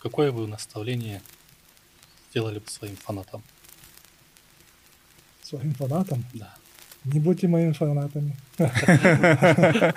какое 0.00 0.32
бы 0.32 0.46
наставление 0.46 1.22
сделали 2.30 2.58
бы 2.58 2.68
своим 2.68 2.96
фанатам? 2.96 3.42
Своим 5.42 5.74
фанатам? 5.74 6.24
Да. 6.34 6.54
Не 7.04 7.20
будьте 7.20 7.48
моими 7.48 7.72
фанатами. 7.72 8.36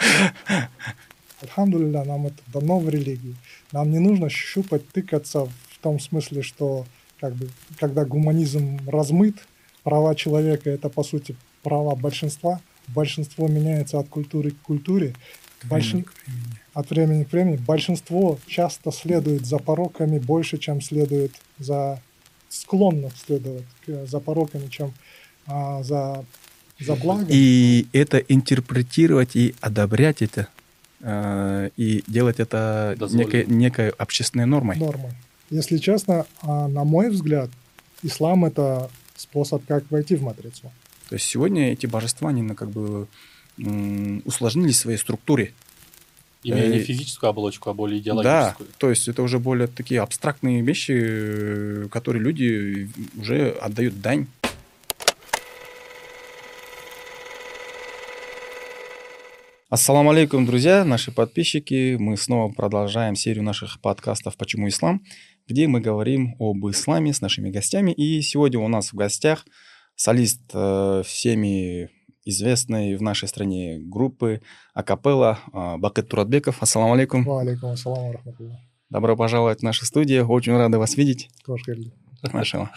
Альхамдулилля, 1.41 2.03
нам 2.03 2.27
это 2.27 2.41
дано 2.47 2.79
в 2.79 2.89
религии. 2.89 3.35
Нам 3.71 3.91
не 3.91 3.99
нужно 3.99 4.29
щупать, 4.29 4.87
тыкаться 4.89 5.45
в 5.45 5.77
том 5.81 5.99
смысле, 5.99 6.43
что 6.43 6.85
как 7.19 7.35
бы, 7.35 7.49
когда 7.79 8.05
гуманизм 8.05 8.79
размыт, 8.87 9.35
права 9.83 10.15
человека– 10.15 10.69
это, 10.71 10.89
по 10.89 11.03
сути, 11.03 11.35
права 11.63 11.95
большинства. 11.95 12.61
Большинство 12.87 13.47
меняется 13.47 13.99
от 13.99 14.09
культуры 14.09 14.51
к 14.51 14.61
культуре. 14.61 15.15
Большин... 15.65 16.05
От 16.73 16.89
времени 16.91 17.23
к 17.23 17.31
времени. 17.31 17.57
Большинство 17.57 18.37
часто 18.47 18.91
следует 18.91 19.45
за 19.45 19.57
пороками 19.57 20.19
больше, 20.19 20.57
чем 20.57 20.81
следует 20.81 21.33
за... 21.57 22.01
склонно 22.47 23.09
следовать 23.25 23.65
за 23.87 24.19
пороками, 24.19 24.67
чем 24.67 24.93
а, 25.45 25.83
за, 25.83 26.23
за 26.79 26.95
благом. 26.95 27.25
И 27.29 27.87
это 27.91 28.17
интерпретировать 28.17 29.35
и 29.35 29.55
одобрять 29.61 30.21
это– 30.21 30.47
Э, 31.01 31.69
и 31.77 32.03
делать 32.07 32.39
это 32.39 32.95
некой, 33.11 33.45
некой 33.45 33.89
общественной 33.89 34.45
нормой. 34.45 34.77
Нормой. 34.77 35.11
Если 35.49 35.77
честно, 35.77 36.25
а, 36.41 36.67
на 36.67 36.83
мой 36.83 37.09
взгляд, 37.09 37.49
ислам 38.03 38.45
это 38.45 38.89
способ, 39.15 39.65
как 39.65 39.89
войти 39.89 40.15
в 40.15 40.23
матрицу. 40.23 40.71
То 41.07 41.15
есть 41.15 41.25
сегодня 41.25 41.71
эти 41.71 41.87
божества, 41.87 42.29
они 42.29 42.47
как 42.53 42.69
бы 42.69 43.07
усложнились 44.25 44.75
в 44.75 44.79
своей 44.79 44.97
структуре. 44.97 45.53
Имея 46.43 46.69
не 46.69 46.77
э, 46.77 46.83
физическую 46.83 47.29
оболочку, 47.29 47.69
а 47.69 47.73
более 47.73 47.99
идеологическую. 47.99 48.67
Да, 48.67 48.75
то 48.77 48.89
есть 48.89 49.07
это 49.09 49.21
уже 49.21 49.39
более 49.39 49.67
такие 49.67 50.01
абстрактные 50.01 50.61
вещи, 50.61 50.93
э, 50.95 51.87
которые 51.91 52.23
люди 52.23 52.89
уже 53.17 53.49
отдают 53.49 53.99
дань 53.99 54.27
Ассаламу 59.69 60.09
алейкум, 60.09 60.47
друзья, 60.47 60.83
наши 60.83 61.11
подписчики. 61.11 61.95
Мы 61.99 62.17
снова 62.17 62.51
продолжаем 62.51 63.15
серию 63.15 63.43
наших 63.43 63.79
подкастов 63.79 64.35
«Почему 64.35 64.67
ислам?», 64.67 65.03
где 65.47 65.67
мы 65.67 65.79
говорим 65.79 66.35
об 66.39 66.67
исламе 66.67 67.13
с 67.13 67.21
нашими 67.21 67.51
гостями. 67.51 67.91
И 67.91 68.19
сегодня 68.23 68.59
у 68.59 68.67
нас 68.67 68.91
в 68.91 68.95
гостях 68.95 69.45
солист 69.95 70.41
э, 70.55 71.03
всеми 71.05 71.91
известной 72.29 72.95
в 72.95 73.01
нашей 73.01 73.27
стране 73.27 73.79
группы 73.79 74.41
Акапелла 74.73 75.39
э, 75.53 75.77
Бакет 75.77 76.07
Туратбеков. 76.09 76.61
Ассаламу 76.61 76.93
алейкум. 76.93 77.23
Ва 77.23 77.41
алейкум 77.41 77.71
ассаламу 77.71 78.13
Добро 78.89 79.15
пожаловать 79.15 79.59
в 79.59 79.63
нашу 79.63 79.85
студию. 79.85 80.27
Очень 80.27 80.57
рады 80.57 80.77
вас 80.77 80.97
видеть. 80.97 81.29
Машала. 82.33 82.71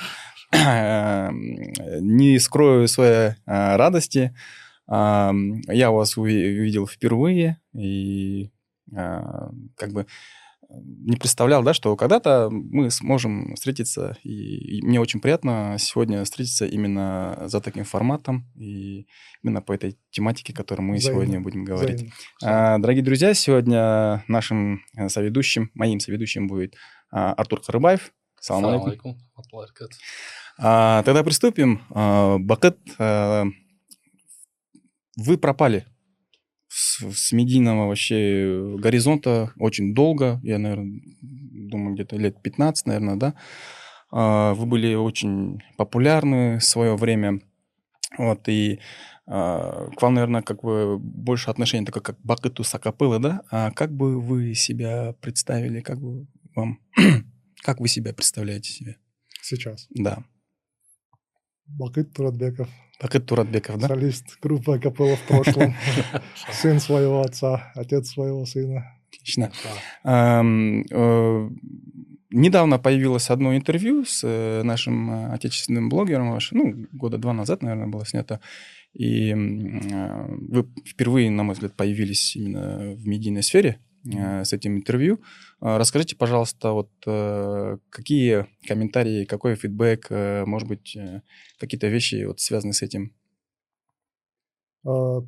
Не 0.53 2.39
скрою 2.39 2.87
своей 2.89 3.31
э, 3.31 3.77
радости. 3.77 4.35
Я 4.89 5.91
вас 5.91 6.19
увидел 6.19 6.87
впервые 6.87 7.59
и 7.73 8.51
а, 8.95 9.51
как 9.77 9.93
бы 9.93 10.07
не 10.81 11.17
представлял, 11.17 11.63
да, 11.63 11.75
что 11.75 11.97
когда-то 11.97 12.49
мы 12.51 12.91
сможем 12.91 13.55
встретиться, 13.55 14.17
и, 14.23 14.83
мне 14.83 15.01
очень 15.01 15.21
приятно 15.21 15.77
сегодня 15.79 16.25
встретиться 16.25 16.67
именно 16.67 17.45
за 17.47 17.61
таким 17.61 17.85
форматом 17.85 18.51
и 18.57 19.07
именно 19.43 19.61
по 19.61 19.73
этой 19.73 19.99
тематике, 20.11 20.53
которую 20.53 20.87
мы 20.87 20.97
Взаимно. 20.97 21.23
сегодня 21.23 21.41
будем 21.41 21.65
говорить. 21.65 22.13
Взаимно. 22.41 22.75
А, 22.75 22.79
дорогие 22.79 23.05
друзья, 23.05 23.35
сегодня 23.35 24.25
нашим 24.29 24.83
э, 24.97 25.09
соведущим, 25.09 25.71
моим 25.75 26.01
соведущим 26.01 26.47
будет 26.47 26.75
а, 27.11 27.33
Артур 27.33 27.61
Карыбаев. 27.61 28.13
Салам 28.41 28.83
алейкум. 28.85 29.19
А, 30.59 31.03
тогда 31.05 31.23
приступим. 31.23 31.83
А, 31.91 32.39
Бакет 32.39 32.79
а, 32.99 33.45
вы 35.17 35.39
пропали 35.39 35.87
с, 36.75 37.05
с 37.13 37.33
медийного 37.33 37.87
вообще 37.87 38.77
горизонта 38.79 39.53
очень 39.59 39.95
долго. 39.95 40.41
Я, 40.43 40.59
наверное, 40.59 41.03
думаю, 41.21 41.95
где-то 41.95 42.17
лет 42.17 42.41
15, 42.41 42.87
наверное, 42.87 43.17
да. 43.17 43.35
А, 44.11 44.55
вы 44.55 44.65
были 44.65 44.95
очень 44.95 45.61
популярны 45.77 46.59
в 46.59 46.65
свое 46.65 46.97
время. 46.97 47.41
Вот, 48.17 48.49
и 48.49 48.81
а, 49.27 49.91
к 49.97 50.01
вам, 50.01 50.15
наверное, 50.15 50.41
как 50.41 50.63
бы 50.63 50.99
больше 50.99 51.51
отношение 51.51 51.85
такое, 51.85 52.03
как 52.03 52.19
Бакыту 52.23 52.65
Сакапылы, 52.65 53.19
да? 53.19 53.43
А 53.51 53.71
как 53.71 53.93
бы 53.93 54.19
вы 54.19 54.55
себя 54.55 55.15
представили, 55.21 55.81
как 55.81 56.01
бы 56.01 56.27
вам, 56.55 56.81
как 57.63 57.81
вы 57.81 57.89
себя 57.89 58.15
представляете 58.15 58.73
себе? 58.73 58.97
Сейчас? 59.43 59.89
Да. 59.91 60.25
Бакыт 61.79 62.13
Туратбеков, 62.13 62.69
Бакыт 63.03 63.27
Туратбеков, 63.27 63.79
да? 63.79 63.89
Солист 63.89 64.39
группы 64.41 64.77
Акапелла 64.77 65.17
в 65.17 65.23
прошлом. 65.23 65.75
Сын 66.53 66.79
своего 66.79 67.23
отца, 67.23 67.73
отец 67.75 68.11
своего 68.11 68.47
сына. 68.47 68.85
Отлично. 69.09 69.51
Э, 70.05 70.41
недавно 72.31 72.79
появилось 72.79 73.31
одно 73.31 73.57
интервью 73.57 74.05
с 74.05 74.23
э, 74.25 74.63
нашим 74.63 75.11
э, 75.11 75.33
отечественным 75.35 75.89
блогером, 75.89 76.39
ну, 76.53 76.87
года 76.93 77.19
два 77.19 77.33
назад, 77.33 77.63
наверное, 77.63 77.89
было 77.89 78.07
снято. 78.07 78.41
И 78.95 79.33
вы 79.35 80.69
впервые, 80.87 81.31
на 81.31 81.43
мой 81.43 81.55
взгляд, 81.55 81.75
появились 81.75 82.37
именно 82.37 82.95
в 82.95 83.07
медийной 83.07 83.43
сфере 83.43 83.79
с 84.05 84.53
этим 84.53 84.77
интервью. 84.77 85.21
Расскажите, 85.61 86.17
пожалуйста, 86.17 86.73
вот 86.73 86.91
какие 87.91 88.47
комментарии, 88.67 89.25
какой 89.25 89.55
фидбэк, 89.55 90.11
может 90.47 90.69
быть, 90.69 90.97
какие-то 91.59 91.89
вещи 91.89 92.25
вот 92.25 92.41
связаны 92.41 92.73
с 92.73 92.83
этим? 92.83 93.15
А, 94.85 95.21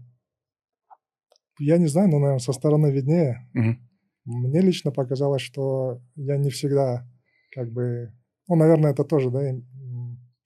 я 1.60 1.78
не 1.78 1.86
знаю, 1.86 2.08
но, 2.08 2.18
наверное, 2.18 2.40
со 2.40 2.52
стороны 2.52 2.90
виднее. 2.90 3.48
Угу. 3.54 3.76
Мне 4.24 4.60
лично 4.60 4.90
показалось, 4.90 5.42
что 5.42 6.00
я 6.16 6.36
не 6.36 6.50
всегда 6.50 7.06
как 7.52 7.70
бы... 7.70 8.12
Ну, 8.48 8.56
наверное, 8.56 8.90
это 8.90 9.04
тоже, 9.04 9.30
да, 9.30 9.40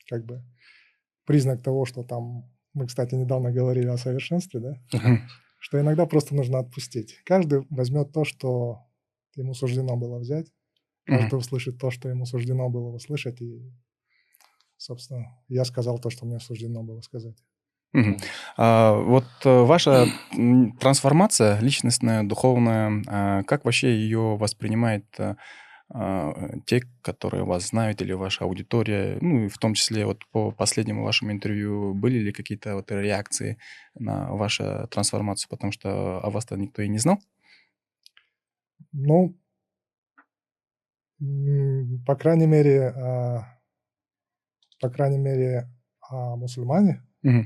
как 0.09 0.27
бы 0.27 0.45
признак 1.25 1.63
того, 1.63 1.87
что 1.87 2.03
там... 2.03 2.45
Мы, 2.75 2.87
кстати, 2.87 3.15
недавно 3.15 3.51
говорили 3.51 3.89
о 3.89 3.97
совершенстве, 3.97 4.61
да? 4.61 4.77
Угу. 4.93 5.19
Что 5.59 5.81
иногда 5.81 6.07
просто 6.07 6.35
нужно 6.35 6.61
отпустить. 6.61 7.21
Каждый 7.25 7.67
возьмет 7.71 8.13
то, 8.13 8.25
что 8.25 8.87
ему 9.35 9.55
суждено 9.55 9.97
было 9.97 10.19
взять. 10.19 10.47
Каждый 11.05 11.35
угу. 11.35 11.39
услышит 11.39 11.79
то, 11.79 11.91
что 11.91 12.09
ему 12.09 12.27
суждено 12.27 12.69
было 12.69 12.91
услышать. 12.91 13.41
И, 13.41 13.63
собственно, 14.77 15.39
я 15.49 15.65
сказал 15.65 15.99
то, 15.99 16.11
что 16.11 16.27
мне 16.27 16.39
суждено 16.39 16.83
было 16.83 17.01
сказать. 17.01 17.37
Угу. 17.95 18.17
А, 18.59 19.01
вот 19.01 19.25
э, 19.45 19.63
ваша 19.63 20.07
трансформация 20.79 21.59
личностная, 21.61 22.23
духовная, 22.23 23.03
а, 23.07 23.43
как 23.45 23.65
вообще 23.65 23.97
ее 23.97 24.37
воспринимает 24.37 25.07
а, 25.19 25.37
те, 26.67 26.83
которые 27.03 27.45
вас 27.45 27.69
знают, 27.69 28.03
или 28.03 28.13
ваша 28.13 28.45
аудитория, 28.45 29.19
ну 29.21 29.45
и 29.45 29.49
в 29.49 29.59
том 29.59 29.75
числе 29.75 30.05
вот 30.05 30.25
по 30.33 30.51
последнему 30.53 31.03
вашему 31.05 31.33
интервью, 31.33 31.95
были 31.95 32.19
ли 32.19 32.33
какие-то 32.33 32.75
вот 32.75 32.91
реакции 32.93 33.59
на 33.95 34.31
вашу 34.33 34.87
трансформацию, 34.91 35.49
потому 35.49 35.73
что 35.73 36.21
о 36.21 36.31
вас-то 36.31 36.57
никто 36.57 36.83
и 36.83 36.89
не 36.89 36.99
знал? 36.99 37.19
Ну, 38.93 39.35
по 42.07 42.17
крайней 42.17 42.47
мере, 42.47 42.93
по 44.81 44.91
крайней 44.91 45.19
мере, 45.19 45.69
мусульмане, 46.11 47.05
Угу. 47.25 47.45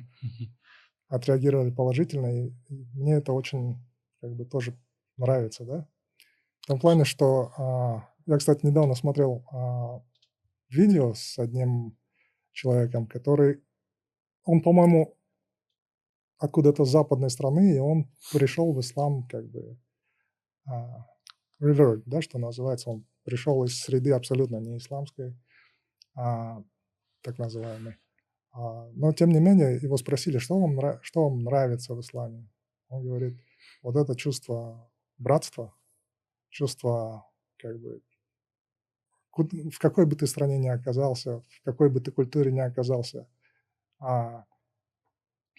Отреагировали 1.08 1.70
положительно, 1.70 2.26
и 2.26 2.52
мне 2.94 3.14
это 3.14 3.32
очень 3.32 3.78
как 4.20 4.34
бы 4.34 4.44
тоже 4.44 4.78
нравится, 5.16 5.64
да. 5.64 5.88
В 6.60 6.66
том 6.66 6.78
плане, 6.78 7.04
что 7.04 7.52
а, 7.56 8.11
я, 8.26 8.36
кстати, 8.38 8.64
недавно 8.64 8.94
смотрел 8.94 9.44
а, 9.52 10.02
видео 10.68 11.14
с 11.14 11.38
одним 11.38 11.96
человеком, 12.52 13.06
который, 13.06 13.62
он, 14.44 14.62
по-моему, 14.62 15.16
откуда-то 16.38 16.84
с 16.84 16.90
западной 16.90 17.30
страны, 17.30 17.76
и 17.76 17.78
он 17.78 18.10
пришел 18.32 18.72
в 18.72 18.80
ислам 18.80 19.26
как 19.28 19.48
бы 19.48 19.78
а, 20.66 21.06
revert, 21.60 22.02
да, 22.06 22.20
что 22.20 22.38
называется, 22.38 22.90
он 22.90 23.06
пришел 23.24 23.64
из 23.64 23.80
среды 23.80 24.12
абсолютно 24.12 24.56
не 24.56 24.78
исламской, 24.78 25.36
а, 26.14 26.62
так 27.22 27.38
называемой. 27.38 27.96
А, 28.52 28.88
но, 28.92 29.12
тем 29.12 29.30
не 29.30 29.40
менее, 29.40 29.76
его 29.76 29.96
спросили, 29.96 30.38
что 30.38 30.58
вам, 30.58 31.00
что 31.02 31.28
вам 31.28 31.42
нравится 31.42 31.94
в 31.94 32.00
исламе. 32.00 32.48
Он 32.88 33.04
говорит, 33.04 33.40
вот 33.82 33.96
это 33.96 34.14
чувство 34.16 34.90
братства, 35.18 35.74
чувство, 36.50 37.26
как 37.56 37.78
бы, 37.80 38.02
в 39.38 39.78
какой 39.78 40.06
бы 40.06 40.16
ты 40.16 40.26
стране 40.26 40.58
ни 40.58 40.68
оказался, 40.68 41.40
в 41.40 41.62
какой 41.64 41.90
бы 41.90 42.00
ты 42.00 42.12
культуре 42.12 42.52
ни 42.52 42.60
оказался, 42.60 43.28
а 44.00 44.46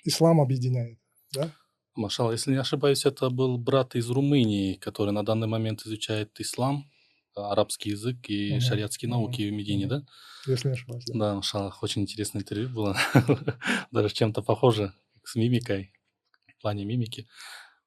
ислам 0.05 0.39
объединяет, 0.39 0.97
да? 1.31 1.53
Машал, 1.95 2.31
если 2.31 2.51
не 2.51 2.57
ошибаюсь, 2.57 3.05
это 3.05 3.29
был 3.29 3.57
брат 3.57 3.95
из 3.95 4.09
Румынии, 4.09 4.75
который 4.75 5.11
на 5.11 5.23
данный 5.23 5.47
момент 5.47 5.85
изучает 5.85 6.39
ислам. 6.39 6.89
арабский 7.35 7.91
язык 7.91 8.29
и 8.29 8.59
Мгм, 8.59 8.59
шариатские 8.59 9.09
мгм, 9.09 9.09
науки 9.09 9.49
в 9.49 9.53
Медине, 9.53 9.87
да? 9.87 10.03
Если 10.45 10.69
не 10.69 10.73
ошибаюсь, 10.75 11.05
да. 11.05 11.15
Да, 11.15 11.35
машаллах, 11.35 11.83
очень 11.83 12.03
интересное 12.03 12.41
интервью 12.41 12.69
было. 12.69 12.97
Даже 13.91 14.09
чем-то 14.13 14.41
похоже 14.41 14.93
с 15.23 15.35
мимикой, 15.35 15.93
в 16.57 16.61
плане 16.61 16.85
мимики. 16.85 17.27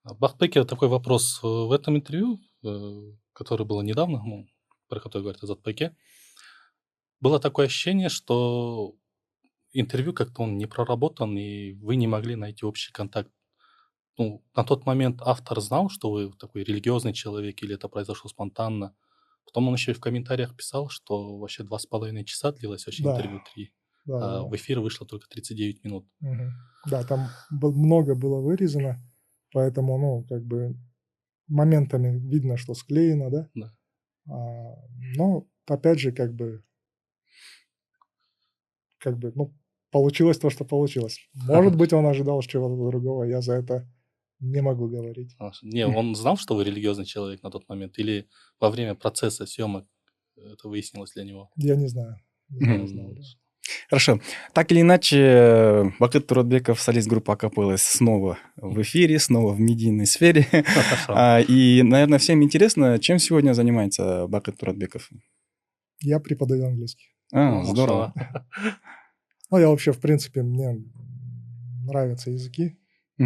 Бахтбеке 0.04 0.64
такой 0.64 0.88
вопрос. 0.88 1.40
Э, 1.42 1.46
В 1.48 1.72
этом 1.72 1.96
интервью, 1.96 2.40
э, 2.64 3.12
которое 3.34 3.64
было 3.64 3.82
недавно, 3.82 4.22
ну, 4.24 4.48
про 4.88 5.00
которое 5.00 5.22
говорит 5.22 5.42
Азат 5.42 5.62
Пеке, 5.62 5.96
было 7.20 7.40
такое 7.40 7.66
ощущение, 7.66 8.08
что 8.08 8.94
интервью 9.72 10.12
как-то 10.12 10.42
он 10.42 10.58
не 10.58 10.66
проработан, 10.66 11.36
и 11.36 11.72
вы 11.72 11.96
не 11.96 12.06
могли 12.06 12.36
найти 12.36 12.64
общий 12.64 12.92
контакт. 12.92 13.30
Ну, 14.18 14.44
на 14.56 14.64
тот 14.64 14.86
момент 14.86 15.20
автор 15.22 15.60
знал, 15.60 15.90
что 15.90 16.10
вы 16.10 16.32
такой 16.32 16.64
религиозный 16.64 17.12
человек, 17.12 17.62
или 17.62 17.74
это 17.74 17.88
произошло 17.88 18.30
спонтанно. 18.30 18.94
Потом 19.44 19.68
он 19.68 19.74
еще 19.74 19.92
и 19.92 19.94
в 19.94 20.00
комментариях 20.00 20.56
писал, 20.56 20.88
что 20.88 21.38
вообще 21.38 21.64
два 21.64 21.78
с 21.78 21.86
половиной 21.86 22.24
часа 22.24 22.52
длилось 22.52 22.86
вообще 22.86 23.04
Да. 23.04 23.12
интервью 23.16 23.40
три, 23.54 23.72
Да, 24.06 24.16
а 24.16 24.42
да. 24.42 24.48
в 24.48 24.56
эфир 24.56 24.80
вышло 24.80 25.06
только 25.06 25.28
39 25.28 25.84
минут. 25.84 26.06
Мгм. 26.20 26.50
Да, 26.90 27.02
там 27.04 27.28
был- 27.50 27.74
много 27.74 28.14
было 28.14 28.40
вырезано, 28.40 28.96
поэтому, 29.52 29.98
ну, 29.98 30.24
как 30.28 30.44
бы 30.44 30.76
моментами 31.48 32.18
видно, 32.18 32.56
что 32.56 32.74
склеено, 32.74 33.30
да. 33.30 33.50
Да. 33.54 33.75
А, 34.28 34.74
но, 35.16 35.46
опять 35.66 35.98
же, 36.00 36.12
как 36.12 36.34
бы, 36.34 36.62
как 38.98 39.18
бы, 39.18 39.32
ну, 39.34 39.54
получилось 39.90 40.38
то, 40.38 40.50
что 40.50 40.64
получилось. 40.64 41.18
Может 41.34 41.76
быть, 41.76 41.92
он 41.92 42.06
ожидал 42.06 42.40
чего-то 42.42 42.76
другого, 42.90 43.24
я 43.24 43.40
за 43.40 43.54
это 43.54 43.88
не 44.40 44.60
могу 44.62 44.88
говорить. 44.88 45.36
А, 45.38 45.52
Не, 45.62 45.86
он 45.86 46.14
знал, 46.14 46.36
что 46.36 46.54
вы 46.54 46.64
религиозный 46.64 47.04
человек 47.04 47.42
на 47.42 47.50
тот 47.50 47.68
момент, 47.68 47.98
или 47.98 48.28
во 48.60 48.70
время 48.70 48.94
процесса 48.94 49.46
съемок 49.46 49.86
это 50.36 50.68
выяснилось 50.68 51.12
для 51.12 51.24
него? 51.24 51.50
Я 51.56 51.76
не 51.76 51.88
знаю. 51.88 52.16
Не 52.48 52.60
знаю, 52.62 52.86
Мгм. 52.86 52.86
знал, 52.86 53.14
да. 53.14 53.22
Хорошо. 53.88 54.20
Так 54.52 54.72
или 54.72 54.80
иначе, 54.80 55.92
Бакыт 55.98 56.26
Туротбеков, 56.26 56.80
солист 56.80 57.08
группы 57.08 57.32
Акапеллы, 57.32 57.78
снова 57.78 58.38
в 58.56 58.80
эфире, 58.82 59.18
снова 59.18 59.52
в 59.52 59.60
медийной 59.60 60.06
сфере. 60.06 60.46
А, 61.08 61.40
И, 61.40 61.82
наверное, 61.82 62.18
всем 62.18 62.42
интересно, 62.42 62.98
чем 62.98 63.18
сегодня 63.18 63.52
занимается 63.52 64.26
Бакыт 64.26 64.58
Туротбеков. 64.58 65.10
Я 66.00 66.20
преподаю 66.20 66.66
английский. 66.66 67.08
А, 67.32 67.62
здорово. 67.64 68.12
Ну, 69.48 69.58
я 69.58 69.68
вообще, 69.68 69.92
в 69.92 70.00
принципе, 70.00 70.42
мне 70.42 70.76
нравятся 71.84 72.30
языки. 72.30 72.76
А, 73.20 73.24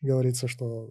Говорится, 0.00 0.48
что... 0.48 0.90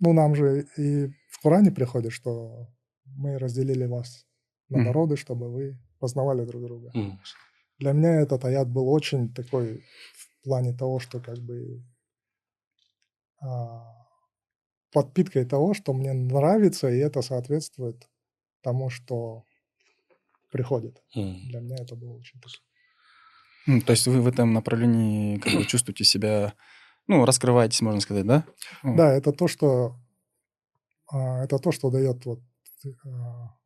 Ну, 0.00 0.12
нам 0.12 0.34
же 0.34 0.66
и 0.76 1.06
в 1.30 1.40
Коране 1.40 1.70
приходит, 1.70 2.12
что 2.12 2.68
мы 3.04 3.38
разделили 3.38 3.86
вас 3.86 4.26
на 4.68 4.78
народы, 4.82 5.16
чтобы 5.16 5.50
вы 5.50 5.78
познавали 5.98 6.44
друг 6.44 6.62
друга. 6.62 6.90
М, 6.94 7.18
Для 7.78 7.92
меня 7.92 8.20
этот 8.20 8.44
аят 8.44 8.68
был 8.68 8.88
очень 8.88 9.32
такой 9.34 9.84
в 10.14 10.44
плане 10.44 10.72
того, 10.72 10.98
что 11.00 11.20
как 11.20 11.38
бы 11.38 11.82
а, 13.40 13.84
подпиткой 14.92 15.44
того, 15.44 15.74
что 15.74 15.92
мне 15.92 16.12
нравится, 16.12 16.88
и 16.88 16.98
это 16.98 17.22
соответствует 17.22 18.08
тому, 18.62 18.90
что 18.90 19.44
приходит. 20.50 21.02
м. 21.14 21.36
Для 21.48 21.60
меня 21.60 21.76
это 21.76 21.94
было 21.96 22.12
очень 22.16 22.40
так- 22.40 22.52
М, 23.68 23.80
То 23.80 23.92
есть 23.92 24.06
вы 24.06 24.20
в 24.22 24.28
этом 24.28 24.52
направлении 24.52 25.38
как 25.38 25.52
бы 25.52 25.64
чувствуете 25.66 26.04
себя, 26.04 26.54
ну, 27.08 27.24
раскрываетесь, 27.24 27.82
можно 27.82 28.00
сказать, 28.00 28.26
да? 28.26 28.44
Ну, 28.84 28.96
Да, 28.96 29.12
это 29.12 29.32
то, 29.32 29.48
что 29.48 29.96
а, 31.08 31.44
это 31.44 31.58
то, 31.58 31.72
что 31.72 31.90
дает 31.90 32.24
вот 32.26 32.40
а, 33.04 33.56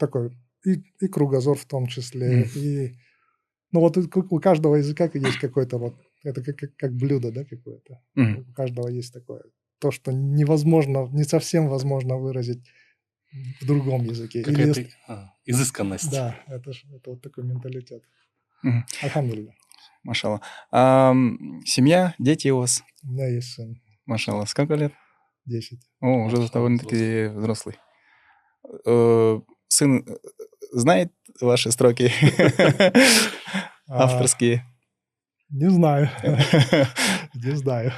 такой 0.00 0.30
и, 0.66 0.82
и 1.00 1.08
кругозор 1.08 1.56
в 1.56 1.64
том 1.66 1.86
числе, 1.86 2.28
Мгм. 2.28 2.48
и 2.56 2.92
ну 3.72 3.80
вот 3.80 3.96
у 3.96 4.40
каждого 4.40 4.76
языка 4.76 5.08
есть 5.14 5.38
какой-то 5.38 5.78
вот 5.78 5.94
это 6.24 6.42
как, 6.42 6.56
как, 6.56 6.76
как 6.76 6.92
блюдо, 6.92 7.30
да, 7.32 7.44
какое-то. 7.44 8.00
Мгм. 8.14 8.46
У 8.50 8.52
каждого 8.52 8.88
есть 8.88 9.12
такое. 9.14 9.42
То, 9.78 9.90
что 9.90 10.12
невозможно, 10.12 11.08
не 11.12 11.24
совсем 11.24 11.68
возможно 11.68 12.16
выразить 12.18 12.62
в 13.60 13.66
другом 13.66 14.04
языке. 14.04 14.40
Или 14.40 14.44
Какая-то 14.50 14.80
если- 14.80 14.92
а, 15.08 15.32
изысканность. 15.46 16.10
Да, 16.10 16.36
это, 16.48 16.70
это 16.96 17.10
вот 17.10 17.22
такой 17.22 17.44
менталитет. 17.44 18.02
Мгм. 18.62 18.84
Альхамдулилля. 19.02 19.54
Машалла. 20.02 20.40
Ам, 20.70 21.62
Семья, 21.64 22.14
дети 22.18 22.48
у 22.48 22.58
вас? 22.58 22.82
У 23.04 23.08
меня 23.12 23.28
есть 23.28 23.52
сын, 23.54 23.80
Машалла. 24.06 24.44
Сколько 24.46 24.74
лет? 24.74 24.92
10. 25.46 25.80
О, 26.00 26.24
уже 26.26 26.36
довольно-таки 26.52 27.28
взрослый. 27.38 27.76
Э, 28.86 29.40
Сын 29.72 30.04
э, 30.06 30.14
знает 30.72 31.12
ваши 31.40 31.70
строки 31.70 32.10
А, 33.88 34.04
авторские? 34.04 34.64
Не 35.48 35.70
знаю. 35.70 36.10
Не 37.34 37.56
знаю. 37.56 37.92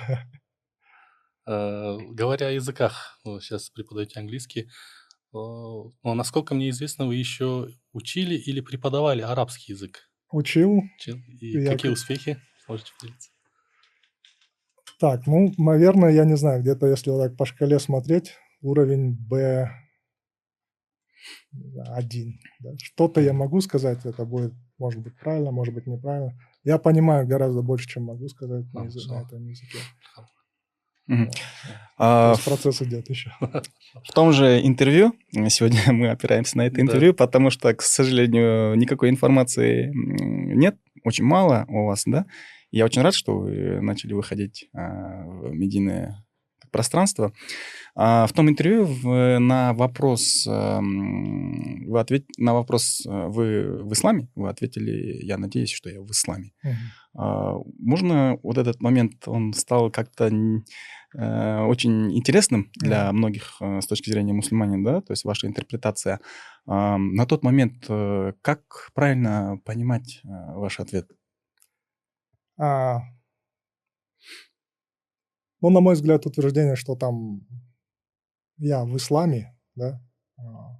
Э, 1.46 1.96
Говоря 2.10 2.48
о 2.48 2.50
языках, 2.50 3.18
вы 3.24 3.40
сейчас 3.40 3.70
преподаете 3.70 4.20
английский. 4.20 4.60
э, 4.60 4.66
Но 5.32 6.14
насколько 6.14 6.54
мне 6.54 6.70
известно, 6.70 7.06
вы 7.06 7.16
еще 7.16 7.68
учили 7.92 8.34
или 8.36 8.60
преподавали 8.60 9.22
арабский 9.22 9.72
язык. 9.72 10.08
Учил. 10.30 10.82
Че- 10.98 11.20
И 11.40 11.58
Я 11.62 11.72
какие 11.72 11.90
как- 11.92 11.98
успехи? 11.98 12.38
Можете 12.68 12.92
поделиться? 13.00 13.30
Так, 15.00 15.26
ну, 15.26 15.52
наверное, 15.58 16.10
я 16.12 16.24
не 16.24 16.36
знаю, 16.36 16.60
где-то, 16.62 16.86
если 16.86 17.10
вот 17.10 17.22
так 17.22 17.36
по 17.36 17.44
шкале 17.44 17.78
смотреть, 17.80 18.34
уровень 18.60 19.16
B1. 21.54 22.30
Да. 22.60 22.70
Что-то 22.82 23.20
я 23.20 23.32
могу 23.32 23.60
сказать, 23.60 24.04
это 24.06 24.24
будет, 24.24 24.52
может 24.78 25.00
быть, 25.00 25.16
правильно, 25.18 25.50
может 25.52 25.74
быть, 25.74 25.86
неправильно. 25.86 26.32
Я 26.64 26.78
понимаю 26.78 27.26
гораздо 27.26 27.62
больше, 27.62 27.88
чем 27.88 28.04
могу 28.04 28.28
сказать 28.28 28.64
на, 28.72 28.82
А, 28.82 28.84
язы- 28.84 29.00
хорошо. 29.00 29.14
на 29.14 29.26
этом 29.26 29.46
языке. 29.48 29.78
То 31.08 31.28
А, 31.98 32.34
процесс 32.44 32.80
идет 32.82 33.08
еще. 33.10 33.32
В 34.04 34.12
том 34.14 34.32
же 34.32 34.60
интервью, 34.64 35.12
э, 35.36 35.48
сегодня 35.48 35.80
мы 35.92 36.08
опираемся 36.10 36.56
на 36.58 36.66
это 36.66 36.76
Да. 36.76 36.82
интервью, 36.82 37.12
потому 37.14 37.50
что, 37.50 37.74
к 37.74 37.82
сожалению, 37.82 38.74
никакой 38.76 39.10
информации 39.10 39.90
нет, 39.94 40.76
очень 41.04 41.24
мало 41.24 41.64
у 41.68 41.86
вас, 41.86 42.04
да. 42.06 42.24
Я 42.70 42.84
очень 42.86 43.02
рад, 43.02 43.14
что 43.14 43.38
вы 43.40 43.80
начали 43.82 44.14
выходить 44.14 44.68
а, 44.74 45.24
в 45.26 45.52
медийное 45.52 46.24
пространство. 46.72 47.32
А, 47.94 48.26
В 48.26 48.32
том 48.32 48.48
интервью 48.48 48.86
на 49.38 49.72
вопрос, 49.74 50.46
ам, 50.48 51.84
вы 51.86 52.00
ответ... 52.00 52.24
на 52.38 52.54
вопрос, 52.54 53.02
а, 53.06 53.28
вы 53.28 53.82
в 53.84 53.92
исламе, 53.92 54.28
вы 54.34 54.48
ответили, 54.48 55.24
я 55.24 55.38
надеюсь, 55.38 55.70
что 55.70 55.90
я 55.90 56.00
в 56.00 56.10
исламе. 56.10 56.52
А, 57.14 57.54
Можно 57.78 58.38
вот 58.42 58.58
этот 58.58 58.80
момент, 58.80 59.28
он 59.28 59.52
стал 59.52 59.90
как-то 59.90 60.30
э, 61.14 61.58
очень 61.66 62.16
интересным 62.16 62.70
для 62.74 63.08
Мгм. 63.08 63.18
многих 63.18 63.56
э, 63.60 63.80
с 63.82 63.86
точки 63.86 64.08
зрения 64.10 64.32
мусульманин, 64.32 64.82
да, 64.82 65.02
то 65.02 65.12
есть 65.12 65.24
ваша 65.24 65.46
интерпретация. 65.46 66.20
А, 66.66 66.96
На 66.96 67.26
тот 67.26 67.44
момент 67.44 67.84
э, 67.90 68.32
как 68.40 68.90
правильно 68.94 69.58
понимать 69.66 70.22
э, 70.24 70.28
ваш 70.54 70.80
ответ? 70.80 71.06
А, 72.58 73.00
ну, 75.62 75.70
на 75.70 75.80
мой 75.80 75.94
взгляд, 75.94 76.26
утверждение, 76.26 76.76
что 76.76 76.96
там 76.96 77.46
я 78.58 78.84
в 78.84 78.96
исламе, 78.96 79.56
да, 79.76 80.00
а, 80.36 80.76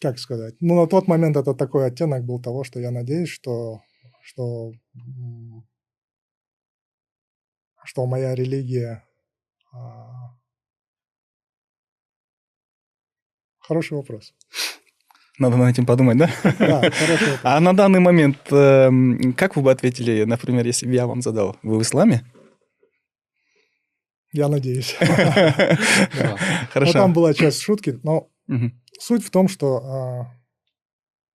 как 0.00 0.18
сказать, 0.18 0.56
ну, 0.60 0.74
на 0.74 0.86
тот 0.86 1.06
момент 1.08 1.36
это 1.36 1.54
такой 1.54 1.86
оттенок 1.86 2.24
был 2.24 2.42
того, 2.42 2.64
что 2.64 2.80
я 2.80 2.90
надеюсь, 2.90 3.28
что, 3.28 3.80
что, 4.22 4.72
что 7.84 8.06
моя 8.06 8.34
религия... 8.34 9.04
а, 9.72 10.34
Хороший 13.60 13.96
вопрос. 13.96 14.34
Надо 15.38 15.56
над 15.56 15.70
этим 15.70 15.84
подумать, 15.84 16.16
да? 16.16 16.30
А 17.42 17.60
на 17.60 17.72
данный 17.72 18.00
момент, 18.00 18.38
эм, 18.50 19.32
как 19.32 19.56
вы 19.56 19.62
бы 19.62 19.72
ответили, 19.72 20.24
например, 20.24 20.64
если 20.66 20.86
бы 20.86 20.92
я 20.92 21.06
вам 21.06 21.22
задал, 21.22 21.56
вы 21.62 21.78
в 21.78 21.82
исламе? 21.82 22.24
Я 24.32 24.48
надеюсь. 24.48 24.96
Ну, 25.00 26.36
Хорошо. 26.70 26.92
там 26.92 27.12
была 27.12 27.34
часть 27.34 27.60
шутки, 27.60 27.98
но. 28.02 28.28
Суть 29.00 29.24
в 29.24 29.30
том, 29.30 29.48
что 29.48 29.76
а, 29.78 30.34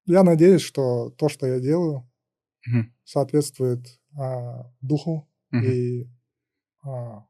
я 0.05 0.23
надеюсь, 0.23 0.61
что 0.61 1.09
то, 1.09 1.27
что 1.27 1.45
я 1.45 1.59
делаю, 1.59 2.09
соответствует 3.03 3.99
а, 4.17 4.71
духу 4.81 5.29
и 5.51 6.07
а, 6.83 7.25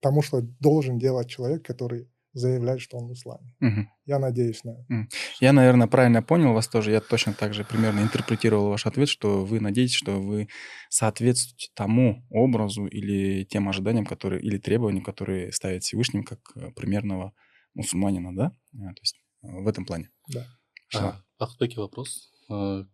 тому, 0.00 0.20
что 0.20 0.42
должен 0.60 0.98
делать 0.98 1.28
человек, 1.28 1.64
который 1.64 2.11
заявлять, 2.32 2.80
что 2.80 2.96
он 2.96 3.08
в 3.08 3.12
исламе. 3.12 3.54
Мгм. 3.60 3.90
Я 4.06 4.18
надеюсь 4.18 4.64
на 4.64 4.70
это. 4.70 5.08
Я, 5.40 5.52
наверное, 5.52 5.86
правильно 5.86 6.22
понял 6.22 6.52
вас 6.52 6.68
тоже. 6.68 6.90
Я 6.90 7.00
точно 7.00 7.34
так 7.34 7.54
же 7.54 7.64
примерно 7.64 8.00
интерпретировал 8.00 8.68
ваш 8.68 8.86
ответ, 8.86 9.08
что 9.08 9.44
вы 9.44 9.60
надеетесь, 9.60 9.94
что 9.94 10.20
вы 10.20 10.48
соответствуете 10.88 11.68
тому 11.74 12.24
образу 12.30 12.86
или 12.86 13.44
тем 13.44 13.68
ожиданиям, 13.68 14.06
которые, 14.06 14.42
или 14.42 14.58
требованиям, 14.58 15.04
которые 15.04 15.52
ставит 15.52 15.82
Всевышним 15.82 16.24
как 16.24 16.40
э, 16.56 16.70
примерного 16.72 17.32
мусульманина, 17.74 18.34
да? 18.34 18.56
А, 18.74 18.94
То 18.94 19.00
есть 19.00 19.16
э, 19.42 19.48
в 19.48 19.68
этом 19.68 19.84
плане. 19.84 20.10
Да. 20.28 20.46
А, 20.94 21.22
Бахтбеке 21.38 21.80
вопрос. 21.80 22.30
Э, 22.50 22.84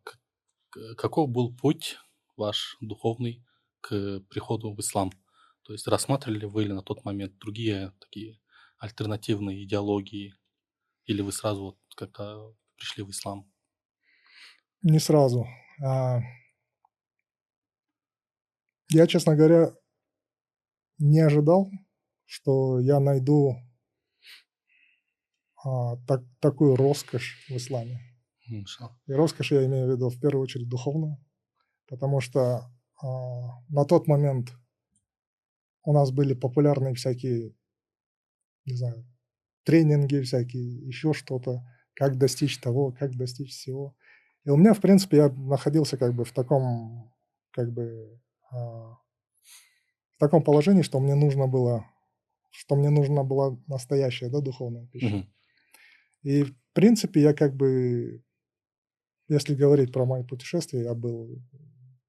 Каков 0.97 1.31
был 1.31 1.57
путь 1.57 1.97
ваш 2.37 2.77
духовный 2.81 3.45
к 3.81 4.21
приходу 4.29 4.75
в 4.75 4.81
ислам? 4.81 5.11
То 5.63 5.73
есть 5.73 5.87
рассматривали 5.87 6.45
вы 6.45 6.65
ли 6.65 6.73
на 6.73 6.83
тот 6.83 7.05
момент 7.05 7.39
другие 7.39 7.93
такие 8.01 8.39
альтернативные 8.79 9.65
идеологии? 9.65 10.35
Или 11.07 11.23
вы 11.23 11.33
сразу 11.33 11.63
вот 11.63 11.79
как-то 11.97 12.55
пришли 12.77 13.03
в 13.03 13.11
ислам? 13.11 13.51
Не 14.83 14.99
сразу. 15.01 15.47
А, 15.85 16.21
Я, 18.91 19.07
честно 19.07 19.37
говоря, 19.37 19.75
не 20.99 21.21
ожидал, 21.21 21.71
что 22.25 22.81
я 22.81 23.01
найду 23.01 23.57
а, 25.65 25.97
так- 26.07 26.25
такую 26.41 26.77
роскошь 26.77 27.47
в 27.49 27.57
исламе. 27.57 28.01
И 29.07 29.13
роскошь 29.13 29.53
я 29.53 29.65
имею 29.67 29.87
в 29.87 29.91
виду 29.91 30.09
в 30.09 30.19
первую 30.21 30.43
очередь 30.43 30.69
духовную, 30.69 31.19
потому 31.89 32.21
что 32.21 32.71
а, 33.03 33.07
на 33.69 33.85
тот 33.85 34.07
момент 34.07 34.53
у 35.85 35.93
нас 35.93 36.11
были 36.11 36.35
популярные 36.35 36.95
всякие, 36.95 37.55
не 38.69 38.77
знаю, 38.77 39.05
тренинги 39.65 40.21
всякие, 40.21 40.87
еще 40.87 41.13
что-то, 41.13 41.63
как 41.95 42.17
достичь 42.17 42.59
того, 42.59 42.93
как 42.93 43.17
достичь 43.17 43.51
всего. 43.51 43.97
И 44.45 44.51
у 44.51 44.57
меня, 44.57 44.73
в 44.73 44.81
принципе, 44.81 45.17
я 45.19 45.29
находился 45.29 45.97
как 45.97 46.15
бы 46.15 46.25
в 46.25 46.33
таком, 46.33 47.13
как 47.51 47.73
бы, 47.73 48.21
а, 48.51 48.95
в 50.17 50.19
таком 50.19 50.43
положении, 50.43 50.83
что 50.83 51.01
мне 51.01 51.15
нужно 51.15 51.47
было, 51.47 51.85
что 52.51 52.77
мне 52.77 52.91
нужна 52.91 53.25
была 53.25 53.59
настоящая, 53.67 54.31
да, 54.31 54.41
духовная 54.41 54.87
пища. 54.87 55.27
И, 56.23 56.45
в 56.45 56.55
принципе, 56.73 57.21
я 57.21 57.35
как 57.35 57.55
бы, 57.55 58.23
если 59.29 59.55
говорить 59.55 59.93
про 59.93 60.05
мои 60.05 60.25
путешествия, 60.25 60.83
я 60.85 60.95
был, 60.95 61.43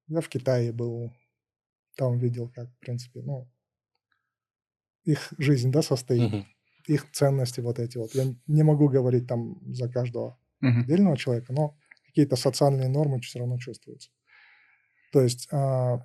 я 0.08 0.20
в 0.20 0.28
Китае 0.28 0.72
был, 0.72 1.12
там 1.96 2.18
видел, 2.18 2.48
как, 2.48 2.70
в 2.70 2.78
принципе, 2.78 3.22
ну, 3.22 3.48
их 5.12 5.32
жизнь, 5.38 5.70
да, 5.72 5.82
состоит, 5.82 6.22
Мгм. 6.24 6.46
их 6.86 7.10
ценности 7.12 7.60
вот 7.60 7.78
эти 7.78 7.98
вот. 7.98 8.14
Я 8.14 8.34
не 8.46 8.62
могу 8.62 8.88
говорить 8.88 9.26
там 9.26 9.60
за 9.74 9.88
каждого 9.88 10.38
Мгм. 10.60 10.82
отдельного 10.82 11.16
человека, 11.16 11.52
но 11.52 11.76
какие-то 12.06 12.36
социальные 12.36 12.88
нормы 12.88 13.20
все 13.20 13.38
равно 13.40 13.58
чувствуются. 13.58 14.10
То 15.12 15.20
есть, 15.22 15.48
а, 15.52 16.00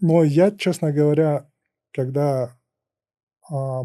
но 0.00 0.22
я, 0.24 0.50
честно 0.50 0.92
говоря, 0.92 1.50
когда 1.92 2.56
а, 3.50 3.84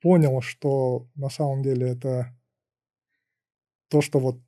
понял, 0.00 0.40
что 0.40 1.08
на 1.14 1.28
самом 1.28 1.62
деле 1.62 1.88
это 1.90 2.34
то, 3.88 4.00
что 4.00 4.18
вот 4.18 4.40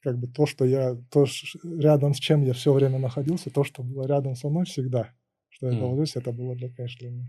как 0.00 0.18
бы 0.18 0.28
то, 0.28 0.46
что 0.46 0.64
я, 0.64 0.94
то, 1.10 1.26
рядом 1.64 2.14
с 2.14 2.18
чем 2.18 2.42
я 2.42 2.52
все 2.52 2.72
время 2.72 2.98
находился, 2.98 3.50
то, 3.50 3.64
что 3.64 3.82
было 3.82 4.06
рядом 4.06 4.36
со 4.36 4.48
мной 4.48 4.64
всегда, 4.64 5.12
что 5.56 5.70
я 5.70 5.78
говорю, 5.78 6.04
это 6.14 6.32
было, 6.32 6.54
для, 6.54 6.68
конечно, 6.68 6.98
для 7.00 7.10
меня 7.10 7.28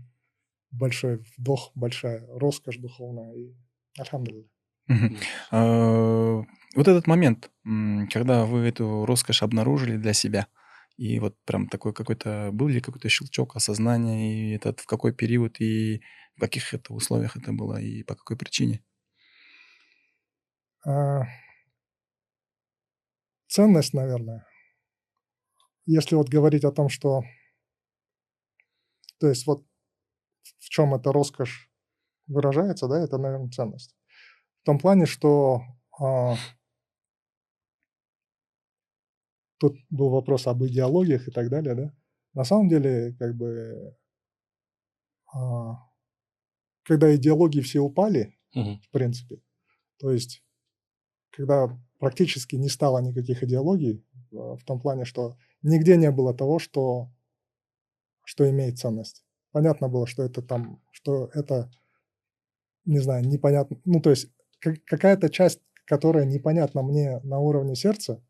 большой 0.70 1.24
вдох, 1.38 1.72
большая 1.74 2.26
роскошь 2.28 2.76
духовная. 2.76 3.32
И 3.34 3.54
альхамдулилля. 3.98 4.48
А, 5.50 6.42
Вот 6.76 6.88
этот 6.88 7.06
момент, 7.06 7.50
когда 8.12 8.44
вы 8.44 8.68
эту 8.68 9.06
роскошь 9.06 9.42
обнаружили 9.42 9.96
для 9.96 10.12
себя, 10.12 10.46
и 10.98 11.18
вот 11.20 11.36
прям 11.46 11.68
такой 11.68 11.94
какой-то, 11.94 12.50
был 12.52 12.68
ли 12.68 12.80
какой-то 12.80 13.08
щелчок 13.08 13.56
осознания, 13.56 14.50
и 14.50 14.56
этот 14.56 14.80
в 14.80 14.86
какой 14.86 15.14
период, 15.14 15.58
и 15.60 16.02
в 16.36 16.40
каких 16.40 16.74
это 16.74 16.92
условиях 16.92 17.36
это 17.36 17.52
было, 17.52 17.80
и 17.80 18.02
по 18.02 18.14
какой 18.14 18.36
причине? 18.36 18.82
А, 20.86 21.22
Ценность, 23.48 23.94
наверное. 23.94 24.46
Если 25.86 26.14
вот 26.14 26.28
говорить 26.28 26.64
о 26.64 26.72
том, 26.72 26.90
что... 26.90 27.22
То 29.18 29.28
есть 29.28 29.46
вот 29.46 29.64
в 30.58 30.68
чем 30.68 30.94
эта 30.94 31.12
роскошь 31.12 31.70
выражается, 32.26 32.88
да, 32.88 33.00
это, 33.00 33.18
наверное, 33.18 33.50
ценность. 33.50 33.96
В 34.62 34.66
том 34.66 34.78
плане, 34.78 35.06
что 35.06 35.62
а, 36.00 36.36
тут 39.58 39.76
был 39.90 40.10
вопрос 40.10 40.46
об 40.46 40.64
идеологиях 40.64 41.28
и 41.28 41.30
так 41.30 41.48
далее, 41.50 41.74
да. 41.74 41.92
На 42.34 42.44
самом 42.44 42.68
деле, 42.68 43.14
как 43.18 43.34
бы, 43.34 43.94
а, 45.32 45.76
когда 46.84 47.14
идеологии 47.14 47.60
все 47.60 47.80
упали, 47.80 48.34
Мгм. 48.54 48.80
в 48.80 48.90
принципе. 48.90 49.40
То 49.98 50.12
есть, 50.12 50.42
когда 51.30 51.78
практически 51.98 52.56
не 52.56 52.68
стало 52.68 53.00
никаких 53.00 53.42
идеологий, 53.42 54.04
э, 54.32 54.36
в 54.36 54.64
том 54.64 54.80
плане, 54.80 55.04
что 55.04 55.36
нигде 55.62 55.96
не 55.96 56.10
было 56.10 56.34
того, 56.34 56.58
что, 56.58 57.10
что 58.28 58.48
имеет 58.50 58.78
ценность. 58.78 59.24
Понятно 59.52 59.88
было, 59.88 60.06
что 60.06 60.22
это 60.22 60.42
там, 60.42 60.82
что 60.90 61.30
это, 61.32 61.70
не 62.84 62.98
знаю, 62.98 63.26
непонятно, 63.26 63.80
ну, 63.86 64.02
то 64.02 64.10
есть 64.10 64.28
как- 64.60 64.84
какая-то 64.84 65.30
часть, 65.30 65.62
которая 65.86 66.26
непонятна 66.26 66.82
мне 66.82 67.20
на 67.20 67.38
уровне 67.38 67.74
сердца, 67.74 68.22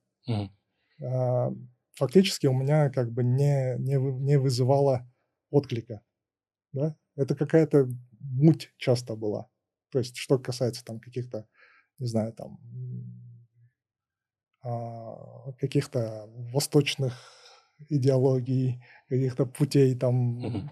а, 1.03 1.53
фактически 1.95 2.47
у 2.47 2.53
меня 2.53 2.91
как 2.91 3.11
бы 3.11 3.25
не, 3.25 3.75
не, 3.79 3.97
не 3.97 4.39
вызывала 4.39 5.05
отклика. 5.51 6.01
Да? 6.73 6.95
Это 7.17 7.35
какая-то 7.35 7.89
муть 8.21 8.73
часто 8.77 9.17
была. 9.17 9.49
То 9.91 9.99
есть, 9.99 10.17
что 10.17 10.39
касается 10.39 10.85
там 10.85 11.01
каких-то, 11.01 11.49
не 11.99 12.07
знаю, 12.07 12.33
там 12.35 12.61
а, 14.63 15.53
каких-то 15.59 16.29
восточных 16.53 17.15
идеологий, 17.89 18.83
каких-то 19.09 19.47
путей 19.47 19.95
там, 19.95 20.15
Мгм. 20.39 20.71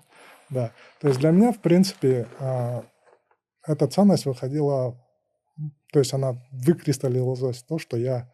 да. 0.51 0.73
То 1.01 1.09
есть 1.09 1.21
для 1.21 1.31
меня, 1.31 1.53
в 1.53 1.61
принципе, 1.61 2.27
а, 2.39 2.85
эта 3.67 3.87
ценность 3.89 4.27
выходила, 4.27 4.97
то 5.93 5.99
есть 5.99 6.13
она 6.13 6.41
выкристаллизовалась 6.53 7.63
в 7.63 7.67
то, 7.67 7.79
что 7.79 7.97
я, 7.97 8.33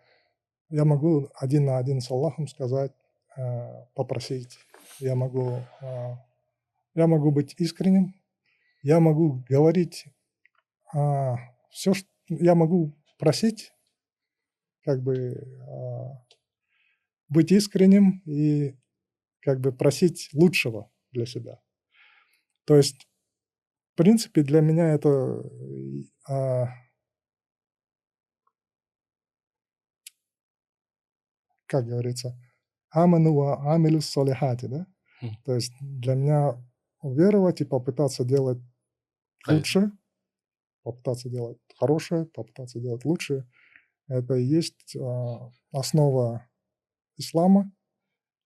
я 0.71 0.85
могу 0.85 1.29
один 1.35 1.65
на 1.67 1.79
один 1.79 2.01
с 2.01 2.11
Аллахом 2.11 2.49
сказать, 2.49 2.93
а, 3.37 3.87
попросить, 3.95 4.59
я 4.99 5.15
могу, 5.15 5.61
а, 5.81 6.17
я 6.95 7.07
могу 7.07 7.31
быть 7.31 7.55
искренним, 7.59 8.15
я 8.83 9.01
могу 9.01 9.45
говорить 9.49 10.07
все, 11.71 11.95
что 11.95 12.09
я 12.29 12.55
могу 12.55 12.93
просить, 13.19 13.73
как 14.85 15.03
бы 15.03 15.43
а, 15.67 16.23
быть 17.29 17.53
искренним 17.53 18.21
и 18.27 18.77
как 19.43 19.61
бы 19.61 19.73
просить 19.73 20.31
лучшего 20.33 20.91
для 21.13 21.27
себя. 21.27 21.61
То 22.65 22.77
есть, 22.77 23.09
в 23.95 23.97
принципе, 23.97 24.43
для 24.43 24.61
меня 24.61 24.95
это 24.95 25.43
а, 26.29 26.69
как 31.67 31.87
говорится, 31.87 32.39
аману 32.91 33.35
ва 33.35 33.75
амилю 33.75 34.01
солихати, 34.01 34.67
да? 34.67 34.87
Мгм. 35.23 35.37
То 35.45 35.55
есть 35.55 35.73
для 35.81 36.15
меня 36.15 36.63
уверовать 37.01 37.61
и 37.61 37.65
попытаться 37.65 38.25
делать 38.25 38.59
лучше, 39.49 39.93
попытаться 40.83 41.31
делать 41.31 41.59
хорошее, 41.79 42.27
попытаться 42.27 42.81
делать 42.81 43.05
лучше, 43.05 43.49
это 44.09 44.35
и 44.35 44.45
есть 44.45 44.97
а, 44.97 45.51
основа 45.73 46.47
ислама, 47.17 47.73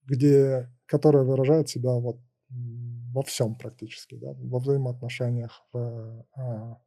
где, 0.04 0.70
которая 0.86 1.24
выражает 1.24 1.68
себя 1.68 1.92
вот 1.92 2.20
во 2.48 3.22
всем 3.22 3.56
практически, 3.56 4.16
да, 4.16 4.34
во 4.34 4.58
взаимоотношениях, 4.58 5.62
в, 5.72 6.26
а, 6.36 6.78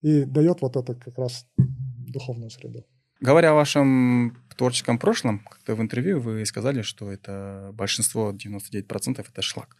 и 0.00 0.24
дает 0.24 0.62
вот 0.62 0.76
это 0.76 0.94
как 0.94 1.18
раз 1.18 1.46
духовную 1.56 2.50
среду. 2.50 2.84
Говоря 3.20 3.50
о 3.50 3.54
вашем 3.54 4.36
творческом 4.56 4.98
прошлом, 4.98 5.40
как-то 5.40 5.74
в 5.74 5.80
интервью 5.80 6.20
вы 6.20 6.46
сказали, 6.46 6.82
что 6.82 7.10
это 7.10 7.70
большинство, 7.74 8.32
99% 8.32 9.26
это 9.28 9.42
шлак. 9.42 9.76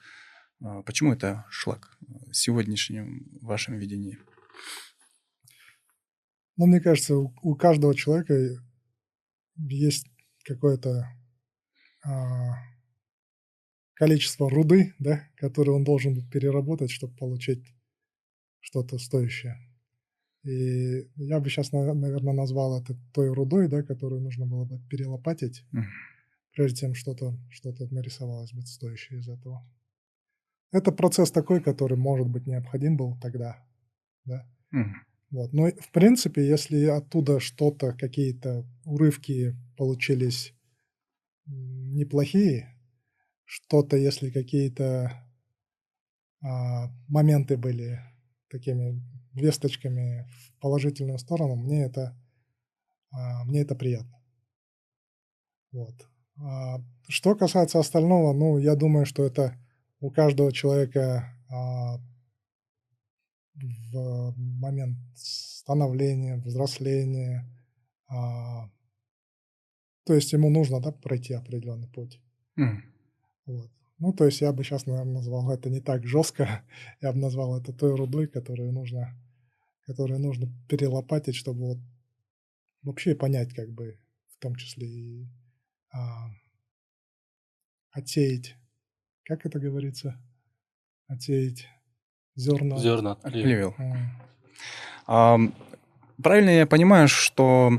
А 0.61 0.83
Почему 0.83 1.13
это 1.13 1.45
шлак 1.49 1.97
в 2.01 2.35
сегодняшнем 2.35 3.29
вашем 3.41 3.79
видении? 3.79 4.19
Ну, 6.57 6.67
мне 6.67 6.81
кажется, 6.81 7.17
у, 7.17 7.33
у 7.43 7.55
каждого 7.55 7.95
человека 7.95 8.35
есть 9.57 10.07
какое-то 10.45 11.07
а, 12.05 12.57
количество 13.99 14.49
руды, 14.49 14.95
да, 15.01 15.29
которое 15.35 15.73
он 15.73 15.83
должен 15.85 16.25
переработать, 16.31 16.91
чтобы 16.91 17.17
получить 17.17 17.75
что-то 18.61 18.99
стоящее. 18.99 19.57
И 20.45 21.09
я 21.17 21.41
бы 21.41 21.51
сейчас, 21.51 21.73
наверное, 21.73 22.33
назвал 22.33 22.81
это 22.81 22.97
той 23.13 23.33
рудой, 23.33 23.69
да, 23.69 23.83
которую 23.83 24.23
нужно 24.23 24.47
было 24.47 24.65
бы 24.65 24.79
перелопатить, 24.89 25.65
прежде 26.53 26.81
чем 26.81 26.95
что-то 26.95 27.37
что 27.51 27.75
нарисовалось 27.91 28.53
бы 28.53 28.63
стоящее 28.63 29.19
из 29.19 29.29
этого. 29.29 29.67
Это 30.71 30.93
процесс 30.93 31.33
такой, 31.33 31.61
который, 31.61 31.97
может 31.99 32.29
быть, 32.29 32.47
необходим 32.47 32.97
был 32.97 33.19
тогда, 33.21 33.67
да. 34.25 34.47
Мгм. 34.71 34.95
Вот. 35.31 35.53
Но, 35.53 35.69
в 35.71 35.91
принципе, 35.93 36.47
если 36.47 36.85
оттуда 36.85 37.41
что-то, 37.41 37.93
какие-то 37.93 38.65
урывки 38.85 39.57
получились 39.77 40.55
неплохие, 41.47 42.78
что-то, 43.49 43.97
если 43.97 44.31
какие-то 44.31 45.11
а, 46.43 46.89
моменты 47.09 47.57
были 47.57 47.99
такими 48.51 49.03
весточками 49.33 50.29
в 50.31 50.61
положительную 50.61 51.19
сторону, 51.19 51.57
мне 51.57 51.83
это, 51.83 52.15
а, 53.11 53.45
мне 53.45 53.63
это 53.63 53.75
приятно. 53.75 54.23
Вот. 55.73 55.95
А, 56.37 56.83
что 57.09 57.35
касается 57.35 57.79
остального, 57.79 58.35
ну, 58.35 58.59
я 58.59 58.77
думаю, 58.77 59.07
что 59.07 59.25
это 59.25 59.59
у 60.01 60.11
каждого 60.11 60.53
человека 60.53 61.35
а, 61.51 61.97
в 63.55 64.35
момент 64.37 64.99
становления, 65.17 66.37
взросления, 66.37 67.49
а, 68.09 68.71
то 70.05 70.13
есть 70.13 70.35
ему 70.35 70.51
нужно 70.51 70.81
да, 70.81 70.93
пройти 70.93 71.33
определенный 71.33 71.89
путь. 71.89 72.21
Мгм. 72.57 72.98
Вот. 73.49 73.71
Ну, 73.99 74.13
то 74.13 74.27
есть 74.27 74.43
я 74.43 74.53
бы 74.53 74.63
сейчас, 74.63 74.87
наверное, 74.87 75.15
назвал 75.15 75.51
это 75.51 75.71
не 75.71 75.81
так 75.81 76.07
жестко, 76.07 76.63
я 77.01 77.13
бы 77.13 77.19
назвал 77.19 77.59
это 77.59 77.73
той 77.73 77.97
рудой, 77.97 78.29
которую 78.29 78.73
нужно, 78.73 79.17
которую 79.87 80.21
нужно 80.21 80.49
перелопатить, 80.69 81.35
чтобы 81.35 81.67
вот 81.67 81.79
вообще 82.83 83.15
понять, 83.15 83.55
как 83.55 83.71
бы, 83.71 83.99
в 84.29 84.39
том 84.39 84.55
числе 84.55 84.87
и 84.87 85.29
а, 85.93 86.29
отсеять, 87.91 88.55
как 89.25 89.47
это 89.47 89.59
говорится, 89.59 90.21
отсеять 91.07 91.67
зерна. 92.37 92.79
Зерна 92.79 93.13
Отклевил. 93.23 93.75
М. 93.79 94.11
Ам, 95.07 95.55
правильно 96.23 96.51
я 96.51 96.67
понимаю, 96.67 97.09
что... 97.09 97.73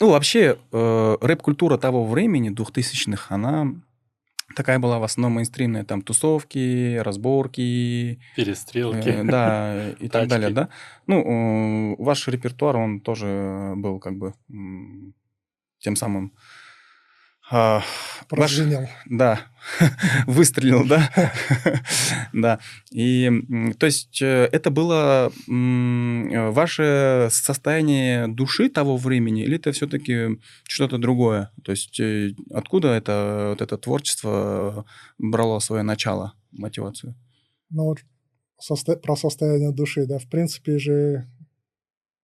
Ну, 0.00 0.10
вообще, 0.10 0.58
э, 0.72 1.16
рэп-культура 1.20 1.78
того 1.78 2.04
времени, 2.04 2.52
2000-х, 2.52 3.32
она 3.32 3.72
такая 4.54 4.78
была 4.78 4.98
в 4.98 5.04
основном 5.04 5.34
мейнстримная. 5.34 5.84
Там 5.84 6.02
тусовки, 6.02 6.96
разборки, 6.98 8.20
Перестрелки. 8.36 9.08
э, 9.08 9.24
да, 9.24 9.90
и 9.90 10.08
так 10.08 10.28
далее, 10.28 10.50
да? 10.50 10.68
Ну, 11.06 11.92
э, 11.92 11.96
ваш 11.98 12.28
репертуар, 12.28 12.76
он 12.76 13.00
тоже 13.00 13.74
был 13.76 13.98
как 13.98 14.16
бы 14.16 14.34
тем 15.78 15.96
самым... 15.96 16.32
а, 17.50 17.82
Прозвенел. 18.28 18.88
да, 19.06 19.40
выстрелил, 20.26 20.86
да, 20.86 21.10
да. 22.32 22.58
И, 22.90 23.30
то 23.78 23.86
есть, 23.86 24.22
э, 24.22 24.48
это 24.50 24.70
было 24.70 25.30
э, 25.30 26.50
ваше 26.50 27.28
состояние 27.30 28.28
души 28.28 28.70
того 28.70 28.96
времени, 28.96 29.42
или 29.42 29.56
это 29.56 29.72
все-таки 29.72 30.38
что-то 30.64 30.98
другое? 30.98 31.50
То 31.64 31.72
есть, 31.72 32.00
э, 32.00 32.34
откуда 32.52 32.88
это, 32.88 33.48
вот 33.50 33.60
это 33.60 33.76
творчество 33.76 34.86
брало 35.18 35.58
свое 35.58 35.82
начало, 35.82 36.34
мотивацию? 36.52 37.14
Ну, 37.70 37.84
вот 37.84 37.98
состо- 38.60 38.96
про 38.96 39.16
состояние 39.16 39.72
души, 39.72 40.06
да, 40.06 40.18
в 40.18 40.28
принципе 40.28 40.78
же 40.78 41.26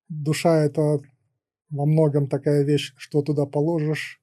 душа 0.09 0.65
это 0.65 1.01
во 1.71 1.85
многом 1.85 2.29
такая 2.29 2.65
вещь, 2.65 2.95
что 2.97 3.21
туда 3.23 3.45
положишь, 3.45 4.21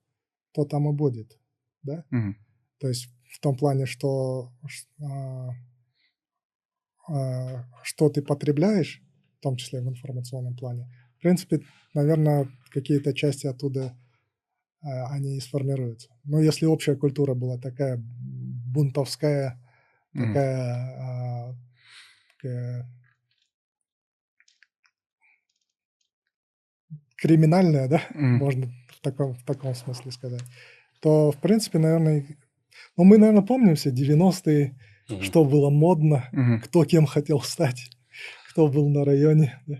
то 0.56 0.64
там 0.64 0.90
и 0.90 0.94
будет, 0.94 1.38
да? 1.84 2.06
Мгм. 2.10 2.38
То 2.80 2.88
есть 2.88 3.10
в 3.30 3.40
том 3.40 3.58
плане, 3.58 3.86
что 3.86 4.54
а, 5.04 5.50
а, 7.08 7.66
что 7.84 8.10
ты 8.10 8.22
потребляешь, 8.22 9.02
в 9.40 9.42
том 9.42 9.58
числе 9.58 9.82
в 9.82 9.90
информационном 9.90 10.56
плане, 10.56 10.90
в 11.18 11.22
принципе, 11.22 11.62
наверное, 11.94 12.48
какие-то 12.72 13.14
части 13.14 13.48
оттуда 13.48 13.98
а, 14.82 15.08
они 15.14 15.36
и 15.38 15.42
сформируются. 15.42 16.10
Но 16.24 16.40
если 16.40 16.66
общая 16.66 16.96
культура 16.96 17.34
была 17.34 17.58
такая 17.58 18.02
бунтовская, 18.02 19.62
Мгм. 20.14 20.28
такая, 20.34 21.50
а, 21.50 21.56
такая 22.42 22.90
криминальная, 27.18 27.90
да, 27.90 28.02
Мгм. 28.12 28.38
можно 28.38 28.72
таком, 29.06 29.34
в 29.34 29.44
таком 29.44 29.76
смысле 29.76 30.12
сказать, 30.12 30.44
то, 31.02 31.32
в 31.32 31.38
принципе, 31.38 31.80
наверное, 31.80 32.26
ну, 32.98 33.04
мы, 33.04 33.18
наверное, 33.18 33.44
помним 33.44 33.76
все 33.76 33.92
90-е, 33.92 34.76
Мгм. 35.10 35.22
что 35.22 35.46
было 35.46 35.70
модно, 35.70 36.28
Мгм. 36.32 36.62
кто 36.62 36.84
кем 36.86 37.06
хотел 37.06 37.42
стать, 37.42 37.90
кто 38.50 38.68
был 38.68 38.90
на 38.90 39.06
районе, 39.06 39.62
да. 39.68 39.80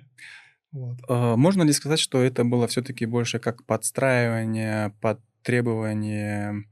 Вот. 0.72 0.98
Э, 1.10 1.36
Можно 1.36 1.64
ли 1.64 1.74
сказать, 1.74 2.00
что 2.00 2.22
это 2.22 2.44
было 2.44 2.68
все-таки 2.68 3.06
больше 3.06 3.40
как 3.40 3.66
подстраивание 3.66 4.94
под 5.02 5.20
требования, 5.42 6.64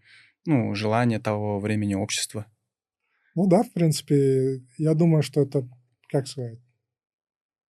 ну, 0.46 0.76
желания 0.76 1.20
того 1.20 1.60
времени 1.60 1.96
общества? 1.96 2.46
Ну 3.36 3.48
да, 3.48 3.64
в 3.64 3.72
принципе, 3.72 4.62
я 4.78 4.94
думаю, 4.94 5.24
что 5.24 5.42
это, 5.42 5.68
как 6.10 6.28
сказать, 6.28 6.60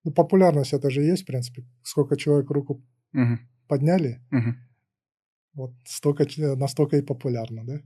ну, 0.04 0.12
популярность 0.12 0.74
это 0.74 0.90
же 0.90 1.02
есть, 1.02 1.24
в 1.24 1.26
принципе. 1.26 1.64
Сколько 1.84 2.18
человек 2.18 2.50
руку 2.52 2.82
Мгм. 3.14 3.40
подняли, 3.68 4.20
Мгм. 4.32 4.58
Вот 5.54 5.72
столько, 5.86 6.26
ч- 6.26 6.56
настолько 6.56 6.98
и 6.98 7.02
популярно, 7.02 7.66
да. 7.66 7.82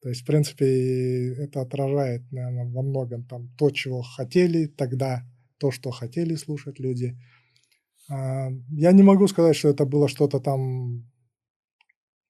То 0.00 0.08
есть, 0.08 0.22
в 0.22 0.26
принципе, 0.26 1.34
это 1.34 1.60
отражает, 1.60 2.22
наверное, 2.30 2.72
во 2.72 2.82
многом 2.82 3.24
там 3.24 3.48
то, 3.58 3.70
чего 3.70 4.02
хотели 4.02 4.66
тогда, 4.66 5.24
то, 5.58 5.70
что 5.72 5.90
хотели 5.90 6.36
слушать 6.36 6.78
люди. 6.78 7.18
Я 8.08 8.92
не 8.92 9.02
могу 9.02 9.28
сказать, 9.28 9.56
что 9.56 9.68
это 9.68 9.84
было 9.84 10.08
что-то 10.08 10.40
там 10.40 11.04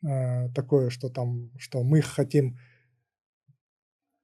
э, 0.02 0.48
такое, 0.54 0.90
что 0.90 1.08
там, 1.08 1.50
что 1.58 1.82
мы 1.84 2.00
хотим 2.00 2.56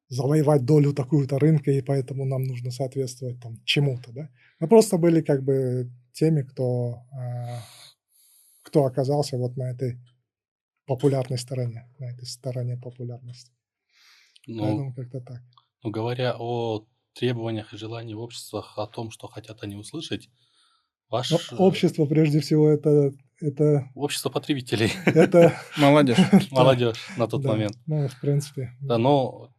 завоевать 0.09 0.65
долю 0.65 0.93
такую-то 0.93 1.39
рынка, 1.39 1.71
и 1.71 1.83
поэтому 1.83 2.25
нам 2.25 2.45
нужно 2.45 2.71
соответствовать 2.71 3.41
там 3.41 3.57
чему-то, 3.65 4.13
да. 4.13 4.29
Мы 4.61 4.69
просто 4.69 4.99
были 4.99 5.21
как 5.21 5.43
бы 5.43 5.91
теми, 6.13 6.43
кто, 6.43 7.03
а, 7.13 7.61
кто 8.63 8.85
оказался 8.85 9.37
вот 9.37 9.57
на 9.57 9.71
этой 9.71 9.99
популярной 10.87 11.39
стороне, 11.39 11.89
на 11.99 12.07
этой 12.07 12.27
стороне 12.27 12.77
популярности. 12.77 13.53
Ну, 14.47 14.63
Поэтому 14.63 14.95
как-то 14.95 15.21
так. 15.21 15.43
ну, 15.83 15.91
говоря 15.91 16.37
о 16.39 16.87
требованиях 17.15 17.73
и 17.73 17.77
желаниях 17.77 18.19
в 18.19 18.23
обществах, 18.23 18.77
о 18.77 18.87
том, 18.87 19.11
что 19.11 19.29
хотят 19.29 19.63
они 19.63 19.77
услышать, 19.77 20.29
ваш... 21.09 21.31
Но 21.31 21.39
э, 21.39 21.57
общество, 21.57 22.05
прежде 22.07 22.41
всего, 22.41 22.69
это, 22.69 23.13
это, 23.41 23.91
Общество 23.95 24.31
потребителей, 24.31 24.91
это 25.07 25.55
Молодежь. 25.79 26.19
молодежь 26.51 26.99
на 27.17 27.27
тот 27.27 27.45
момент. 27.45 27.77
Ну, 27.87 28.09
в 28.09 28.21
принципе. 28.21 28.73
Да, 28.81 28.99
но 28.99 29.55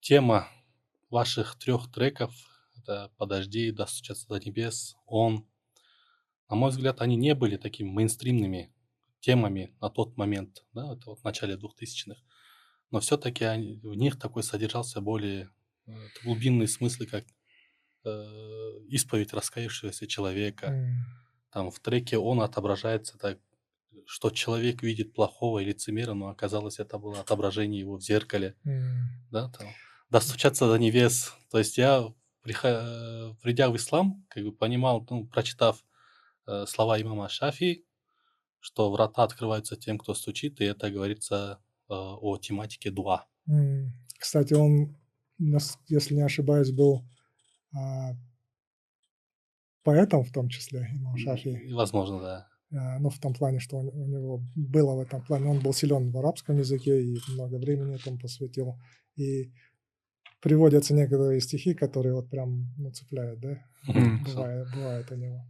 тема 0.00 0.48
ваших 1.10 1.56
трех 1.58 1.90
треков 1.92 2.32
это 2.86 3.10
«Подожди», 3.16 3.72
«Достучаться 3.72 4.28
до 4.28 4.38
небес», 4.38 4.96
«Он». 5.06 5.44
На 6.48 6.54
мой 6.54 6.70
взгляд, 6.70 7.00
они 7.00 7.16
не 7.16 7.34
были 7.34 7.56
такими 7.56 7.88
мейнстримными 7.88 8.72
темами 9.20 9.74
на 9.80 9.90
тот 9.90 10.16
момент, 10.16 10.64
да, 10.72 10.92
это 10.94 11.10
вот 11.10 11.20
в 11.20 11.24
начале 11.24 11.56
2000-х. 11.56 12.20
Но 12.90 13.00
все-таки 13.00 13.44
в 13.82 13.94
них 13.96 14.18
такой 14.18 14.42
содержался 14.42 15.00
более 15.00 15.50
э, 15.86 15.92
глубинный 16.24 16.68
смысл, 16.68 17.04
как 17.10 17.24
э, 18.04 18.10
исповедь 18.88 19.32
раскаявшегося 19.32 20.06
человека. 20.06 20.66
м, 20.68 20.96
Там 21.50 21.70
в 21.70 21.80
треке 21.80 22.18
он 22.18 22.40
отображается 22.40 23.18
так, 23.18 23.38
что 24.06 24.30
человек 24.30 24.82
видит 24.82 25.14
плохого 25.14 25.60
и 25.60 25.64
лицемера, 25.64 26.14
но 26.14 26.28
оказалось 26.28 26.78
это 26.78 26.98
было 26.98 27.20
отображение 27.20 27.80
его 27.80 27.96
в 27.96 28.02
зеркале 28.02 28.54
м, 28.64 29.08
да, 29.30 29.48
там, 29.50 29.68
достучаться 30.10 30.66
до 30.68 30.76
небес. 30.78 31.34
То 31.50 31.58
есть 31.58 31.78
я, 31.78 32.12
э, 32.46 33.34
придя 33.42 33.70
в 33.70 33.76
ислам, 33.76 34.24
как 34.30 34.44
бы 34.44 34.52
понимал, 34.52 35.06
ну, 35.10 35.26
прочитав 35.26 35.84
э, 36.46 36.66
слова 36.66 37.00
имама 37.00 37.28
Шафи, 37.28 37.85
что 38.66 38.90
врата 38.90 39.22
открываются 39.22 39.76
тем, 39.76 39.96
кто 39.96 40.12
стучит, 40.12 40.60
и 40.60 40.64
это 40.64 40.90
говорится 40.90 41.60
э, 41.88 41.94
о 41.94 42.36
тематике 42.36 42.90
дуа. 42.90 43.24
Кстати, 44.18 44.54
он, 44.54 44.96
если 45.86 46.16
не 46.16 46.22
ошибаюсь, 46.22 46.72
был 46.72 47.04
а, 47.72 48.16
поэтом 49.84 50.24
в 50.24 50.32
том 50.32 50.48
числе, 50.48 50.88
имам 50.92 51.16
Шафи. 51.16 51.72
Возможно, 51.72 52.20
да. 52.20 52.48
А, 52.72 52.98
Ну, 52.98 53.08
в 53.08 53.20
том 53.20 53.34
плане, 53.34 53.60
что 53.60 53.76
у 53.76 54.02
у 54.02 54.06
него 54.08 54.42
было 54.56 54.96
в 54.96 55.00
этом 55.00 55.24
плане. 55.24 55.46
Он 55.46 55.60
был 55.60 55.72
силен 55.72 56.10
в 56.10 56.18
арабском 56.18 56.58
языке 56.58 57.00
и 57.04 57.20
много 57.28 57.58
времени 57.58 57.94
этому 57.94 58.18
посвятил. 58.18 58.80
И 59.14 59.52
приводятся 60.40 60.92
некоторые 60.92 61.40
стихи, 61.40 61.72
которые 61.74 62.14
вот 62.14 62.28
прям 62.30 62.74
ну, 62.78 62.90
цепляют, 62.90 63.38
да? 63.38 63.64
Бывает, 63.86 64.66
бывает 64.74 65.12
у 65.12 65.14
него. 65.14 65.46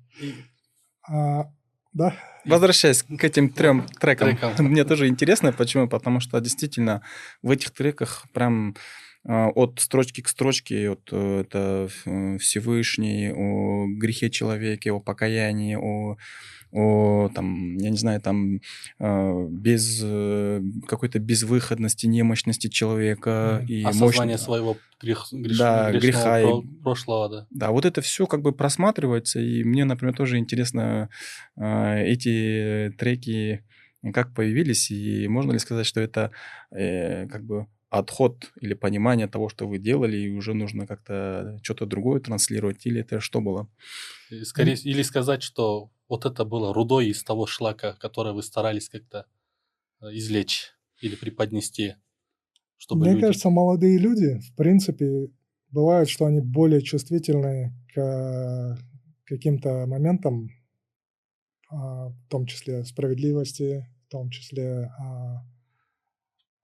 А, 1.08 1.50
да? 1.96 2.14
Возвращаясь 2.44 3.02
к 3.02 3.24
этим 3.24 3.48
трем 3.48 3.86
трекам, 3.98 4.36
Трекам. 4.36 4.66
мне 4.66 4.84
тоже 4.84 5.08
интересно, 5.08 5.52
почему? 5.52 5.88
Потому 5.88 6.20
что 6.20 6.38
действительно 6.40 7.02
в 7.42 7.50
этих 7.50 7.70
треках 7.70 8.26
прям 8.32 8.76
от 9.28 9.80
строчки 9.80 10.20
к 10.20 10.28
строчке, 10.28 10.90
от 10.90 11.08
э, 11.12 11.40
это 11.40 11.88
э, 12.04 12.38
Всевышний, 12.38 13.32
о 13.32 13.86
грехе 13.88 14.30
человека, 14.30 14.88
о 14.92 15.00
покаянии, 15.00 15.74
о, 15.74 16.16
о 16.72 17.30
там, 17.34 17.76
я 17.78 17.90
не 17.90 17.96
знаю, 17.96 18.20
там 18.20 18.60
э, 18.98 19.46
без 19.50 20.00
э, 20.04 20.62
какой-то 20.86 21.18
безвыходности, 21.18 22.06
немощности 22.06 22.68
человека 22.68 23.60
Мгм. 23.62 23.66
и 23.72 23.82
осознание 23.84 24.36
мощь- 24.36 24.44
своего 24.44 24.76
грех- 25.02 25.32
греш- 25.32 25.58
Да, 25.58 25.92
греха 25.92 26.40
и- 26.40 26.44
про- 26.44 26.62
прошлого, 26.82 27.28
да. 27.28 27.46
Да, 27.50 27.70
вот 27.70 27.84
это 27.84 28.00
все 28.02 28.26
как 28.26 28.42
бы 28.42 28.52
просматривается, 28.52 29.40
и 29.40 29.64
мне, 29.64 29.84
например, 29.84 30.14
тоже 30.14 30.38
интересно 30.38 31.08
э, 31.56 32.04
эти 32.04 32.94
треки 32.98 33.64
как 34.14 34.34
появились, 34.34 34.90
и 34.92 35.26
можно 35.26 35.50
ли 35.52 35.58
сказать, 35.58 35.86
что 35.86 36.00
это 36.00 36.30
э, 36.70 37.26
как 37.26 37.44
бы 37.44 37.66
отход 37.98 38.52
или 38.60 38.74
понимание 38.74 39.28
того, 39.28 39.48
что 39.48 39.66
вы 39.66 39.78
делали, 39.78 40.16
и 40.16 40.30
уже 40.30 40.54
нужно 40.54 40.86
как-то 40.86 41.58
что-то 41.62 41.86
другое 41.86 42.20
транслировать, 42.20 42.86
или 42.86 43.00
это 43.00 43.20
что 43.20 43.40
было? 43.40 43.68
И 44.30 44.44
скорее, 44.44 44.76
или 44.76 45.02
сказать, 45.02 45.42
что 45.42 45.90
вот 46.08 46.24
это 46.26 46.44
было 46.44 46.72
рудой 46.72 47.08
из 47.08 47.22
того 47.22 47.46
шлака, 47.46 47.94
который 47.94 48.32
вы 48.32 48.42
старались 48.42 48.88
как-то 48.88 49.26
э, 50.00 50.06
извлечь 50.12 50.72
или 51.00 51.16
преподнести, 51.16 51.94
чтобы 52.76 53.02
Мне 53.02 53.12
люди... 53.12 53.22
кажется, 53.22 53.50
молодые 53.50 53.98
люди, 53.98 54.38
в 54.38 54.54
принципе, 54.54 55.28
бывает, 55.70 56.08
что 56.08 56.26
они 56.26 56.40
более 56.40 56.82
чувствительны 56.82 57.72
к 57.94 58.78
каким-то 59.24 59.86
моментам, 59.86 60.50
а, 61.70 62.08
в 62.08 62.28
том 62.28 62.46
числе 62.46 62.84
справедливости, 62.84 63.86
в 64.06 64.10
том 64.10 64.30
числе, 64.30 64.90
а, 64.98 65.44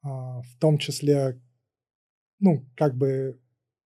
в 0.03 0.59
том 0.59 0.79
числе, 0.79 1.41
ну, 2.41 2.65
как 2.77 2.97
бы, 2.97 3.39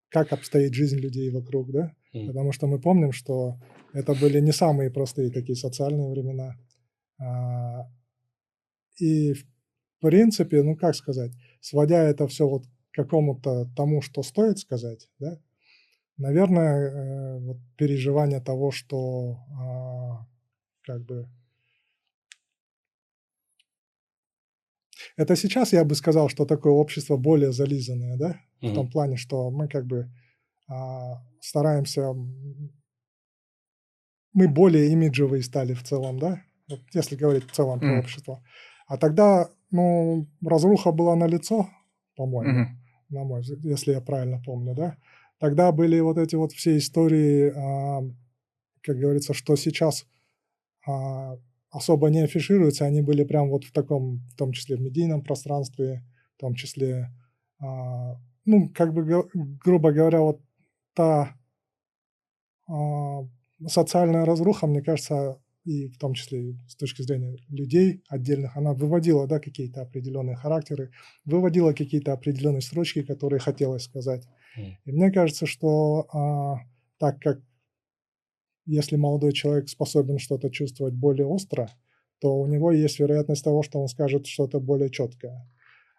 как 0.09 0.33
обстоит 0.33 0.74
жизнь 0.74 0.98
людей 0.98 1.31
вокруг, 1.31 1.70
да? 1.72 1.92
М. 2.14 2.26
Потому 2.29 2.52
что 2.52 2.66
мы 2.66 2.81
помним, 2.81 3.12
что 3.12 3.61
это 3.92 4.14
были 4.14 4.40
не 4.40 4.52
самые 4.52 4.90
простые 4.90 5.31
такие 5.31 5.57
социальные 5.57 6.11
времена. 6.11 6.57
А, 7.20 7.88
И, 8.98 9.35
в 9.35 9.44
принципе, 10.00 10.62
ну, 10.62 10.76
как 10.76 10.94
сказать, 10.94 11.33
сводя 11.61 12.02
это 12.02 12.26
все 12.29 12.48
вот 12.48 12.64
к 12.66 12.94
какому-то 12.94 13.66
тому, 13.76 14.00
что 14.02 14.22
стоит 14.22 14.59
сказать, 14.59 15.09
да, 15.18 15.38
наверное, 16.18 16.90
э, 16.90 17.38
вот 17.40 17.59
переживание 17.76 18.40
того, 18.40 18.70
что 18.70 19.38
а, 19.61 20.26
как 20.83 21.05
бы 21.05 21.29
это 25.16 25.37
сейчас 25.37 25.72
я 25.72 25.85
бы 25.85 25.94
сказал, 25.94 26.29
что 26.29 26.44
такое 26.44 26.72
общество 26.72 27.16
более 27.16 27.52
зализанное, 27.52 28.16
да, 28.16 28.40
в 28.61 28.72
том 28.74 28.90
плане, 28.90 29.16
что 29.16 29.50
мы 29.50 29.68
как 29.68 29.87
бы 29.87 30.11
а, 30.68 31.22
стараемся, 31.40 32.12
мы 34.33 34.48
более 34.48 34.90
имиджевые 34.92 35.42
стали 35.42 35.72
в 35.74 35.83
целом, 35.83 36.18
да, 36.18 36.42
вот 36.68 36.81
если 36.94 37.16
говорить 37.16 37.44
в 37.50 37.52
целом 37.52 37.81
про 37.81 37.88
Мгм. 37.88 37.98
общество. 38.00 38.42
А 38.87 38.98
тогда, 38.98 39.48
ну, 39.70 40.26
разруха 40.44 40.92
была 40.92 41.16
на 41.16 41.26
лицо, 41.26 41.68
по-моему, 42.16 42.52
Мгм. 42.52 42.79
на 43.09 43.24
мой 43.24 43.40
взгляд, 43.40 43.64
если 43.64 43.92
я 43.92 44.00
правильно 44.00 44.42
помню, 44.44 44.74
да. 44.74 44.96
Тогда 45.38 45.72
были 45.72 46.00
вот 46.00 46.18
эти 46.18 46.35
вот 46.35 46.52
все 46.52 46.76
истории, 46.76 47.52
а, 47.57 48.02
как 48.83 48.98
говорится, 48.98 49.35
что 49.35 49.57
сейчас 49.57 50.07
а, 50.87 51.37
особо 51.70 52.09
не 52.09 52.20
афишируются, 52.20 52.85
они 52.85 53.02
были 53.02 53.24
прям 53.24 53.50
вот 53.50 53.64
в 53.64 53.72
таком, 53.72 54.18
в 54.33 54.37
том 54.37 54.52
числе 54.52 54.76
в 54.76 54.81
медийном 54.81 55.22
пространстве, 55.22 56.05
в 56.37 56.40
том 56.40 56.55
числе, 56.55 57.12
а, 57.61 58.16
ну, 58.44 58.70
как 58.74 58.94
бы, 58.94 59.29
грубо 59.35 59.92
говоря, 59.92 60.20
вот 60.20 60.40
та 60.94 61.35
а, 62.68 63.26
социальная 63.66 64.24
разруха, 64.24 64.66
мне 64.66 64.83
кажется, 64.83 65.40
и 65.64 65.88
в 65.88 65.98
том 65.98 66.14
числе 66.14 66.57
с 66.68 66.76
точки 66.76 67.02
зрения 67.02 67.37
людей 67.48 68.02
отдельных, 68.09 68.57
она 68.57 68.72
выводила, 68.72 69.26
да, 69.26 69.40
какие-то 69.40 69.83
определенные 69.83 70.37
характеры, 70.37 70.92
выводила 71.24 71.72
какие-то 71.72 72.12
определенные 72.12 72.62
строчки, 72.62 73.02
которые 73.02 73.40
хотелось 73.40 73.83
сказать. 73.83 74.26
И 74.85 74.92
мне 74.92 75.11
кажется, 75.11 75.46
что 75.46 76.07
а, 76.12 76.61
так 76.98 77.20
как 77.20 77.40
если 78.66 78.96
молодой 78.96 79.33
человек 79.33 79.68
способен 79.68 80.18
что-то 80.18 80.50
чувствовать 80.50 80.94
более 80.94 81.26
остро, 81.26 81.68
то 82.20 82.37
у 82.38 82.46
него 82.46 82.72
есть 82.72 82.98
вероятность 82.98 83.44
того, 83.44 83.62
что 83.62 83.81
он 83.81 83.88
скажет 83.88 84.26
что-то 84.26 84.59
более 84.61 84.90
четкое. 84.90 85.48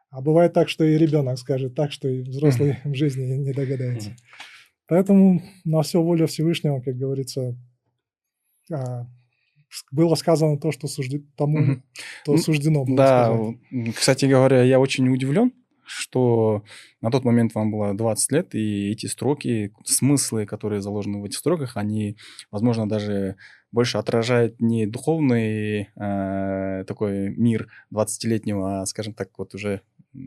А 0.10 0.22
бывает 0.22 0.54
так, 0.54 0.70
что 0.70 0.84
и 0.84 0.98
ребенок 0.98 1.38
скажет 1.38 1.76
так, 1.76 1.92
что 1.92 2.08
и 2.08 2.22
взрослый 2.22 2.78
в 2.84 2.94
жизни 2.94 3.24
не 3.26 3.54
догадается. 3.54 4.16
Поэтому 4.88 5.42
на 5.66 5.82
все 5.82 6.02
воля 6.02 6.28
Всевышнего, 6.28 6.80
как 6.82 6.96
говорится, 6.96 7.58
а, 8.72 9.06
было 9.92 10.16
сказано 10.16 10.58
то, 10.60 10.72
что 10.72 10.88
сужде- 10.88 11.24
тому, 11.36 11.82
то 12.26 12.38
суждено 12.38 12.86
было 12.86 12.96
Да, 12.98 13.26
сказать. 13.26 13.58
м, 13.72 13.94
кстати 13.94 14.26
говоря, 14.26 14.64
я 14.64 14.80
очень 14.80 15.08
удивлен, 15.10 15.52
что 15.88 16.64
на 17.02 17.10
тот 17.12 17.24
момент 17.24 17.56
вам 17.56 17.72
было 17.72 17.94
20 17.96 18.32
лет, 18.32 18.56
и 18.56 18.92
эти 18.92 19.06
строки, 19.08 19.74
смыслы, 19.86 20.46
которые 20.46 20.82
заложены 20.82 21.20
в 21.22 21.26
этих 21.26 21.38
строках, 21.40 21.78
они, 21.78 22.18
возможно, 22.52 22.88
даже 22.88 23.38
больше 23.72 23.98
отражают 23.98 24.60
не 24.62 24.86
духовный 24.86 25.90
э, 25.96 26.84
такой 26.86 27.30
мир 27.30 27.68
20-летнего, 27.92 28.82
а, 28.82 28.86
скажем 28.86 29.14
так, 29.14 29.30
вот 29.38 29.56
уже 29.56 29.82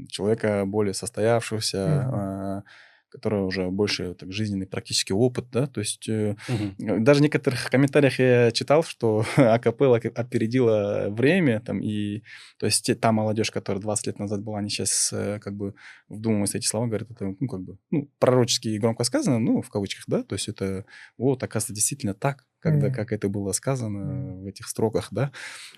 человека 0.09 0.65
более 0.67 0.95
состоявшегося, 0.95 1.79
Мгм. 1.79 2.15
э, 2.17 2.63
которого 3.11 3.47
уже 3.47 3.69
больше 3.71 4.15
так, 4.15 4.33
жизненный 4.33 4.67
практический 4.67 5.13
опыт, 5.13 5.47
да, 5.51 5.67
то 5.67 5.81
есть 5.81 6.09
э, 6.09 6.37
Мгм. 6.49 7.05
даже 7.05 7.21
в 7.21 7.23
некоторых 7.23 7.69
комментариях 7.71 8.19
я 8.19 8.51
читал, 8.53 8.83
что 8.85 9.25
акапелла 9.37 9.97
опередила 9.97 11.07
время, 11.11 11.61
там, 11.61 11.81
и, 11.83 12.23
то 12.59 12.67
есть 12.67 12.85
те- 12.87 12.95
та 12.95 13.13
молодежь, 13.13 13.51
которая 13.51 13.83
20 13.83 14.07
лет 14.07 14.19
назад 14.19 14.43
была, 14.43 14.59
они 14.61 14.71
сейчас 14.71 15.13
э, 15.13 15.39
как 15.41 15.55
бы 15.57 15.75
вдумываются 16.09 16.59
эти 16.59 16.67
слова, 16.67 16.87
говорят, 16.87 17.11
это, 17.11 17.35
ну, 17.39 17.49
как 17.49 17.61
бы, 17.63 17.79
ну, 17.91 18.09
пророчески 18.19 18.69
и 18.69 18.79
громко 18.79 19.05
сказано, 19.05 19.39
ну, 19.39 19.61
в 19.61 19.69
кавычках, 19.69 20.05
да, 20.07 20.23
то 20.23 20.35
есть 20.35 20.49
это, 20.49 20.85
вот, 21.19 21.43
оказывается, 21.43 21.75
действительно 21.75 22.15
так, 22.15 22.47
когда, 22.61 22.87
Мгм. 22.87 22.95
как 22.95 23.13
это 23.13 23.29
было 23.29 23.53
сказано 23.53 24.37
в 24.37 24.47
этих 24.47 24.69
строках, 24.69 25.09
да, 25.11 25.33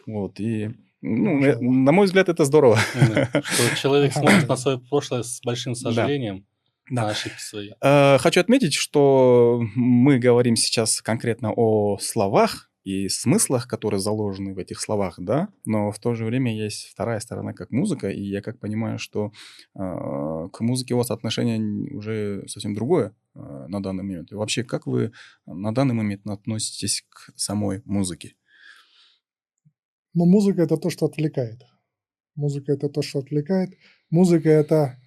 вот, 0.07 0.39
и, 0.41 0.71
ну, 1.01 1.43
э, 1.43 1.53
Аллах. 1.55 1.61
на 1.63 1.93
мой 1.93 2.07
взгляд, 2.07 2.29
это 2.29 2.45
здорово. 2.45 2.77
Что 2.77 3.77
человек 3.77 4.13
смотрит 4.13 4.47
на 4.49 4.57
свое 4.57 4.79
прошлое 4.79 5.23
с 5.23 5.41
большим 5.45 5.75
сожалением, 5.75 6.39
Да. 6.39 6.45
На 6.93 7.09
ошибки 7.09 7.41
свои. 7.41 7.71
Э, 7.81 8.19
Хочу 8.19 8.41
отметить, 8.41 8.75
что 8.75 9.63
мы 9.75 10.19
говорим 10.19 10.57
сейчас 10.57 11.01
конкретно 11.01 11.53
о 11.53 11.99
словах 11.99 12.71
и 12.85 13.09
смыслах, 13.09 13.67
которые 13.67 14.01
заложены 14.01 14.55
в 14.55 14.59
этих 14.59 14.81
словах, 14.81 15.15
да, 15.19 15.49
но 15.65 15.91
в 15.91 15.99
то 15.99 16.15
же 16.15 16.25
время 16.25 16.55
есть 16.55 16.89
вторая 16.89 17.21
сторона, 17.21 17.53
как 17.53 17.71
музыка, 17.71 18.11
и 18.11 18.21
я 18.21 18.43
как 18.43 18.59
понимаю, 18.59 18.99
что 18.99 19.33
э, 19.75 20.49
к 20.53 20.61
музыке 20.61 20.95
у 20.95 20.99
вас 20.99 21.11
отношение 21.11 21.59
уже 21.97 22.45
совсем 22.49 22.75
другое 22.75 23.15
э, 23.35 23.39
на 23.69 23.83
данный 23.83 24.03
момент. 24.03 24.33
И 24.33 24.35
вообще, 24.35 24.63
как 24.63 24.87
вы 24.87 25.13
на 25.47 25.73
данный 25.73 25.95
момент 25.95 26.27
относитесь 26.27 27.05
к 27.09 27.33
самой 27.37 27.83
музыке? 27.85 28.35
Но 30.15 30.27
музыка 30.27 30.63
это 30.63 30.77
то, 30.77 30.91
что 30.91 31.07
отвлекает. 31.07 31.63
Музыка 32.35 32.73
это 32.73 32.89
то, 32.91 33.01
что 33.01 33.21
отвлекает. 33.21 33.71
Музыка 34.11 34.51
это 34.51 34.99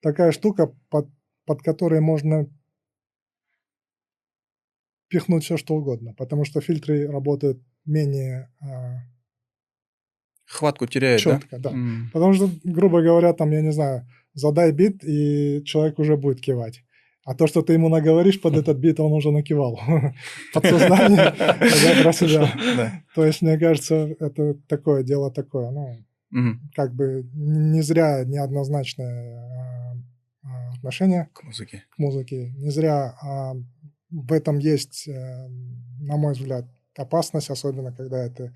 такая 0.00 0.30
штука, 0.30 0.72
под, 0.88 1.08
под 1.46 1.62
которой 1.62 2.00
можно 2.00 2.46
пихнуть 5.08 5.44
все, 5.44 5.56
что 5.56 5.74
угодно, 5.74 6.12
потому 6.14 6.44
что 6.44 6.60
фильтры 6.60 7.10
работают 7.10 7.62
менее 7.84 8.50
а, 8.60 8.98
Хватку 10.46 10.86
теряет, 10.86 11.20
четко, 11.20 11.58
да? 11.58 11.70
да. 11.70 11.76
М. 11.76 12.10
Потому 12.12 12.32
что, 12.34 12.48
грубо 12.62 13.02
говоря, 13.02 13.32
там, 13.32 13.50
я 13.50 13.62
не 13.62 13.72
знаю, 13.72 14.06
задай 14.32 14.70
бит, 14.72 15.02
и 15.04 15.62
человек 15.64 15.98
уже 15.98 16.16
будет 16.16 16.40
кивать. 16.40 16.82
А 17.24 17.34
то, 17.34 17.48
что 17.48 17.62
ты 17.62 17.72
ему 17.72 17.88
наговоришь 17.88 18.40
под 18.40 18.56
этот 18.56 18.78
бит, 18.78 19.00
он 19.00 19.12
уже 19.12 19.32
накивал. 19.32 19.80
Подсознание 20.54 21.34
это 21.36 22.02
про 22.02 22.12
себя. 22.12 22.52
Да. 22.76 23.02
То 23.16 23.24
есть, 23.24 23.42
мне 23.42 23.58
кажется, 23.58 24.14
это 24.20 24.54
такое 24.68 25.02
дело 25.02 25.32
такое, 25.32 25.70
ну, 25.72 25.96
как 26.74 26.94
бы 26.94 27.28
не 27.34 27.82
зря 27.82 28.22
неоднозначное 28.24 29.38
а, 29.38 29.65
отношение 30.76 31.28
К 31.32 31.42
музыке. 31.44 31.84
к 31.90 31.98
музыке, 31.98 32.52
не 32.56 32.70
зря 32.70 33.16
а, 33.22 33.54
в 34.10 34.32
этом 34.32 34.58
есть, 34.58 35.08
э, 35.08 35.48
на 36.00 36.16
мой 36.16 36.32
взгляд, 36.34 36.64
опасность, 36.96 37.50
особенно 37.50 37.92
когда 37.92 38.24
это 38.24 38.54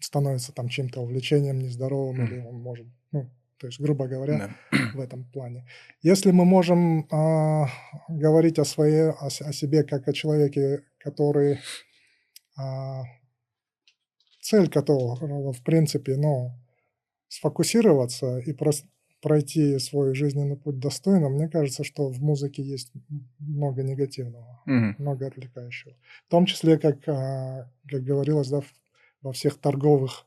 становится 0.00 0.52
там 0.52 0.68
чем-то 0.68 1.00
увлечением 1.00 1.58
нездоровым, 1.60 2.16
Мгм. 2.16 2.26
или 2.34 2.40
он 2.40 2.56
может, 2.56 2.86
ну, 3.12 3.30
То 3.58 3.68
есть, 3.68 3.80
грубо 3.80 4.06
говоря, 4.06 4.38
Да. 4.38 4.78
в 4.94 5.00
этом 5.00 5.24
плане. 5.30 5.66
Если 6.02 6.30
мы 6.32 6.44
можем 6.44 7.06
а, 7.10 7.68
говорить 8.08 8.58
о, 8.58 8.64
своей, 8.64 9.10
о, 9.10 9.26
о 9.28 9.52
себе 9.52 9.82
как 9.84 10.08
о 10.08 10.12
человеке, 10.12 10.82
который 10.98 11.58
а, 12.58 13.02
цель 14.42 14.68
которого, 14.68 15.52
в 15.52 15.62
принципе, 15.62 16.16
ну, 16.16 16.50
сфокусироваться 17.28 18.38
и 18.38 18.52
прос- 18.52 18.84
пройти 19.26 19.76
свой 19.80 20.14
жизненный 20.14 20.56
путь 20.56 20.78
достойно, 20.78 21.28
мне 21.28 21.48
кажется, 21.48 21.82
что 21.82 22.08
в 22.08 22.22
музыке 22.22 22.62
есть 22.62 22.92
много 23.40 23.82
негативного, 23.82 24.62
Мгм. 24.66 24.94
много 24.98 25.26
отвлекающего. 25.26 25.94
В 26.28 26.30
том 26.30 26.46
числе, 26.46 26.78
как, 26.78 27.08
а, 27.08 27.68
как 27.88 28.04
говорилось, 28.04 28.48
да, 28.48 28.60
во 29.22 29.32
всех 29.32 29.58
торговых 29.58 30.26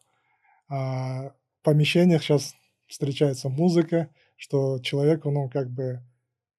а, 0.67 1.33
помещениях 1.63 2.21
сейчас 2.23 2.55
встречается 2.87 3.47
музыка, 3.47 4.09
что 4.35 4.79
человеку, 4.79 5.31
ну, 5.31 5.49
как 5.49 5.69
бы, 5.69 6.01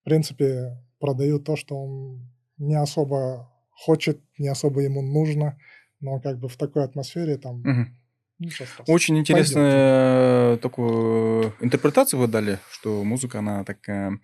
в 0.01 0.05
принципе, 0.05 0.79
продают 0.99 1.45
то, 1.45 1.57
что 1.57 1.77
он 1.77 2.27
не 2.57 2.75
особо 2.75 3.53
хочет, 3.73 4.19
не 4.39 4.49
особо 4.49 4.81
ему 4.81 5.03
нужно, 5.03 5.59
но 6.01 6.21
как 6.21 6.39
бы 6.39 6.49
в 6.49 6.57
такой 6.57 6.85
атмосфере 6.85 7.37
там... 7.37 7.61
Мгм. 7.61 8.00
Ну, 8.41 8.49
Очень 8.87 9.15
пойдёт. 9.15 9.21
интересную 9.31 10.59
такую 10.59 11.53
интерпретацию 11.61 12.19
вы 12.19 12.27
дали, 12.27 12.59
что 12.73 13.05
музыка, 13.05 13.39
она 13.41 13.65
такая 13.65 14.19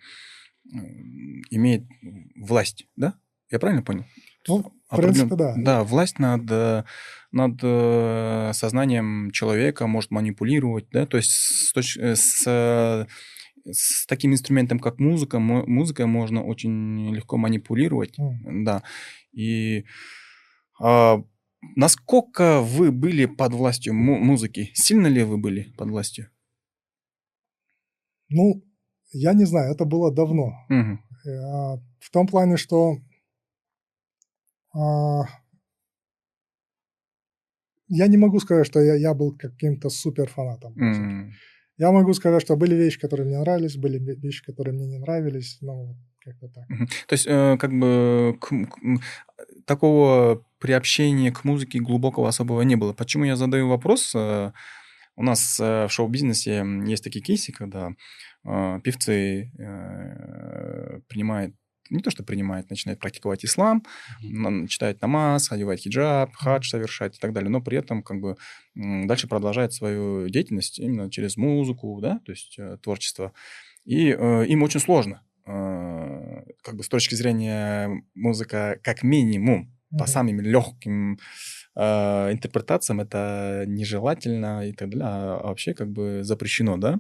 имеет 1.51 1.85
власть, 2.35 2.87
да? 2.97 3.15
Я 3.51 3.59
правильно 3.59 3.83
понял? 3.83 4.05
Ну, 4.49 4.73
в 4.91 4.97
принципе, 4.97 5.35
да. 5.37 5.55
Да, 5.57 5.85
власть 5.85 6.19
над, 6.19 6.51
э, 6.51 6.85
над 7.31 7.59
э, 7.63 8.51
сознанием 8.55 9.31
человека, 9.33 9.87
может 9.87 10.11
манипулировать, 10.11 10.89
да, 10.91 11.07
то 11.07 11.17
есть 11.19 11.31
с, 11.31 11.73
точ- 11.77 12.01
э, 12.01 12.17
с, 12.17 12.45
э, 12.47 13.07
с 13.71 14.07
таким 14.07 14.33
инструментом, 14.33 14.79
как 14.79 14.99
музыка, 14.99 15.39
музыкой 15.39 16.07
можно 16.07 16.43
очень 16.43 17.15
легко 17.15 17.37
манипулировать, 17.37 18.19
М. 18.19 18.65
да. 18.65 18.83
И 19.33 19.85
а, 20.81 21.23
насколько 21.77 22.61
вы 22.61 22.93
были 22.93 23.27
под 23.27 23.53
властью 23.53 23.95
му- 23.95 24.19
музыки? 24.19 24.71
Сильно 24.75 25.07
ли 25.09 25.23
вы 25.25 25.39
были 25.39 25.73
под 25.77 25.89
властью? 25.91 26.29
Ну, 28.29 28.63
я 29.13 29.33
не 29.35 29.45
знаю, 29.47 29.73
это 29.73 29.85
было 29.85 30.13
давно. 30.13 30.53
А, 30.71 31.77
В 32.01 32.11
том 32.11 32.27
плане, 32.27 32.57
что 32.57 32.97
а, 34.75 35.23
я 37.89 38.07
не 38.09 38.17
могу 38.17 38.41
сказать, 38.41 38.67
что 38.67 38.81
я, 38.81 38.95
я 38.95 39.15
был 39.15 39.37
каким-то 39.37 39.89
супер 39.91 40.29
фанатом. 40.29 40.73
музыки. 40.77 41.05
М. 41.05 41.33
Я 41.79 41.93
могу 41.93 42.15
сказать, 42.15 42.43
что 42.43 42.57
были 42.57 42.75
вещи, 42.75 42.99
которые 42.99 43.27
мне 43.27 43.39
нравились, 43.39 43.77
были 43.77 43.99
ве- 44.01 44.19
вещи, 44.19 44.45
которые 44.45 44.75
мне 44.75 44.87
не 44.87 44.99
нравились, 44.99 45.59
вот 45.61 45.97
как-то 46.25 46.49
так. 46.49 46.69
Мгм. 46.69 46.87
То 47.07 47.13
есть, 47.13 47.27
э, 47.27 47.57
как 47.59 47.71
бы 47.73 48.37
к 48.41 48.49
к 48.49 48.79
такого 49.67 50.45
приобщения 50.59 51.31
к 51.31 51.45
музыке 51.45 51.79
глубокого 51.81 52.29
особого 52.29 52.63
не 52.63 52.77
было. 52.77 52.93
Почему 52.93 53.25
я 53.25 53.37
задаю 53.37 53.69
вопрос? 53.69 54.13
Э, 54.15 54.53
У 55.17 55.23
нас 55.23 55.59
э, 55.61 55.87
в 55.87 55.93
шоу-бизнесе 55.93 56.65
есть 56.87 57.05
такие 57.05 57.23
кейсы, 57.25 57.53
когда 57.53 57.91
э, 58.45 58.81
певцы 58.83 59.51
принимают, 61.09 61.55
не 61.91 62.01
то 62.03 62.11
что 62.11 62.23
принимают, 62.25 62.69
начинают 62.71 63.01
практиковать 63.01 63.45
ислам, 63.45 63.83
на- 64.23 64.67
читает 64.69 65.01
намаз, 65.03 65.53
одевает 65.53 65.81
хиджаб, 65.81 66.35
хадж 66.35 66.69
совершать 66.69 67.17
и 67.17 67.21
так 67.21 67.33
далее, 67.33 67.49
но 67.51 67.61
при 67.61 67.79
этом 67.79 68.03
как 68.03 68.21
бы 68.21 68.37
дальше 68.75 69.29
продолжает 69.29 69.73
свою 69.73 70.29
деятельность 70.29 70.79
именно 70.79 71.11
через 71.11 71.37
музыку, 71.37 71.99
да, 72.03 72.21
то 72.25 72.33
есть 72.33 72.59
творчество. 72.83 73.33
И 73.85 74.11
э, 74.11 74.47
им 74.47 74.63
очень 74.63 74.81
сложно, 74.81 75.23
как 75.47 76.77
бы 76.77 76.83
с 76.83 76.89
точки 76.89 77.15
зрения 77.15 78.03
музыка 78.15 78.79
как 78.83 79.03
минимум 79.03 79.73
по 79.91 79.99
Мгм. 80.05 80.07
самым 80.07 80.41
легким 80.41 81.19
э, 81.77 82.33
интерпретациям 82.33 83.01
это 83.01 83.65
нежелательно 83.69 84.67
и 84.69 84.73
так 84.73 84.91
далее, 84.91 85.07
а 85.07 85.47
вообще 85.47 85.75
как 85.75 85.89
бы 85.93 86.25
запрещено, 86.25 86.77
да. 86.77 86.99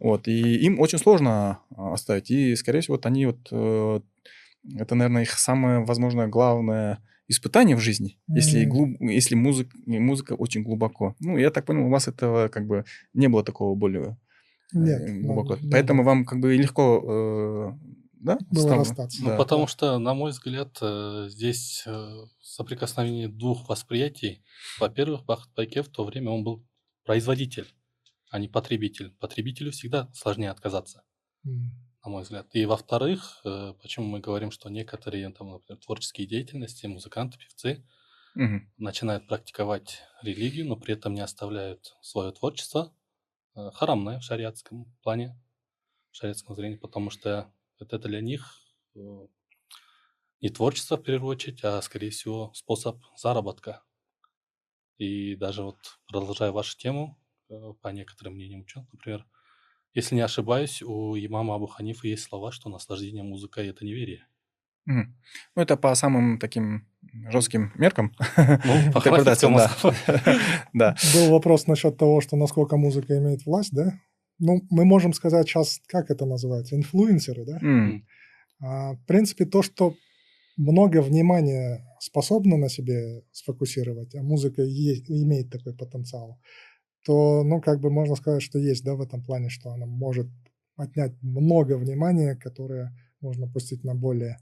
Вот, 0.00 0.26
и 0.28 0.56
им 0.66 0.80
очень 0.80 0.98
сложно 0.98 1.60
а, 1.76 1.92
оставить. 1.92 2.30
И, 2.30 2.56
скорее 2.56 2.80
всего, 2.80 2.96
вот 2.96 3.06
они 3.06 3.26
вот... 3.26 3.48
э, 3.52 4.00
это, 4.78 4.94
наверное, 4.96 5.22
их 5.22 5.30
самое, 5.38 5.84
возможно, 5.84 6.26
главное 6.28 6.98
испытание 7.28 7.76
в 7.76 7.80
жизни, 7.80 8.18
если, 8.28 8.64
М. 8.64 8.70
глуб- 8.70 8.96
если 9.00 9.34
музыка, 9.36 9.76
музыка 9.86 10.32
очень 10.34 10.62
глубоко. 10.62 11.14
Ну, 11.20 11.38
я 11.38 11.50
так 11.50 11.64
понял, 11.64 11.86
у 11.86 11.90
вас 11.90 12.08
этого 12.08 12.48
как 12.48 12.66
бы 12.66 12.84
не 13.14 13.28
было 13.28 13.44
такого 13.44 13.74
более 13.76 14.02
э, 14.04 14.16
Нет, 14.72 15.02
глубоко. 15.20 15.56
не 15.56 15.70
Поэтому 15.70 16.02
вам 16.04 16.24
как 16.24 16.40
бы 16.40 16.56
легко, 16.56 17.72
э, 17.74 17.78
да, 18.14 18.38
Было 18.50 18.62
стало? 18.62 18.76
расстаться. 18.76 19.24
Ну, 19.24 19.28
Да. 19.30 19.36
потому 19.36 19.66
что, 19.66 19.98
на 19.98 20.14
мой 20.14 20.30
взгляд, 20.30 20.78
э, 20.80 21.26
здесь 21.28 21.82
э, 21.86 22.26
соприкосновение 22.40 23.28
двух 23.28 23.68
восприятий. 23.68 24.42
Во-первых, 24.78 25.24
Бахт 25.24 25.50
Байке 25.56 25.82
в 25.82 25.88
то 25.88 26.04
время 26.04 26.30
он 26.30 26.44
был 26.44 26.66
производитель, 27.04 27.72
а 28.30 28.38
не 28.38 28.48
потребитель. 28.48 29.12
Потребителю 29.20 29.72
всегда 29.72 30.10
сложнее 30.14 30.50
отказаться, 30.50 31.04
на 32.04 32.10
мой 32.10 32.22
взгляд. 32.22 32.46
И 32.52 32.64
во-вторых, 32.66 33.40
э, 33.44 33.74
почему 33.82 34.06
мы 34.06 34.20
говорим, 34.20 34.50
что 34.50 34.68
некоторые, 34.70 35.30
там, 35.30 35.50
например, 35.50 35.80
творческие 35.82 36.26
деятельности, 36.26 36.86
музыканты, 36.86 37.38
певцы 37.38 37.84
Мгм. 38.34 38.66
начинают 38.78 39.26
практиковать 39.28 40.02
религию, 40.22 40.66
но 40.66 40.76
при 40.76 40.94
этом 40.94 41.14
не 41.14 41.20
оставляют 41.20 41.96
свое 42.02 42.32
творчество 42.32 42.94
э, 43.56 43.70
харамное 43.72 44.20
в 44.20 44.22
шариатском 44.22 44.86
плане, 45.02 45.36
в 46.12 46.16
шариатском 46.16 46.54
зрении, 46.54 46.76
потому 46.76 47.10
что 47.10 47.52
это 47.78 47.98
для 47.98 48.20
них 48.20 48.60
э, 48.94 49.26
не 50.40 50.50
творчество 50.50 50.96
в 50.96 51.02
первую 51.02 51.32
очередь, 51.32 51.64
а 51.64 51.80
скорее 51.82 52.10
всего 52.10 52.52
способ 52.54 53.02
заработка. 53.16 53.82
И 54.98 55.34
даже 55.36 55.62
вот 55.62 55.78
продолжая 56.08 56.52
вашу 56.52 56.76
тему, 56.78 57.18
э, 57.48 57.54
по 57.80 57.88
некоторым 57.88 58.34
мнениям 58.34 58.62
ученых, 58.62 58.92
например, 58.92 59.26
если 59.94 60.14
не 60.14 60.20
ошибаюсь, 60.20 60.82
у 60.82 61.16
имама 61.16 61.54
Абу 61.54 61.66
Ханифа 61.66 62.06
есть 62.06 62.24
слова, 62.24 62.52
что 62.52 62.68
наслаждение 62.68 63.22
музыкой– 63.22 63.66
это 63.68 63.84
неверие. 63.84 64.28
Ну, 64.86 65.62
это 65.62 65.76
по 65.76 65.94
самым 65.94 66.38
таким 66.38 66.86
жестким 67.30 67.72
меркам. 67.76 68.12
Ну, 68.36 68.42
Интерпретациям, 68.94 69.56
да. 70.72 70.96
Был 71.14 71.30
вопрос 71.30 71.66
насчет 71.66 71.96
того, 71.96 72.20
что 72.20 72.36
насколько 72.36 72.76
музыка 72.76 73.18
имеет 73.18 73.44
власть, 73.46 73.72
да? 73.72 73.98
Ну, 74.38 74.62
мы 74.70 74.84
можем 74.84 75.12
сказать 75.12 75.48
сейчас, 75.48 75.80
как 75.88 76.10
это 76.10 76.26
называется, 76.26 76.76
инфлюенсеры, 76.76 77.44
да? 77.44 77.58
А, 78.62 78.94
в 78.94 79.04
принципе, 79.06 79.44
то, 79.44 79.62
что 79.62 79.94
много 80.56 81.02
внимания 81.02 81.84
способно 82.00 82.56
на 82.56 82.68
себе 82.68 83.22
сфокусировать, 83.32 84.14
а 84.14 84.22
музыка 84.22 84.62
есть, 84.62 85.10
имеет 85.10 85.50
такой 85.50 85.74
потенциал, 85.74 86.38
то, 87.04 87.44
ну, 87.44 87.60
как 87.60 87.80
бы 87.80 87.90
можно 87.90 88.16
сказать, 88.16 88.42
что 88.42 88.58
есть, 88.58 88.84
да, 88.84 88.94
в 88.94 89.00
этом 89.00 89.22
плане, 89.22 89.48
что 89.48 89.70
она 89.70 89.86
может 89.86 90.26
отнять 90.76 91.12
много 91.22 91.76
внимания, 91.76 92.36
которое 92.36 92.94
можно 93.20 93.46
пустить 93.46 93.84
на 93.84 93.94
более 93.94 94.38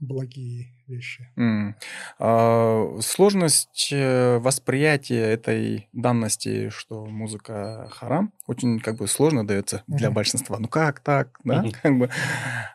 благие 0.00 0.66
вещи. 0.86 1.26
М. 1.36 1.76
А, 2.18 2.98
Сложность 3.00 3.88
э, 3.92 4.38
восприятия 4.38 5.22
этой 5.32 5.88
данности, 5.92 6.68
что 6.68 7.06
музыка 7.06 7.88
харам, 7.90 8.32
очень 8.46 8.80
как 8.80 8.96
бы 8.96 9.06
сложно 9.08 9.46
дается 9.46 9.82
для 9.86 10.08
Мгм. 10.08 10.14
большинства. 10.14 10.58
Ну 10.58 10.68
как 10.68 11.00
так, 11.00 11.38
да? 11.44 11.62
Мгм. 11.62 11.72
Как 11.82 11.98
бы, 11.98 12.10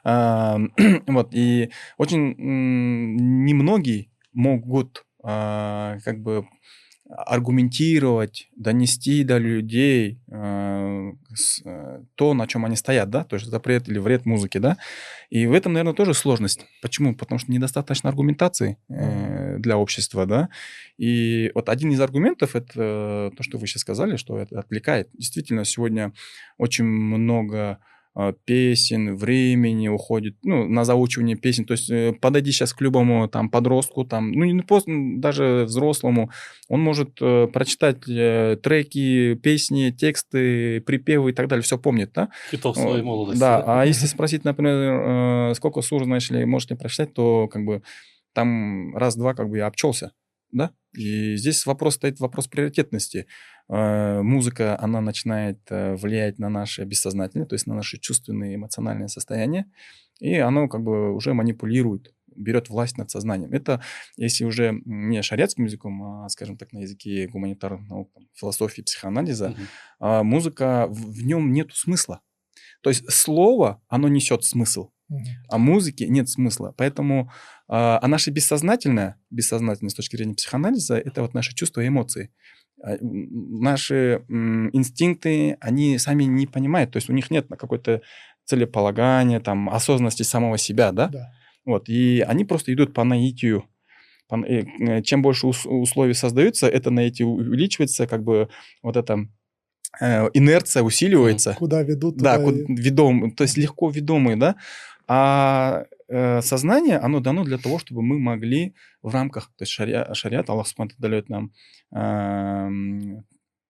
а, 0.04 0.58
вот 1.08 1.30
и 1.34 1.72
очень 1.98 2.34
м, 2.38 3.46
немногие 3.46 4.10
могут 4.34 5.06
а, 5.24 5.98
как 6.04 6.20
бы 6.22 6.48
аргументировать, 7.10 8.50
донести 8.56 9.24
до 9.24 9.38
людей 9.38 10.20
э, 10.28 11.12
с- 11.34 11.62
э, 11.66 12.04
то, 12.16 12.34
на 12.34 12.48
чем 12.48 12.66
они 12.66 12.76
стоят, 12.76 13.10
да, 13.10 13.24
то 13.24 13.36
есть 13.36 13.48
запрет 13.48 13.90
или 13.90 13.98
вред 13.98 14.26
музыки, 14.26 14.60
да, 14.60 14.78
и 15.30 15.48
в 15.48 15.54
этом, 15.54 15.74
наверное, 15.74 15.94
тоже 15.94 16.14
сложность. 16.14 16.66
Почему? 16.82 17.16
Потому 17.16 17.40
что 17.40 17.52
недостаточно 17.52 18.10
аргументации 18.10 18.78
э, 18.90 19.58
для 19.58 19.78
общества, 19.78 20.26
да, 20.26 20.50
и 20.98 21.52
вот 21.56 21.70
один 21.70 21.92
из 21.92 22.00
аргументов 22.00 22.56
это 22.56 23.32
то, 23.36 23.44
что 23.44 23.58
вы 23.58 23.66
сейчас 23.68 23.82
сказали, 23.82 24.16
что 24.16 24.38
это 24.38 24.60
отвлекает. 24.60 25.10
Действительно, 25.14 25.66
сегодня 25.66 26.14
очень 26.58 26.86
много 26.86 27.80
песен, 28.46 29.16
времени 29.16 29.88
уходит, 29.88 30.36
ну, 30.44 30.68
на 30.68 30.84
заучивание 30.84 31.38
песен. 31.38 31.66
То 31.66 31.74
есть 31.74 31.90
э, 31.90 32.14
подойди 32.20 32.52
сейчас 32.52 32.74
к 32.74 32.82
любому 32.82 33.28
там 33.28 33.50
подростку, 33.50 34.04
там, 34.04 34.32
ну, 34.32 34.44
не 34.46 34.62
просто 34.62 34.92
даже 35.18 35.64
взрослому, 35.66 36.30
он 36.68 36.82
может 36.82 37.22
э, 37.22 37.48
прочитать 37.48 38.08
э, 38.10 38.58
треки, 38.62 39.36
песни, 39.36 39.92
тексты, 39.92 40.82
припевы 40.82 41.32
и 41.32 41.34
так 41.34 41.48
далее, 41.48 41.64
все 41.64 41.78
помнит, 41.78 42.12
да? 42.14 42.30
Хитов 42.52 42.78
своей 42.78 43.04
молодости. 43.04 43.40
Да, 43.40 43.64
а 43.68 43.86
если 43.86 44.06
спросить, 44.06 44.44
например, 44.44 45.52
э, 45.52 45.54
сколько 45.56 45.82
сур, 45.82 46.04
знаешь 46.04 46.30
ли, 46.30 46.46
можете 46.46 46.76
прочитать, 46.76 47.14
то 47.14 47.48
как 47.48 47.64
бы 47.64 47.84
там 48.34 48.96
раз-два 48.96 49.34
как 49.34 49.50
бы 49.50 49.58
я 49.58 49.68
обчелся, 49.68 50.12
да? 50.52 50.72
И 50.94 51.36
здесь 51.36 51.66
вопрос 51.66 51.96
стоит 51.96 52.20
вопрос 52.20 52.48
приоритетности. 52.48 53.28
Э, 53.70 54.22
музыка, 54.22 54.80
она 54.80 55.02
начинает 55.02 55.60
э, 55.70 55.96
влиять 55.96 56.40
на 56.40 56.50
наше 56.50 56.84
бессознательное, 56.84 57.46
то 57.46 57.56
есть 57.56 57.68
на 57.68 57.76
наши 57.76 58.00
чувственные 58.00 58.56
эмоциональные 58.56 59.08
состояния, 59.08 59.72
и 60.20 60.36
оно 60.36 60.68
как 60.68 60.82
бы 60.82 61.14
уже 61.14 61.34
манипулирует 61.34 62.14
берет 62.36 62.70
власть 62.70 62.98
над 62.98 63.12
сознанием. 63.12 63.52
Это, 63.52 63.82
если 64.16 64.46
уже 64.46 64.82
не 64.86 65.22
шариатским 65.22 65.66
языком, 65.66 66.02
а, 66.24 66.30
скажем 66.30 66.58
так, 66.58 66.72
на 66.72 66.80
языке 66.80 67.28
гуманитарных 67.28 67.88
наук, 67.90 68.12
там, 68.14 68.28
философии, 68.34 68.82
психоанализа, 68.82 69.56
а, 70.00 70.24
музыка, 70.24 70.88
в, 70.90 71.12
в 71.12 71.26
нем 71.26 71.52
нет 71.52 71.72
смысла. 71.74 72.22
То 72.82 72.90
есть 72.90 73.12
слово, 73.12 73.82
оно 73.90 74.08
несет 74.08 74.44
смысл, 74.44 74.92
угу. 75.10 75.24
а 75.50 75.58
музыки 75.58 76.04
нет 76.04 76.30
смысла. 76.30 76.74
Поэтому 76.78 77.32
а, 77.68 78.00
а 78.02 78.08
наше 78.08 78.32
бессознательное, 78.32 79.18
бессознательное 79.30 79.90
с 79.90 79.94
точки 79.96 80.16
зрения 80.16 80.36
психоанализа, 80.36 80.98
это 80.98 81.22
вот 81.22 81.34
наши 81.34 81.54
чувства 81.54 81.82
и 81.82 81.88
эмоции 81.88 82.32
наши 82.82 84.24
инстинкты, 84.28 85.58
они 85.60 85.98
сами 85.98 86.24
не 86.24 86.48
понимают, 86.48 86.92
то 86.92 86.98
есть 86.98 87.10
у 87.10 87.14
них 87.14 87.32
нет 87.32 87.48
какой-то 87.48 88.02
целеполагания, 88.46 89.40
там, 89.40 89.70
осознанности 89.70 90.24
самого 90.24 90.58
себя, 90.58 90.92
да? 90.92 91.08
да. 91.08 91.32
Вот, 91.66 91.90
и 91.90 92.22
они 92.28 92.46
просто 92.46 92.74
идут 92.74 92.94
по 92.94 93.04
наитию. 93.04 93.66
Э, 94.32 95.02
чем 95.04 95.22
больше 95.22 95.48
условий 95.48 96.14
создаются, 96.14 96.68
это 96.68 96.90
наитие 96.92 97.28
увеличивается, 97.28 98.08
как 98.08 98.24
бы 98.24 98.50
вот 98.82 98.98
эта 98.98 99.28
э, 100.00 100.30
инерция 100.34 100.84
усиливается. 100.84 101.56
Куда 101.58 101.84
ведут? 101.84 102.18
Да, 102.18 102.38
и... 102.38 102.66
ведом, 102.74 103.32
то 103.32 103.44
есть 103.44 103.58
легко 103.58 103.90
ведомые, 103.90 104.36
да. 104.36 104.56
А 105.08 105.86
э, 106.10 106.42
сознание, 106.42 106.98
оно 106.98 107.20
дано 107.20 107.44
для 107.44 107.58
того, 107.58 107.80
чтобы 107.80 108.02
мы 108.02 108.20
могли 108.20 108.74
в 109.02 109.14
рамках, 109.14 109.48
то 109.58 109.64
есть 109.64 109.72
шариат, 109.72 110.16
шариат 110.16 110.50
Аллах 110.50 110.68
Субхану 110.68 110.92
дает 110.98 111.30
нам 111.30 111.52
э, 111.92 113.22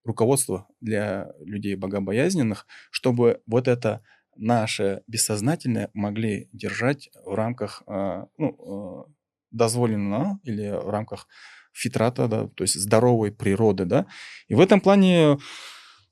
руководство 0.04 0.68
для 0.82 1.32
людей 1.40 1.76
богобоязненных, 1.76 2.66
чтобы 2.92 3.42
вот 3.46 3.68
это 3.68 4.02
наше 4.36 5.04
бессознательное 5.08 5.90
могли 5.94 6.50
держать 6.54 7.10
в 7.26 7.34
рамках 7.36 7.84
а, 7.86 8.28
ну, 8.38 8.56
а, 8.58 9.12
дозволенного 9.52 10.40
или 10.44 10.70
в 10.70 10.90
рамках 10.90 11.28
фитрата, 11.74 12.28
да, 12.28 12.48
то 12.48 12.64
есть 12.64 12.76
здоровой 12.76 13.32
природы, 13.32 13.86
да. 13.86 14.06
И 14.48 14.56
в 14.56 14.60
этом 14.60 14.82
плане, 14.82 15.38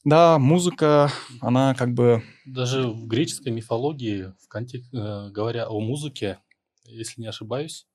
да, 0.09 0.39
музыка, 0.39 1.09
она 1.41 1.75
как 1.75 1.93
бы... 1.93 2.23
Даже 2.45 2.87
в 2.87 3.07
греческой 3.07 3.51
мифологии, 3.51 4.33
в 4.41 4.47
контексте, 4.47 4.97
э, 4.97 5.29
говоря 5.31 5.67
о 5.67 5.79
музыке, 5.81 6.39
если 6.85 7.21
не 7.21 7.27
ошибаюсь, 7.27 7.87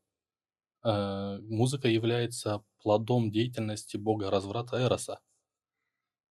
э, 0.85 1.39
музыка 1.49 1.89
является 1.89 2.63
плодом 2.83 3.31
деятельности 3.31 3.97
бога 3.97 4.31
разврата 4.31 4.77
Эроса. 4.77 5.21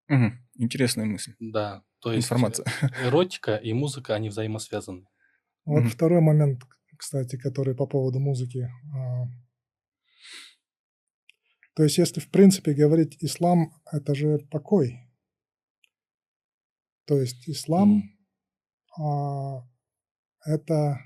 Угу. 0.07 0.31
Интересная 0.55 1.05
мысль. 1.05 1.33
Да, 1.39 1.83
то 1.99 2.13
есть 2.13 2.27
Информация. 2.27 2.65
эротика 3.03 3.55
и 3.55 3.73
музыка, 3.73 4.13
они 4.13 4.29
взаимосвязаны. 4.29 5.07
Вот 5.65 5.83
mm 5.83 5.87
второй 5.87 6.21
момент, 6.21 6.61
кстати, 6.97 7.37
который 7.37 7.75
по 7.75 7.87
поводу 7.87 8.19
музыки. 8.19 8.69
А, 8.95 9.25
то 11.73 11.83
есть, 11.83 11.97
если 11.97 12.19
в 12.19 12.29
принципе 12.29 12.73
говорить 12.73 13.17
ислам, 13.23 13.73
это 13.91 14.13
же 14.13 14.37
покой. 14.51 15.11
То 17.12 17.19
есть 17.19 17.50
ислам 17.50 18.04
mm. 18.97 19.63
это 20.45 20.97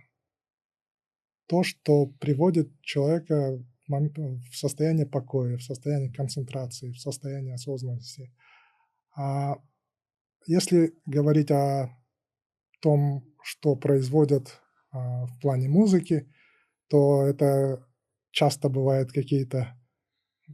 то, 1.47 1.63
что 1.63 2.05
приводит 2.19 2.79
человека 2.81 3.57
в 3.87 4.53
состояние 4.53 5.07
покоя, 5.07 5.57
в 5.57 5.63
состояние 5.63 6.13
концентрации, 6.13 6.91
в 6.91 6.99
состояние 6.99 7.55
осознанности. 7.55 8.31
А 9.17 9.55
если 10.45 10.93
говорить 11.07 11.49
о 11.49 11.89
том, 12.81 13.25
что 13.41 13.75
производят 13.75 14.61
а, 14.91 15.25
в 15.25 15.39
плане 15.39 15.69
музыки, 15.69 16.31
то 16.87 17.23
это 17.23 17.83
часто 18.29 18.69
бывают 18.69 19.11
какие-то 19.11 19.75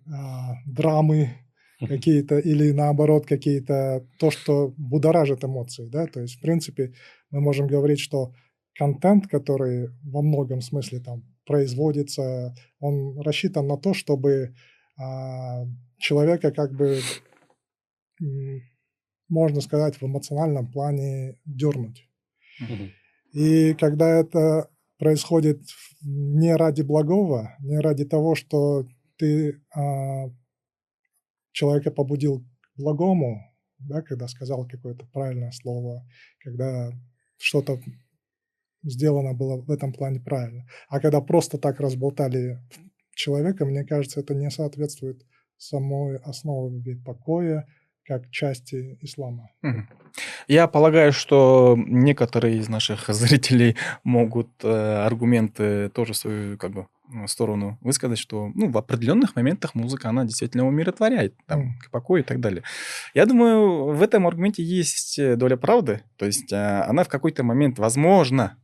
а, 0.07 0.55
драмы, 0.65 1.50
какие-то 1.87 2.39
или 2.39 2.71
наоборот 2.71 3.25
какие-то 3.25 4.05
то, 4.19 4.31
что 4.31 4.73
будоражит 4.77 5.43
эмоции, 5.43 5.87
да, 5.87 6.05
то 6.05 6.21
есть 6.21 6.35
в 6.37 6.41
принципе 6.41 6.93
мы 7.29 7.41
можем 7.41 7.67
говорить, 7.67 7.99
что 7.99 8.33
контент, 8.75 9.27
который 9.27 9.89
во 10.03 10.21
многом 10.21 10.61
смысле 10.61 10.99
там 10.99 11.23
производится, 11.45 12.55
он 12.79 13.19
рассчитан 13.21 13.67
на 13.67 13.77
то, 13.77 13.93
чтобы 13.93 14.53
а, 14.97 15.65
человека 15.97 16.51
как 16.51 16.73
бы 16.73 16.99
можно 19.31 19.61
сказать, 19.61 19.99
в 19.99 20.05
эмоциональном 20.05 20.69
плане 20.69 21.37
дернуть. 21.45 22.07
И 23.33 23.73
когда 23.75 24.09
это 24.09 24.69
происходит 24.99 25.61
не 26.01 26.55
ради 26.55 26.81
благого, 26.81 27.55
не 27.59 27.79
ради 27.79 28.05
того, 28.05 28.35
что 28.35 28.85
ты 29.17 29.61
а, 29.73 30.29
человека 31.51 31.91
побудил 31.91 32.39
к 32.39 32.77
благому, 32.77 33.41
да, 33.79 34.01
когда 34.01 34.27
сказал 34.27 34.67
какое-то 34.67 35.05
правильное 35.07 35.51
слово, 35.51 36.05
когда 36.39 36.91
что-то 37.37 37.79
сделано 38.83 39.33
было 39.33 39.61
в 39.61 39.69
этом 39.69 39.93
плане 39.93 40.19
правильно. 40.19 40.67
А 40.89 40.99
когда 40.99 41.21
просто 41.21 41.57
так 41.57 41.79
разболтали 41.79 42.59
человека, 43.13 43.65
мне 43.65 43.83
кажется, 43.83 44.19
это 44.19 44.33
не 44.33 44.49
соответствует 44.49 45.25
самой 45.57 46.17
основе 46.17 46.97
покоя, 47.05 47.67
как 48.03 48.29
части 48.31 48.97
ислама. 49.01 49.51
Я 50.47 50.67
полагаю, 50.67 51.13
что 51.13 51.77
некоторые 51.77 52.57
из 52.57 52.67
наших 52.67 53.07
зрителей 53.13 53.77
могут 54.03 54.49
э, 54.63 55.05
аргументы 55.05 55.89
тоже 55.89 56.13
свою 56.13 56.57
как 56.57 56.71
бы 56.71 56.87
сторону 57.27 57.77
высказать, 57.81 58.19
что 58.19 58.51
ну, 58.55 58.69
в 58.69 58.77
определенных 58.77 59.35
моментах 59.35 59.75
музыка, 59.75 60.09
она 60.09 60.25
действительно 60.25 60.67
умиротворяет, 60.67 61.35
там, 61.47 61.77
к 61.79 61.91
покою 61.91 62.23
и 62.23 62.25
так 62.25 62.39
далее. 62.39 62.63
Я 63.13 63.25
думаю, 63.25 63.93
в 63.93 64.01
этом 64.01 64.27
аргументе 64.27 64.63
есть 64.63 65.19
э, 65.19 65.35
доля 65.35 65.57
правды, 65.57 66.01
то 66.17 66.25
есть 66.25 66.51
э, 66.51 66.81
она 66.81 67.03
в 67.03 67.09
какой-то 67.09 67.43
момент, 67.43 67.79
возможно, 67.79 68.57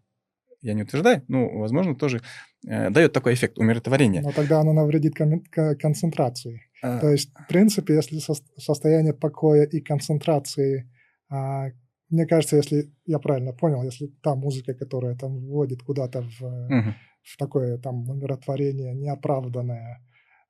я 0.62 0.74
не 0.74 0.84
утверждаю, 0.84 1.24
но, 1.28 1.50
возможно, 1.50 1.96
тоже 1.96 2.22
э, 2.68 2.90
дает 2.90 3.14
такой 3.14 3.34
эффект 3.34 3.58
умиротворения. 3.58 4.22
Но 4.22 4.32
тогда 4.32 4.60
оно 4.60 4.74
навредит 4.74 5.16
кон- 5.16 5.44
концентрации. 5.80 6.62
А... 6.82 7.00
То 7.00 7.10
есть, 7.10 7.32
в 7.34 7.48
принципе, 7.48 7.96
если 7.96 8.20
со- 8.20 8.44
состояние 8.58 9.14
покоя 9.14 9.64
и 9.64 9.82
концентрации, 9.82 10.90
а, 11.30 11.68
мне 12.10 12.26
кажется, 12.26 12.56
если 12.56 12.92
я 13.06 13.20
правильно 13.20 13.54
понял, 13.54 13.84
если 13.84 14.08
та 14.24 14.36
музыка, 14.36 14.74
которая 14.74 15.16
там 15.16 15.40
вводит 15.40 15.84
куда-то 15.84 16.22
в, 16.22 16.42
угу. 16.42 16.94
В 17.28 17.38
такое 17.38 17.78
там 17.78 18.10
умиротворение 18.10 18.94
неоправданное, 18.94 20.02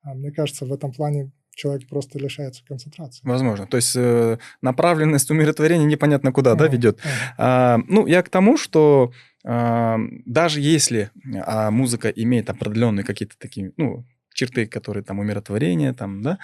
а, 0.03 0.13
мне 0.13 0.31
кажется, 0.31 0.65
в 0.65 0.71
этом 0.71 0.91
плане 0.91 1.31
человек 1.55 1.89
просто 1.89 2.19
лишается 2.19 2.63
концентрации. 2.63 3.21
Возможно. 3.23 3.65
То 3.65 3.77
есть 3.77 3.95
э, 3.95 4.37
направленность 4.61 5.31
умиротворения 5.31 5.87
непонятно 5.87 6.31
куда, 6.31 6.53
mm-hmm. 6.53 6.57
да, 6.57 6.67
ведет. 6.67 6.99
Mm-hmm. 6.99 7.33
А, 7.39 7.79
ну, 7.87 8.05
я 8.05 8.21
к 8.21 8.29
тому, 8.29 8.57
что 8.57 9.11
а, 9.43 9.97
даже 10.25 10.61
если 10.61 11.09
а, 11.45 11.71
музыка 11.71 12.09
имеет 12.09 12.49
определенные 12.49 13.03
какие-то 13.03 13.35
такие, 13.39 13.73
ну, 13.75 14.05
черты, 14.37 14.67
которые 14.67 15.03
там 15.03 15.19
умиротворение, 15.19 15.93
там, 15.93 16.21
да, 16.21 16.37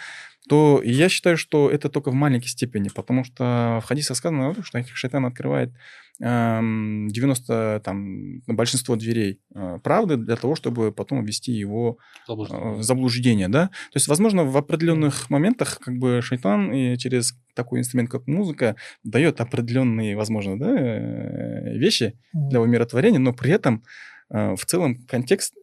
то 0.50 0.82
я 0.84 1.08
считаю, 1.10 1.38
что 1.38 1.70
это 1.70 1.90
только 1.90 2.12
в 2.12 2.14
маленькой 2.14 2.48
степени, 2.48 2.90
потому 2.90 3.24
что 3.24 3.80
в 3.82 3.88
хадисах 3.88 4.18
сказано, 4.18 4.54
что 4.64 4.84
шайтан 4.84 5.26
открывает 5.26 5.72
90, 6.20 7.82
там, 7.84 8.42
большинство 8.46 8.96
дверей 8.96 9.40
э, 9.56 9.80
правды 9.84 10.16
для 10.16 10.36
того, 10.36 10.56
чтобы 10.56 10.92
потом 10.92 11.26
ввести 11.26 11.52
его 11.52 11.98
заблуждение. 12.28 12.74
в 12.74 12.84
заблуждение, 12.84 13.48
да. 13.48 13.68
То 13.68 13.96
есть, 13.96 14.08
возможно, 14.08 14.44
в 14.44 14.56
определенных 14.56 15.32
моментах 15.32 15.80
как 15.80 15.98
бы 15.98 16.22
шайтан 16.22 16.72
и 16.72 16.98
через 16.98 17.34
такой 17.56 17.80
инструмент, 17.80 18.12
как 18.12 18.28
музыка, 18.28 18.76
дает 19.04 19.42
определенные, 19.42 20.16
возможно, 20.16 20.60
да, 20.60 20.70
э, 20.70 21.78
вещи 21.78 22.14
для 22.32 22.62
умиротворения, 22.62 23.20
но 23.20 23.34
при 23.34 23.52
этом 23.52 23.84
э, 24.30 24.56
в 24.56 24.66
целом 24.66 24.98
контекст 25.08 25.56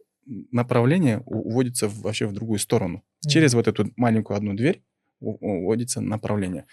направление 0.51 1.19
уводится 1.25 1.87
вообще 1.89 2.25
в 2.25 2.33
другую 2.33 2.59
сторону. 2.59 3.03
Mm. 3.25 3.29
Через 3.29 3.53
вот 3.53 3.67
эту 3.67 3.91
маленькую 3.95 4.37
одну 4.37 4.53
дверь 4.53 4.83
уводится 5.19 6.01
направление. 6.01 6.65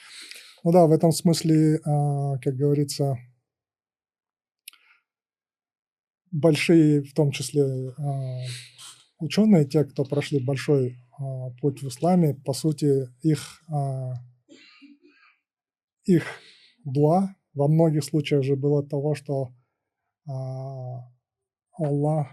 Ну 0.64 0.72
да, 0.72 0.86
в 0.86 0.92
этом 0.92 1.12
смысле, 1.12 1.80
а, 1.84 2.38
как 2.38 2.54
говорится, 2.54 3.16
большие, 6.30 7.02
в 7.02 7.12
том 7.14 7.30
числе 7.30 7.90
а, 7.96 8.40
ученые, 9.18 9.64
те, 9.66 9.84
кто 9.84 10.04
прошли 10.04 10.44
большой 10.44 10.96
а, 11.18 11.50
путь 11.60 11.82
в 11.82 11.88
исламе, 11.88 12.34
по 12.34 12.52
сути, 12.52 13.08
их, 13.22 13.62
их 16.04 16.24
дуа 16.84 17.34
во 17.54 17.68
многих 17.68 18.04
случаях 18.04 18.44
же 18.44 18.56
было 18.56 18.86
того, 18.86 19.14
что 19.14 19.52
Аллах 21.76 22.28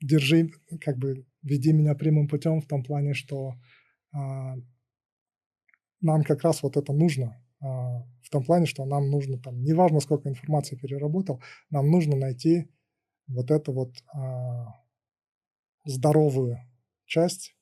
держи, 0.00 0.50
как 0.80 0.98
бы 0.98 1.26
веди 1.42 1.72
меня 1.72 1.94
прямым 1.94 2.28
путем 2.28 2.60
в 2.60 2.66
том 2.66 2.82
плане, 2.82 3.14
что 3.14 3.54
а, 4.12 4.54
нам 6.00 6.22
как 6.22 6.42
раз 6.42 6.62
вот 6.62 6.76
это 6.76 6.92
нужно. 6.92 7.42
А, 7.60 8.02
в 8.22 8.30
том 8.30 8.44
плане, 8.44 8.66
что 8.66 8.84
нам 8.84 9.10
нужно 9.10 9.38
там, 9.38 9.62
неважно, 9.62 10.00
сколько 10.00 10.28
информации 10.28 10.76
переработал, 10.76 11.42
нам 11.70 11.90
нужно 11.90 12.16
найти 12.16 12.68
вот 13.26 13.50
эту 13.50 13.72
вот 13.72 13.94
а, 14.12 14.66
здоровую 15.84 16.58
часть, 17.06 17.56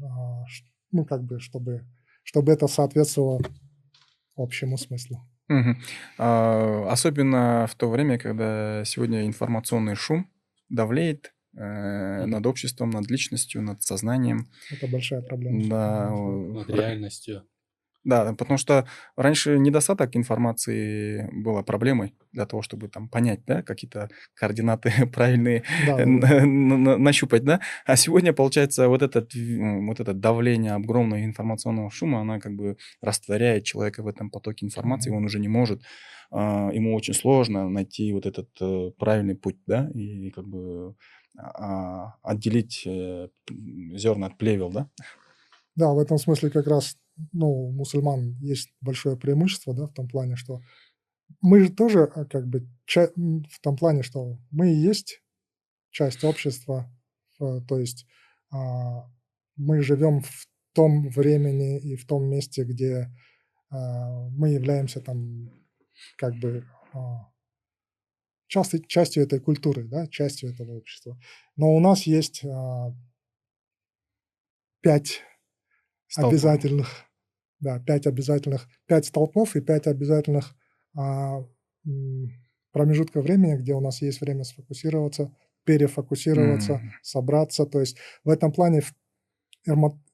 а, 0.00 0.44
ну, 0.90 1.04
как 1.04 1.24
бы, 1.24 1.40
чтобы, 1.40 1.86
чтобы 2.22 2.52
это 2.52 2.66
соответствовало 2.68 3.40
общему 4.36 4.76
смыслу. 4.76 5.20
Мгм. 5.52 5.76
А, 6.18 6.86
особенно 6.90 7.66
в 7.70 7.74
то 7.74 7.90
время, 7.90 8.18
когда 8.18 8.84
сегодня 8.84 9.26
информационный 9.26 9.94
шум 9.94 10.30
давлеет 10.68 11.34
э, 11.54 12.24
над 12.26 12.46
обществом, 12.46 12.90
над 12.90 13.10
личностью, 13.10 13.62
над 13.62 13.82
сознанием. 13.82 14.46
Это 14.70 14.86
большая 14.86 15.20
проблема. 15.22 15.68
Да, 15.68 16.10
Над 16.10 16.70
реальностью. 16.70 17.44
Да, 18.04 18.32
потому 18.34 18.58
что 18.58 18.86
раньше 19.16 19.58
недостаток 19.58 20.16
информации 20.16 21.28
была 21.32 21.62
проблемой 21.62 22.14
для 22.32 22.46
того, 22.46 22.62
чтобы 22.62 22.88
там 22.88 23.08
понять, 23.08 23.44
да, 23.46 23.62
какие-то 23.62 24.10
координаты 24.34 24.92
правильные 25.12 25.62
Да, 25.86 25.96
да, 25.98 26.42
н- 26.42 27.02
нащупать, 27.02 27.44
да. 27.44 27.60
А 27.86 27.96
сегодня, 27.96 28.32
получается, 28.32 28.88
вот, 28.88 29.02
этот, 29.02 29.32
вот 29.34 30.00
это 30.00 30.14
давление 30.14 30.72
огромного 30.72 31.24
информационного 31.24 31.90
шума, 31.90 32.20
она 32.20 32.40
как 32.40 32.54
бы 32.54 32.76
растворяет 33.00 33.64
человека 33.64 34.02
в 34.02 34.08
этом 34.08 34.30
потоке 34.30 34.66
информации, 34.66 35.10
он 35.10 35.24
уже 35.24 35.38
не 35.38 35.48
может, 35.48 35.82
а, 36.30 36.70
ему 36.72 36.94
очень 36.94 37.14
сложно 37.14 37.68
найти 37.68 38.12
вот 38.12 38.26
этот 38.26 38.48
э, 38.60 38.90
правильный 38.98 39.34
путь, 39.36 39.58
да, 39.66 39.88
и 39.94 40.30
как 40.30 40.46
бы 40.46 40.94
а, 41.36 42.14
отделить 42.22 42.82
э, 42.86 43.28
зерна 43.94 44.26
от 44.26 44.38
плевел, 44.38 44.70
да. 44.70 44.88
Да, 45.76 45.92
в 45.92 45.98
этом 45.98 46.18
смысле 46.18 46.50
как 46.50 46.66
раз 46.66 46.96
ну, 47.32 47.48
у 47.48 47.72
мусульман 47.72 48.36
есть 48.40 48.70
большое 48.80 49.16
преимущество, 49.16 49.74
да, 49.74 49.86
в 49.86 49.92
том 49.92 50.08
плане, 50.08 50.36
что 50.36 50.60
мы 51.40 51.60
же 51.60 51.70
тоже 51.70 52.04
а, 52.04 52.24
как 52.24 52.46
бы 52.46 52.68
в 52.86 53.60
том 53.60 53.76
плане, 53.76 54.02
что 54.02 54.38
мы 54.50 54.72
и 54.72 54.76
есть 54.76 55.22
часть 55.90 56.24
общества, 56.24 56.90
то 57.38 57.78
есть 57.78 58.06
а, 58.50 59.08
мы 59.56 59.82
живем 59.82 60.22
в 60.22 60.48
том 60.74 61.08
времени 61.08 61.78
и 61.78 61.96
в 61.96 62.06
том 62.06 62.24
месте, 62.24 62.64
где 62.64 63.10
а, 63.70 64.28
мы 64.30 64.50
являемся 64.50 65.00
там 65.00 65.50
как 66.16 66.34
бы 66.36 66.64
части- 68.48 68.84
частью 68.86 69.22
этой 69.24 69.40
культуры, 69.40 69.84
да, 69.84 70.06
частью 70.06 70.50
этого 70.50 70.72
общества. 70.72 71.18
Но 71.56 71.74
у 71.74 71.80
нас 71.80 72.02
есть 72.02 72.44
пять 74.82 75.22
Столпов. 76.16 76.62
обязательных, 76.68 77.06
да, 77.60 77.80
пять 77.80 78.06
обязательных, 78.06 78.68
пять 78.86 79.06
столпов 79.06 79.56
и 79.56 79.60
пять 79.60 79.86
обязательных 79.86 80.54
а, 80.96 81.44
промежутка 82.72 83.20
времени, 83.20 83.56
где 83.56 83.74
у 83.74 83.80
нас 83.80 84.02
есть 84.02 84.20
время 84.20 84.44
сфокусироваться, 84.44 85.34
перефокусироваться, 85.64 86.80
Мгм. 86.80 86.92
собраться. 87.02 87.66
То 87.66 87.80
есть 87.80 87.96
в 88.24 88.30
этом 88.30 88.52
плане 88.52 88.82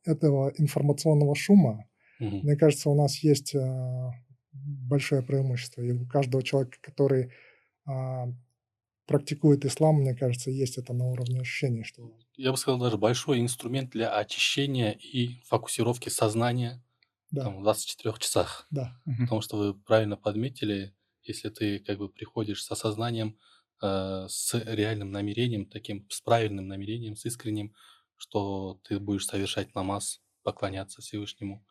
этого 0.04 0.52
информационного 0.58 1.34
шума, 1.36 1.86
Мгм. 2.18 2.42
мне 2.42 2.56
кажется, 2.56 2.90
у 2.90 2.96
нас 2.96 3.18
есть 3.18 3.54
а, 3.54 4.12
большое 4.52 5.22
преимущество. 5.22 5.82
И 5.82 5.92
у 5.92 6.06
каждого 6.06 6.42
человека, 6.42 6.78
который 6.82 7.32
а, 7.86 8.28
практикует 9.08 9.64
ислам, 9.64 9.96
мне 9.96 10.14
кажется, 10.14 10.50
есть 10.50 10.78
это 10.78 10.92
на 10.92 11.06
уровне 11.06 11.40
ощущений, 11.40 11.82
что 11.82 12.12
Я 12.36 12.52
бы 12.52 12.56
сказал, 12.58 12.78
даже 12.78 12.98
большой 12.98 13.40
инструмент 13.40 13.90
для 13.90 14.14
очищения 14.14 14.92
и 14.92 15.40
фокусировки 15.46 16.10
сознания 16.10 16.84
да, 17.30 17.44
там, 17.44 17.58
в 17.58 17.62
24 17.62 18.14
часах. 18.18 18.66
да. 18.70 19.00
Потому 19.04 19.40
что 19.40 19.56
вы 19.56 19.74
правильно 19.74 20.16
подметили, 20.16 20.94
если 21.22 21.48
ты 21.48 21.78
как 21.78 21.98
бы 21.98 22.08
приходишь 22.08 22.62
с 22.62 22.70
осознанием, 22.70 23.38
э, 23.82 24.26
с 24.28 24.54
реальным 24.54 25.10
намерением, 25.10 25.66
таким 25.66 26.06
с 26.10 26.20
правильным 26.20 26.68
намерением, 26.68 27.16
с 27.16 27.24
искренним, 27.24 27.74
что 28.16 28.80
ты 28.84 28.98
будешь 29.00 29.26
совершать 29.26 29.74
намаз, 29.74 30.20
поклоняться 30.42 31.00
Всевышнему, 31.00 31.64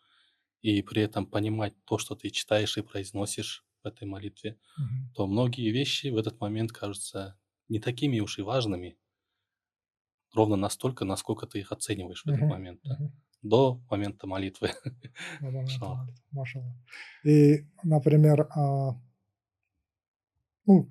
и 0.61 0.81
при 0.81 1.03
этом 1.03 1.27
понимать 1.27 1.73
то, 1.85 1.97
что 1.97 2.15
ты 2.15 2.29
читаешь 2.31 2.77
и 2.77 2.81
произносишь 2.81 3.66
в 3.87 3.93
этой 3.93 4.07
молитве, 4.07 4.59
мгм, 4.77 5.09
то 5.13 5.27
многие 5.27 5.71
вещи 5.71 6.07
в 6.09 6.17
этот 6.17 6.39
момент 6.41 6.71
кажутся 6.73 7.39
не 7.69 7.79
такими 7.79 8.19
уж 8.21 8.39
и 8.39 8.43
важными, 8.43 8.97
ровно 10.33 10.55
настолько, 10.55 11.03
насколько 11.05 11.47
ты 11.47 11.59
их 11.59 11.71
оцениваешь 11.71 12.23
в 12.25 12.29
этот 12.29 12.37
Мгм, 12.39 12.49
момент, 12.49 12.81
да, 12.83 12.93
мгм. 12.95 13.11
до 13.41 13.81
момента 13.89 14.27
молитвы. 14.27 14.71
На 15.39 15.49
момент 15.51 15.63
Иншаллах. 15.63 16.07
молитвы. 16.31 16.63
И, 17.23 17.65
например, 17.83 18.47
а, 18.55 18.95
ну, 20.67 20.87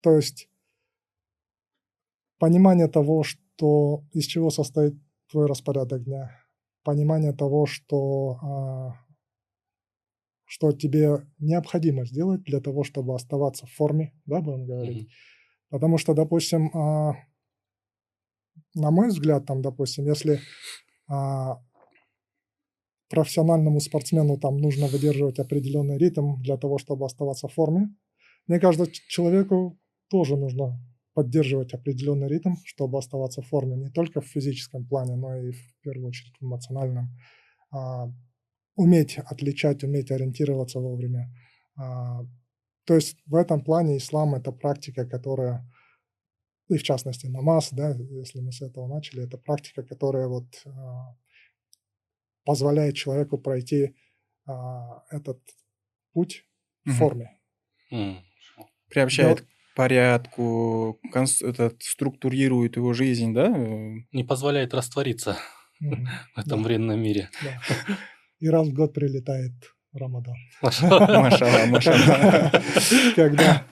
то 0.00 0.16
есть 0.16 0.48
понимание 2.38 2.88
того, 2.88 3.22
что 3.22 4.04
из 4.12 4.24
чего 4.26 4.50
состоит 4.50 4.94
твой 5.30 5.46
распорядок 5.46 6.04
дня, 6.04 6.30
понимание 6.84 7.32
того, 7.32 7.66
что, 7.66 8.38
а, 8.42 8.94
что 10.48 10.72
тебе 10.72 11.26
необходимо 11.38 12.06
сделать 12.06 12.42
для 12.42 12.60
того, 12.60 12.82
чтобы 12.82 13.14
оставаться 13.14 13.66
в 13.66 13.70
форме, 13.72 14.14
да, 14.24 14.40
будем 14.40 14.66
говорить. 14.66 15.02
Мгм. 15.02 15.08
Потому 15.70 15.98
что, 15.98 16.14
допустим, 16.14 16.70
а, 16.74 17.16
на 18.74 18.90
мой 18.90 19.08
взгляд, 19.08 19.44
там, 19.44 19.60
допустим, 19.60 20.06
если 20.06 20.40
а, 21.06 21.58
профессиональному 23.10 23.80
спортсмену 23.80 24.38
там 24.38 24.56
нужно 24.56 24.86
выдерживать 24.86 25.38
определенный 25.38 25.98
ритм 25.98 26.40
для 26.40 26.56
того, 26.56 26.78
чтобы 26.78 27.04
оставаться 27.04 27.48
в 27.48 27.52
форме, 27.52 27.94
мне 28.46 28.58
кажется, 28.58 28.90
человеку 29.08 29.78
тоже 30.08 30.36
нужно 30.36 30.80
поддерживать 31.12 31.74
определенный 31.74 32.28
ритм, 32.28 32.54
чтобы 32.64 32.98
оставаться 32.98 33.42
в 33.42 33.46
форме, 33.46 33.76
не 33.76 33.90
только 33.90 34.22
в 34.22 34.26
физическом 34.26 34.86
плане, 34.86 35.16
но 35.16 35.36
и 35.36 35.52
в 35.52 35.80
первую 35.82 36.08
очередь 36.08 36.34
в 36.40 36.44
эмоциональном. 36.44 37.10
А, 37.70 38.10
уметь 38.78 39.18
отличать, 39.18 39.82
уметь 39.84 40.10
ориентироваться 40.12 40.78
вовремя. 40.78 41.28
А, 41.76 42.20
то 42.84 42.94
есть 42.94 43.18
в 43.26 43.34
этом 43.34 43.62
плане 43.62 43.96
ислам 43.96 44.34
это 44.36 44.52
практика, 44.52 45.04
которая, 45.04 45.68
и 46.68 46.76
в 46.76 46.82
частности 46.82 47.26
намаз, 47.26 47.70
да, 47.72 47.90
если 47.90 48.40
мы 48.40 48.52
с 48.52 48.62
этого 48.62 48.86
начали, 48.86 49.24
это 49.24 49.36
практика, 49.36 49.82
которая 49.82 50.28
вот 50.28 50.46
а, 50.64 51.16
позволяет 52.44 52.94
человеку 52.94 53.36
пройти 53.38 53.96
а, 54.46 55.02
этот 55.10 55.40
путь 56.12 56.44
в 56.84 56.90
форме. 56.92 57.38
Приобщает 58.88 59.44
порядку, 59.74 60.98
конс- 61.12 61.44
этот, 61.44 61.82
структурирует 61.82 62.76
его 62.76 62.92
жизнь, 62.94 63.34
да? 63.34 63.46
э, 63.46 63.94
Не 64.12 64.24
позволяет 64.24 64.72
раствориться 64.74 65.36
в 65.80 66.38
этом 66.38 66.62
Да, 66.62 66.68
временном 66.68 67.00
мире. 67.00 67.28
да. 67.42 67.60
И 68.40 68.48
раз 68.48 68.68
в 68.68 68.72
год 68.72 68.94
прилетает 68.94 69.52
Рамадан. 69.92 70.36
Когда, 73.16 73.64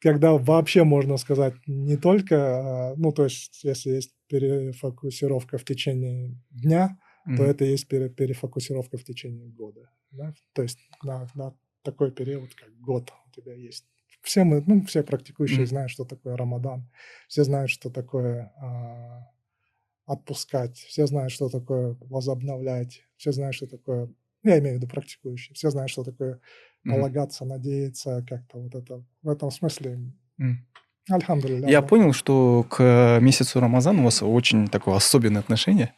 когда 0.00 0.32
вообще 0.32 0.84
можно 0.84 1.16
сказать 1.16 1.54
не 1.66 1.96
только, 1.96 2.36
а, 2.36 2.94
ну 2.96 3.12
то 3.12 3.24
есть 3.24 3.64
если 3.64 3.90
есть 3.90 4.14
перефокусировка 4.28 5.58
в 5.58 5.64
течение 5.64 6.36
дня, 6.50 6.98
то 7.24 7.30
Мгм. 7.32 7.42
это 7.42 7.64
есть 7.64 7.88
пере- 7.88 8.08
перефокусировка 8.08 8.96
в 8.96 9.04
течение 9.04 9.48
года. 9.48 9.90
да. 10.10 10.32
То 10.54 10.62
есть 10.62 10.78
на, 11.02 11.26
на 11.34 11.54
такой 11.82 12.10
период, 12.12 12.54
как 12.54 12.70
год 12.80 13.12
у 13.26 13.30
тебя 13.40 13.54
есть. 13.54 13.84
Все 14.22 14.44
мы, 14.44 14.62
ну, 14.66 14.84
все 14.86 15.02
практикующие 15.02 15.60
Мгм. 15.60 15.66
знают, 15.66 15.90
что 15.90 16.04
такое 16.04 16.36
Рамадан. 16.36 16.88
Все 17.28 17.44
знают, 17.44 17.70
что 17.70 17.90
такое 17.90 18.52
а, 18.62 19.26
отпускать. 20.08 20.76
Все 20.78 21.06
знают, 21.06 21.32
что 21.32 21.48
такое 21.48 21.96
возобновлять. 22.00 23.02
Все 23.16 23.30
знают, 23.30 23.54
что 23.54 23.66
такое... 23.66 24.12
Я 24.42 24.58
имею 24.58 24.76
в 24.76 24.78
виду 24.78 24.88
практикующие. 24.88 25.54
Все 25.54 25.70
знают, 25.70 25.90
что 25.90 26.02
такое 26.04 26.40
полагаться, 26.84 27.44
надеяться, 27.44 28.24
как-то 28.26 28.58
вот 28.58 28.74
это. 28.74 29.04
В 29.22 29.28
этом 29.28 29.50
смысле, 29.50 30.12
М. 30.38 30.66
Я 31.68 31.82
понял, 31.82 32.12
что 32.12 32.64
к 32.68 33.18
месяцу 33.20 33.60
Рамазан 33.60 34.00
у 34.00 34.04
вас 34.04 34.22
очень 34.22 34.68
такое 34.68 34.96
особенное 34.96 35.40
отношение. 35.40 35.94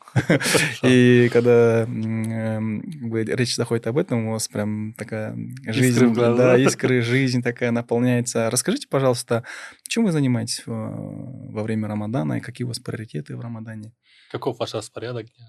И 0.83 1.29
когда 1.33 1.87
бы 1.87 3.25
речь 3.25 3.57
заходит 3.57 3.87
об 3.87 3.99
этом, 3.99 4.29
у 4.29 4.33
вас 4.33 4.49
прям 4.49 4.95
такая 4.97 5.37
жизнь, 5.67 6.15
да, 6.15 6.57
искры, 6.57 7.03
жизнь 7.03 7.43
такая 7.43 7.71
наполняется. 7.71 8.51
Расскажите, 8.51 8.87
пожалуйста, 8.89 9.45
чем 9.89 10.05
вы 10.05 10.13
занимаетесь 10.13 10.63
э, 10.67 10.71
во 10.71 11.63
время 11.63 11.89
Рамадана 11.89 12.35
и 12.35 12.41
какие 12.41 12.65
у 12.65 12.69
вас 12.69 12.79
приоритеты 12.79 13.37
в 13.37 13.41
Рамадане? 13.41 13.93
Каков 14.31 14.59
ваш 14.59 14.75
распорядок 14.75 15.27
дня? 15.27 15.47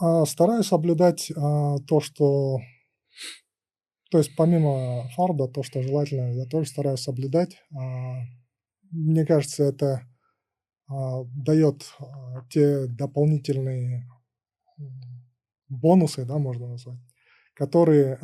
А, 0.00 0.24
Стараюсь 0.24 0.66
соблюдать 0.66 1.30
а, 1.36 1.78
то, 1.86 2.00
что... 2.00 2.58
То 4.10 4.18
есть 4.18 4.34
помимо 4.36 5.08
фарда, 5.10 5.48
то, 5.48 5.62
что 5.62 5.82
желательно, 5.82 6.32
я 6.32 6.46
тоже 6.46 6.68
стараюсь 6.68 7.00
соблюдать. 7.00 7.58
А, 7.76 8.22
Мне 8.90 9.26
кажется, 9.26 9.64
это 9.64 10.08
а, 10.88 11.24
дает 11.24 11.92
а, 11.98 12.46
те 12.48 12.86
дополнительные 12.86 14.08
бонусы, 15.68 16.24
да, 16.24 16.38
можно 16.38 16.68
назвать, 16.68 16.98
которые, 17.52 18.18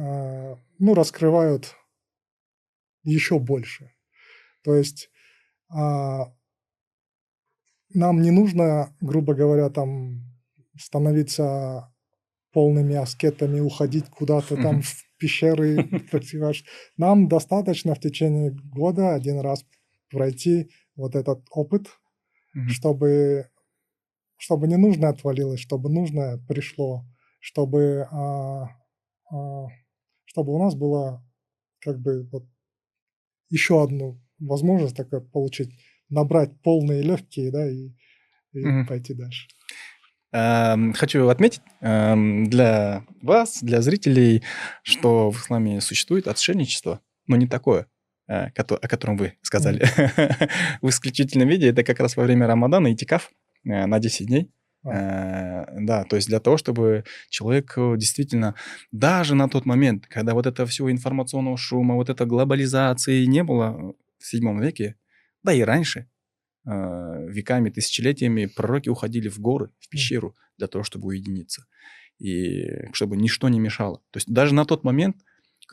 ну, 0.79 0.95
раскрывают 0.95 1.75
еще 3.03 3.39
больше. 3.39 3.93
То 4.63 4.75
есть 4.77 5.11
нам 5.69 6.33
не 7.93 8.31
нужно, 8.31 8.97
грубо 9.01 9.35
говоря, 9.35 9.69
там 9.69 10.23
становиться 10.79 11.93
полными 12.53 12.95
аскетами, 12.95 13.61
уходить 13.61 14.09
куда-то 14.09 14.57
там 14.57 14.81
в 14.83 15.05
пещеры, 15.25 15.89
Нам 16.99 17.29
достаточно 17.29 17.95
в 17.95 18.01
течение 18.01 18.51
года 18.51 19.15
один 19.15 19.41
раз 19.41 19.65
пройти 20.11 20.71
вот 20.97 21.17
этот 21.17 21.47
опыт, 21.51 21.89
чтобы, 22.69 23.49
чтобы 24.37 24.69
не 24.69 24.77
нужно 24.77 25.09
отвалилось, 25.09 25.61
чтобы 25.61 25.89
нужное 25.91 26.37
пришло, 26.47 27.05
чтобы, 27.41 28.07
а, 28.11 28.69
а, 29.33 29.67
чтобы 30.27 30.55
у 30.55 30.59
нас 30.59 30.75
была 30.75 31.25
как 31.81 31.99
бы 32.01 32.29
вот 32.31 32.45
еще 33.49 33.83
одну 33.83 34.21
возможность 34.39 34.97
такая 34.97 35.21
получить, 35.21 35.71
набрать 36.11 36.61
полные 36.61 37.03
легкие, 37.03 37.51
да, 37.51 37.67
и, 37.67 37.93
и 38.53 38.65
угу. 38.65 38.87
пойти 38.87 39.15
дальше. 39.15 39.49
Эм, 40.35 40.95
хочу 40.95 41.29
отметить 41.29 41.63
эм, 41.81 42.51
для 42.51 43.05
вас, 43.23 43.63
для 43.63 43.81
зрителей, 43.81 44.43
что 44.83 45.31
в 45.31 45.41
исламе 45.41 45.81
существует 45.81 46.27
отшельничество, 46.27 47.01
но 47.29 47.37
не 47.37 47.47
такое, 47.47 47.87
э, 48.27 48.47
о 48.47 48.89
котором 48.89 49.17
вы 49.17 49.35
сказали. 49.43 49.83
Mm. 49.83 50.51
в 50.83 50.89
исключительном 50.89 51.49
виде 51.49 51.69
это 51.69 51.85
как 51.85 52.01
раз 52.01 52.17
во 52.17 52.25
время 52.25 52.49
Рамадана 52.49 52.93
итикаф 52.93 53.31
э, 53.65 53.87
на 53.87 54.01
10 54.01 54.27
дней. 54.27 54.51
А. 54.85 55.67
Да, 55.79 56.03
то 56.03 56.17
есть 56.17 56.27
для 56.29 56.41
того, 56.41 56.57
чтобы 56.57 57.05
человек 57.31 57.73
действительно, 57.97 58.57
даже 58.91 59.37
на 59.37 59.49
тот 59.49 59.67
момент, 59.67 60.09
когда 60.09 60.35
вот 60.35 60.47
это 60.47 60.67
все 60.67 60.91
информационного 60.91 61.57
шума, 61.57 61.95
вот 61.95 62.11
этой 62.11 62.27
глобализации 62.27 63.25
не 63.27 63.45
было 63.45 63.95
в 64.19 64.27
седьмом 64.27 64.61
веке, 64.61 64.97
да 65.45 65.53
и 65.53 65.63
раньше, 65.63 66.09
веками, 66.65 67.71
тысячелетиями 67.71 68.47
пророки 68.47 68.89
уходили 68.89 69.29
в 69.29 69.39
горы, 69.39 69.71
в 69.81 69.89
пещеру 69.89 70.35
для 70.59 70.67
того, 70.67 70.85
чтобы 70.85 71.09
уединиться. 71.09 71.67
И 72.19 72.87
чтобы 72.93 73.17
ничто 73.17 73.49
не 73.49 73.61
мешало. 73.61 73.99
То 74.11 74.19
есть 74.19 74.33
даже 74.33 74.55
на 74.55 74.65
тот 74.65 74.85
момент 74.85 75.17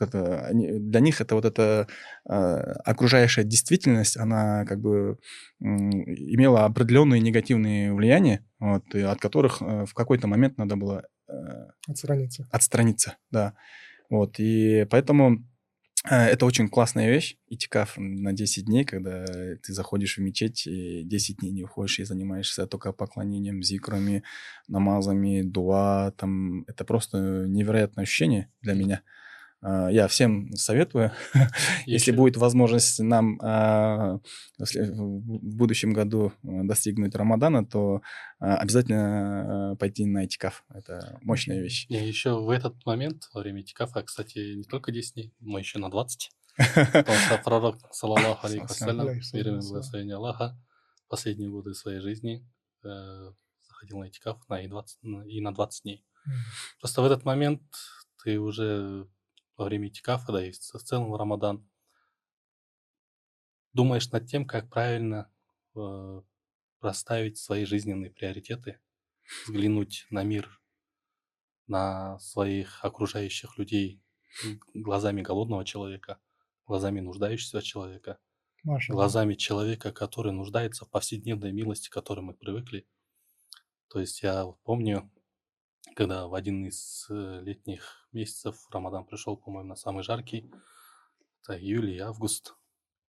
для 0.00 1.00
них 1.00 1.20
это 1.20 1.34
вот 1.34 1.44
эта 1.44 1.86
а, 2.24 2.56
окружающая 2.84 3.44
действительность, 3.44 4.16
она 4.16 4.64
как 4.64 4.80
бы 4.80 5.18
имела 5.60 6.64
определенные 6.64 7.20
негативные 7.20 7.92
влияния, 7.92 8.44
вот, 8.58 8.94
от 8.94 9.20
которых 9.20 9.60
э, 9.60 9.84
в 9.84 9.92
какой-то 9.92 10.26
момент 10.26 10.56
надо 10.56 10.76
было 10.76 11.04
э, 11.28 11.32
отстраниться. 11.86 12.48
Отстраниться, 12.50 13.16
да. 13.30 13.54
Вот, 14.08 14.38
и 14.38 14.86
поэтому 14.90 15.44
Э, 15.44 15.51
это 16.04 16.46
очень 16.46 16.68
классная 16.68 17.08
вещь, 17.08 17.36
итикаф 17.48 17.94
на 17.96 18.32
10 18.32 18.64
дней, 18.66 18.84
когда 18.84 19.24
ты 19.24 19.72
заходишь 19.72 20.16
в 20.16 20.20
мечеть 20.20 20.66
и 20.66 21.04
10 21.04 21.38
дней 21.38 21.52
не 21.52 21.62
уходишь 21.62 22.00
и 22.00 22.04
занимаешься 22.04 22.66
только 22.66 22.92
поклонением, 22.92 23.62
зикрами, 23.62 24.24
намазами, 24.66 25.42
дуа. 25.42 26.12
Там, 26.16 26.62
это 26.64 26.84
просто 26.84 27.46
невероятное 27.46 28.02
ощущение 28.02 28.50
для 28.62 28.74
меня. 28.74 29.02
А, 29.62 29.88
я 29.90 30.08
всем 30.08 30.52
советую, 30.56 31.12
если 31.86 32.10
будет 32.10 32.36
возможность 32.36 32.98
нам 32.98 33.38
а, 33.40 34.18
в 34.58 35.56
будущем 35.56 35.92
году 35.92 36.32
э, 36.42 36.64
достигнуть 36.64 37.14
Рамадана, 37.14 37.64
то 37.64 38.02
а, 38.40 38.56
обязательно 38.56 39.76
пойти 39.78 40.04
на 40.04 40.26
этикаф. 40.26 40.64
Это 40.68 41.18
мощная 41.22 41.60
вещь. 41.60 41.86
И 41.88 41.94
еще 41.94 42.40
в 42.40 42.50
этот 42.50 42.84
момент, 42.84 43.28
во 43.32 43.40
время 43.40 43.62
этикафа, 43.62 44.02
кстати, 44.02 44.56
не 44.56 44.64
только 44.64 44.90
10 44.90 45.14
дней, 45.14 45.32
но 45.38 45.58
еще 45.58 45.78
на 45.78 45.90
20. 45.90 46.30
Потому 46.74 47.18
что 47.18 47.38
пророк, 47.44 47.76
вассалям, 48.62 49.06
мир 49.32 49.48
и 49.48 49.60
благословение 49.60 50.16
Аллаха, 50.16 50.58
последние 51.08 51.50
годы 51.50 51.74
своей 51.74 52.00
жизни 52.00 52.44
э, 52.84 53.32
заходил 53.60 53.98
на 53.98 54.08
этикаф 54.08 54.38
на 54.48 54.60
и, 54.60 54.66
20, 54.66 54.98
и 55.26 55.40
на 55.40 55.54
20 55.54 55.82
дней. 55.84 56.04
Просто 56.80 57.00
в 57.00 57.04
этот 57.04 57.24
момент 57.24 57.62
ты 58.22 58.38
уже 58.38 59.06
во 59.62 59.66
время 59.66 59.88
Итикафа, 59.88 60.32
да 60.32 60.46
и 60.46 60.50
в 60.52 60.56
целом 60.56 61.14
Рамадан, 61.14 61.68
думаешь 63.72 64.10
над 64.10 64.26
тем, 64.26 64.46
как 64.46 64.68
правильно 64.68 65.30
э, 65.74 66.22
расставить 66.80 67.38
свои 67.38 67.64
жизненные 67.64 68.10
приоритеты, 68.10 68.80
взглянуть 69.46 70.06
на 70.10 70.24
мир, 70.24 70.60
на 71.66 72.18
своих 72.18 72.84
окружающих 72.84 73.58
людей 73.58 74.02
глазами 74.74 75.22
голодного 75.22 75.64
человека, 75.64 76.18
глазами 76.66 77.00
нуждающегося 77.00 77.62
человека, 77.62 78.18
Маша. 78.64 78.92
глазами 78.92 79.34
человека, 79.34 79.92
который 79.92 80.32
нуждается 80.32 80.84
в 80.84 80.90
повседневной 80.90 81.52
милости, 81.52 81.88
к 81.88 81.92
которой 81.92 82.20
мы 82.20 82.34
привыкли. 82.34 82.86
То 83.88 84.00
есть 84.00 84.22
я 84.22 84.46
помню, 84.64 85.10
когда 85.96 86.26
в 86.26 86.34
один 86.34 86.66
из 86.66 87.06
э, 87.10 87.40
летних 87.42 88.08
месяцев 88.12 88.56
Рамадан 88.70 89.04
пришел, 89.04 89.36
по-моему, 89.36 89.70
на 89.70 89.76
самый 89.76 90.02
жаркий, 90.02 90.50
это 91.42 91.58
июль 91.58 91.90
и 91.90 91.98
август, 91.98 92.54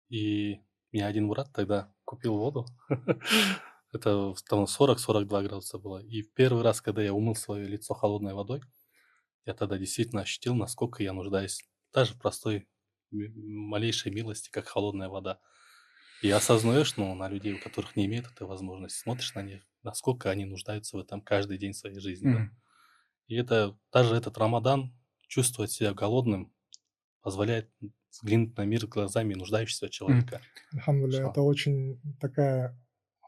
и 0.09 0.61
меня 0.91 1.07
один 1.07 1.30
брат 1.30 1.51
тогда 1.53 1.93
купил 2.03 2.38
воду, 2.38 2.65
это 3.93 4.34
там 4.49 4.63
40-42 4.65 5.26
градуса 5.26 5.78
было, 5.78 5.99
и 5.99 6.21
в 6.21 6.34
первый 6.34 6.63
раз, 6.63 6.82
когда 6.82 7.01
я 7.01 7.13
умыл 7.13 7.36
свое 7.36 7.67
лицо 7.67 7.93
холодной 7.93 8.34
водой, 8.34 8.61
я 9.45 9.53
тогда 9.53 9.78
действительно 9.78 10.21
ощутил, 10.21 10.55
насколько 10.55 11.03
я 11.03 11.13
нуждаюсь 11.13 11.61
даже 11.93 12.13
в 12.13 12.19
простой 12.19 12.67
малейшей 13.11 14.11
милости, 14.11 14.49
как 14.49 14.67
холодная 14.67 15.09
вода. 15.09 15.39
И 16.21 16.30
осознаешь, 16.30 16.95
ну, 16.95 17.13
на 17.15 17.28
людей, 17.28 17.53
у 17.53 17.59
которых 17.59 17.95
не 17.95 18.05
имеет 18.05 18.28
этой 18.28 18.47
возможности, 18.47 18.97
смотришь 18.97 19.36
на 19.36 19.41
них, 19.41 19.67
насколько 19.84 20.30
они 20.30 20.45
нуждаются 20.45 20.95
в 20.95 20.99
этом 21.01 21.21
каждый 21.21 21.57
день 21.57 21.74
своей 21.74 21.99
жизни. 21.99 22.32
Mm-hmm. 22.32 22.47
Да? 22.47 22.62
И 23.28 23.36
это 23.36 23.78
даже 23.91 24.15
этот 24.15 24.38
Рамадан 24.38 24.93
чувствовать 25.28 25.71
себя 25.71 25.93
голодным 25.93 26.53
позволяет 27.21 27.69
взглянуть 28.11 28.55
на 28.57 28.65
мир 28.65 28.86
глазами 28.88 29.34
нуждающегося 29.34 29.89
человека. 29.89 30.41
Алхамдулилля, 30.74 31.30
это 31.30 31.41
очень 31.41 31.99
такая 32.19 32.80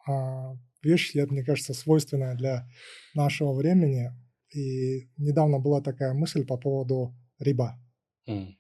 а, 0.08 0.56
вещь, 0.84 1.14
мне 1.16 1.44
кажется, 1.44 1.74
свойственная 1.74 2.36
для 2.36 2.68
нашего 3.14 3.54
времени. 3.54 4.12
И 4.54 5.10
недавно 5.18 5.60
была 5.60 5.82
такая 5.82 6.14
мысль 6.14 6.46
по 6.46 6.58
поводу 6.58 7.16
риба, 7.40 7.80
mm. 8.30 8.54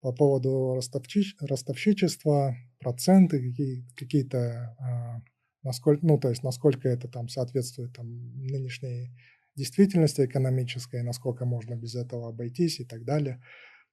по 0.00 0.12
поводу 0.12 0.74
ростовчи, 0.74 1.22
ростовщичества, 1.40 2.56
проценты 2.80 3.50
какие, 3.50 3.86
какие-то, 3.96 4.76
а, 4.78 5.22
насколько, 5.62 6.04
ну, 6.04 6.18
то 6.18 6.28
есть 6.30 6.42
насколько 6.42 6.88
это 6.88 7.08
там 7.08 7.28
соответствует 7.28 7.94
там 7.94 8.08
нынешней 8.44 9.16
действительности 9.60 10.24
экономической, 10.24 11.02
насколько 11.02 11.44
можно 11.44 11.74
без 11.74 11.94
этого 11.94 12.30
обойтись 12.30 12.80
и 12.80 12.84
так 12.86 13.04
далее. 13.04 13.42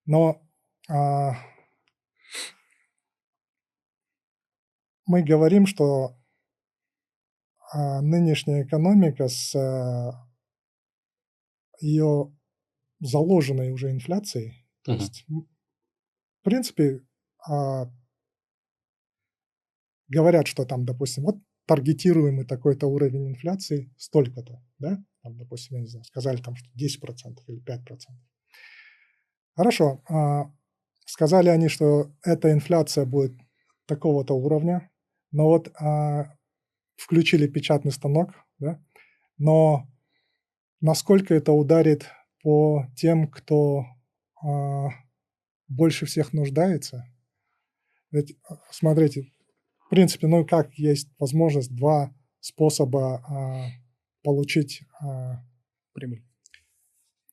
Но 0.05 0.41
а, 0.89 1.33
мы 5.05 5.23
говорим, 5.23 5.67
что 5.67 6.17
а, 7.73 8.01
нынешняя 8.01 8.63
экономика 8.63 9.27
с 9.27 9.53
а, 9.55 10.13
ее 11.81 12.33
заложенной 13.01 13.71
уже 13.71 13.91
инфляцией, 13.91 14.65
то 14.83 14.93
uh-huh. 14.93 14.99
есть, 14.99 15.25
в 15.27 16.43
принципе, 16.43 17.05
а, 17.45 17.91
говорят, 20.07 20.47
что 20.47 20.63
там, 20.63 20.85
допустим, 20.85 21.25
вот 21.25 21.35
таргетируемый 21.65 22.45
такой-то 22.45 22.87
уровень 22.87 23.27
инфляции 23.27 23.93
столько-то, 23.97 24.63
да, 24.79 25.03
там, 25.27 25.37
допустим, 25.37 25.75
я 25.75 25.81
не 25.81 25.87
знаю, 25.87 26.05
сказали 26.05 26.37
там, 26.37 26.55
что 26.55 26.69
10% 26.77 27.39
или 27.47 27.61
5%. 27.61 27.97
Хорошо, 29.55 30.01
а, 30.09 30.51
сказали 31.05 31.49
они, 31.49 31.67
что 31.67 32.11
эта 32.23 32.53
инфляция 32.53 33.05
будет 33.05 33.33
такого-то 33.87 34.33
уровня, 34.35 34.89
но 35.31 35.47
вот 35.47 35.69
а, 35.79 36.37
включили 36.95 37.47
печатный 37.47 37.91
станок, 37.91 38.35
да, 38.59 38.81
но 39.37 39.85
насколько 40.79 41.33
это 41.33 41.51
ударит 41.51 42.05
по 42.41 42.85
тем, 42.95 43.27
кто 43.27 43.85
а, 44.41 44.89
больше 45.67 46.05
всех 46.05 46.31
нуждается? 46.31 47.03
Ведь, 48.11 48.37
смотрите, 48.71 49.29
в 49.79 49.89
принципе, 49.89 50.27
ну 50.27 50.45
как 50.45 50.73
есть 50.75 51.09
возможность 51.19 51.75
два 51.75 52.15
способа 52.39 53.21
получить 54.27 54.81
а, 55.01 55.41
прибыль. 55.93 56.21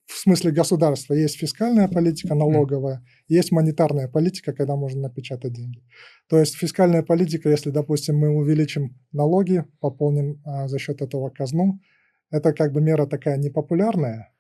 В 0.07 0.17
смысле 0.17 0.53
государства 0.53 1.15
есть 1.15 1.37
фискальная 1.37 1.89
политика 1.89 2.37
налоговая, 2.37 3.05
есть 3.27 3.51
монетарная 3.51 4.07
политика, 4.07 4.53
когда 4.53 4.77
можно 4.77 5.01
напечатать 5.01 5.53
деньги. 5.53 5.83
То 6.29 6.39
есть 6.39 6.55
фискальная 6.55 7.03
политика, 7.03 7.51
если, 7.51 7.71
допустим, 7.71 8.17
мы 8.17 8.29
увеличим 8.29 8.97
налоги, 9.11 9.65
пополним 9.81 10.41
а, 10.45 10.69
за 10.69 10.79
счет 10.79 11.03
этого 11.03 11.31
казну, 11.31 11.81
это 12.31 12.53
как 12.53 12.73
бы 12.73 12.81
мера 12.81 13.07
такая 13.07 13.39
непопулярная 13.39 14.33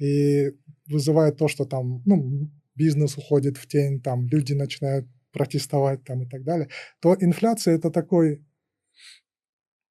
и 0.00 0.50
вызывает 0.88 1.36
то, 1.36 1.46
что 1.46 1.64
там, 1.64 2.02
ну, 2.06 2.50
бизнес 2.74 3.16
уходит 3.16 3.56
в 3.56 3.68
тень, 3.68 4.00
там 4.02 4.26
люди 4.26 4.52
начинают 4.52 5.06
протестовать 5.32 6.02
там 6.02 6.24
и 6.24 6.28
так 6.28 6.42
далее, 6.42 6.68
то 7.00 7.16
инфляция 7.20 7.76
это 7.76 7.92
такой 7.92 8.44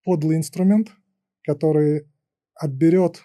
подлый 0.04 0.36
инструмент, 0.36 0.90
который 1.44 2.08
отберет 2.56 3.24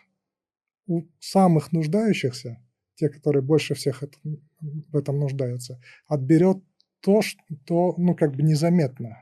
у 0.86 1.02
самых 1.20 1.72
нуждающихся, 1.72 2.58
те, 2.94 3.08
которые 3.08 3.42
больше 3.42 3.74
всех 3.74 4.02
это, 4.02 4.18
в 4.60 4.96
этом 4.96 5.18
нуждаются, 5.18 5.80
отберет 6.06 6.58
то, 7.00 7.22
что, 7.22 7.94
ну, 7.96 8.14
как 8.14 8.34
бы 8.34 8.42
незаметно. 8.42 9.18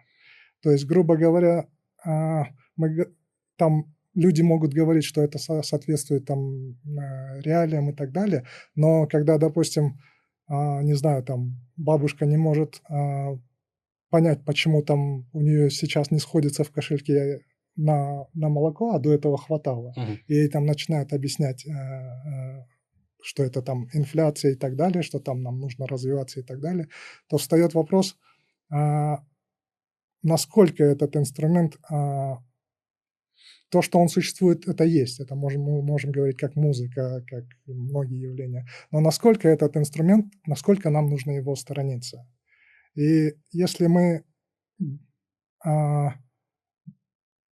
То 0.63 0.71
есть, 0.71 0.87
грубо 0.87 1.17
говоря, 1.17 1.69
а, 2.05 2.47
мы, 2.77 3.13
там 3.57 3.95
люди 4.15 4.43
могут 4.43 4.73
говорить, 4.73 5.05
что 5.05 5.23
это 5.23 5.39
соответствует 5.39 6.25
там 6.25 6.79
реалиям 7.43 7.91
и 7.91 7.93
так 7.95 8.13
далее, 8.13 8.45
но 8.75 9.07
когда, 9.07 9.39
допустим, 9.39 10.01
а, 10.49 10.83
не 10.83 10.95
знаю, 10.95 11.23
там 11.23 11.57
бабушка 11.77 12.25
не 12.25 12.37
может 12.37 12.81
а, 12.89 13.39
понять, 14.11 14.45
почему 14.45 14.83
там 14.83 15.29
у 15.33 15.41
нее 15.41 15.71
сейчас 15.71 16.11
не 16.11 16.19
сходится 16.19 16.65
в 16.65 16.71
кошельке 16.71 17.41
на, 17.77 18.27
на 18.35 18.49
молоко, 18.49 18.95
а 18.95 18.99
до 18.99 19.13
этого 19.13 19.37
хватало. 19.39 19.93
Uh-huh. 19.97 20.19
И 20.27 20.35
ей 20.35 20.49
там 20.49 20.67
начинают 20.67 21.13
объяснять, 21.13 21.67
э, 21.67 22.65
что 23.23 23.43
это 23.43 23.63
там 23.63 23.89
инфляция 23.93 24.53
и 24.53 24.55
так 24.55 24.77
далее, 24.77 25.03
что 25.03 25.19
там 25.19 25.43
нам 25.43 25.61
нужно 25.61 25.87
развиваться 25.87 26.41
и 26.41 26.43
так 26.43 26.61
далее, 26.61 26.89
то 27.29 27.39
встает 27.39 27.75
вопрос, 27.75 28.17
насколько 30.23 30.85
этот 30.85 31.17
инструмент 31.17 31.77
то, 33.71 33.83
что 33.83 33.99
он 33.99 34.09
существует, 34.09 34.69
это 34.69 34.85
есть. 34.85 35.21
Это 35.21 35.35
можем, 35.35 35.63
мы 35.63 35.83
можем 35.83 36.13
говорить 36.13 36.37
как 36.37 36.55
музыка, 36.57 37.25
как 37.27 37.45
многие 37.67 38.21
явления. 38.21 38.67
Но 38.91 39.01
насколько 39.01 39.49
этот 39.49 39.77
инструмент, 39.77 40.33
насколько 40.47 40.91
нам 40.91 41.09
нужно 41.09 41.33
его 41.33 41.57
сторониться. 41.57 42.27
И 42.95 43.35
если 43.51 43.89
мы 43.89 44.25
а, 45.65 46.15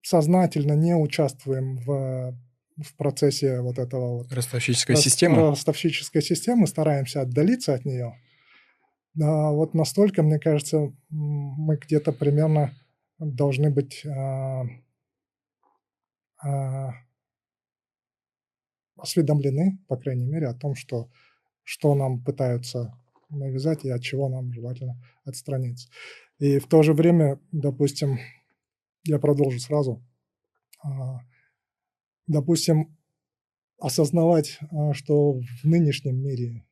сознательно 0.05 0.75
не 0.75 0.95
участвуем 0.95 1.79
в, 1.79 2.37
в 2.77 2.97
процессе 2.97 3.61
вот 3.61 3.79
этого 3.79 4.19
вот 4.19 4.33
ростовщической 4.33 4.97
системы, 4.97 5.51
ростовщической 5.51 6.23
системы, 6.23 6.67
стараемся 6.67 7.23
отдалиться 7.23 7.75
от 7.75 7.85
нее, 7.85 8.15
да, 9.15 9.51
вот 9.53 9.75
настолько, 9.75 10.23
мне 10.23 10.39
кажется, 10.39 10.93
мы 11.09 11.77
где-то 11.77 12.13
примерно 12.13 12.75
должны 13.19 13.71
быть 13.71 14.05
а, 14.05 14.65
а, 16.43 16.95
осведомлены, 18.97 19.79
по 19.87 19.97
крайней 19.97 20.27
мере, 20.27 20.49
о 20.49 20.55
том, 20.55 20.75
что, 20.75 21.09
что 21.63 21.95
нам 21.95 22.25
пытаются 22.25 22.93
навязать 23.31 23.85
и 23.85 23.91
от 23.91 24.03
чего 24.03 24.29
нам 24.29 24.53
желательно 24.53 25.01
отстраниться. 25.25 25.89
И 26.39 26.59
в 26.59 26.67
то 26.67 26.83
же 26.83 26.93
время, 26.93 27.39
допустим, 27.53 28.19
я 29.05 29.19
продолжу 29.19 29.59
сразу, 29.59 30.05
а, 30.83 31.21
допустим, 32.27 32.97
осознавать, 33.79 34.59
а, 34.71 34.93
что 34.95 35.33
в 35.33 35.65
нынешнем 35.65 36.17
мире 36.17 36.67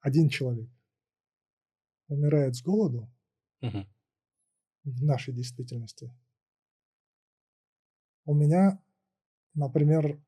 один 0.00 0.28
человек 0.28 0.70
умирает 2.08 2.54
с 2.56 2.62
голоду 2.62 3.10
угу. 3.60 3.86
в 4.84 5.02
нашей 5.02 5.32
действительности– 5.34 6.12
у 8.26 8.34
меня, 8.34 8.80
например, 9.54 10.20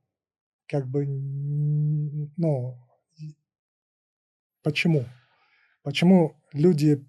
как 0.67 0.87
бы, 0.87 1.07
ну, 1.07 2.79
почему? 4.63 5.07
Почему 5.83 6.37
люди 6.53 7.05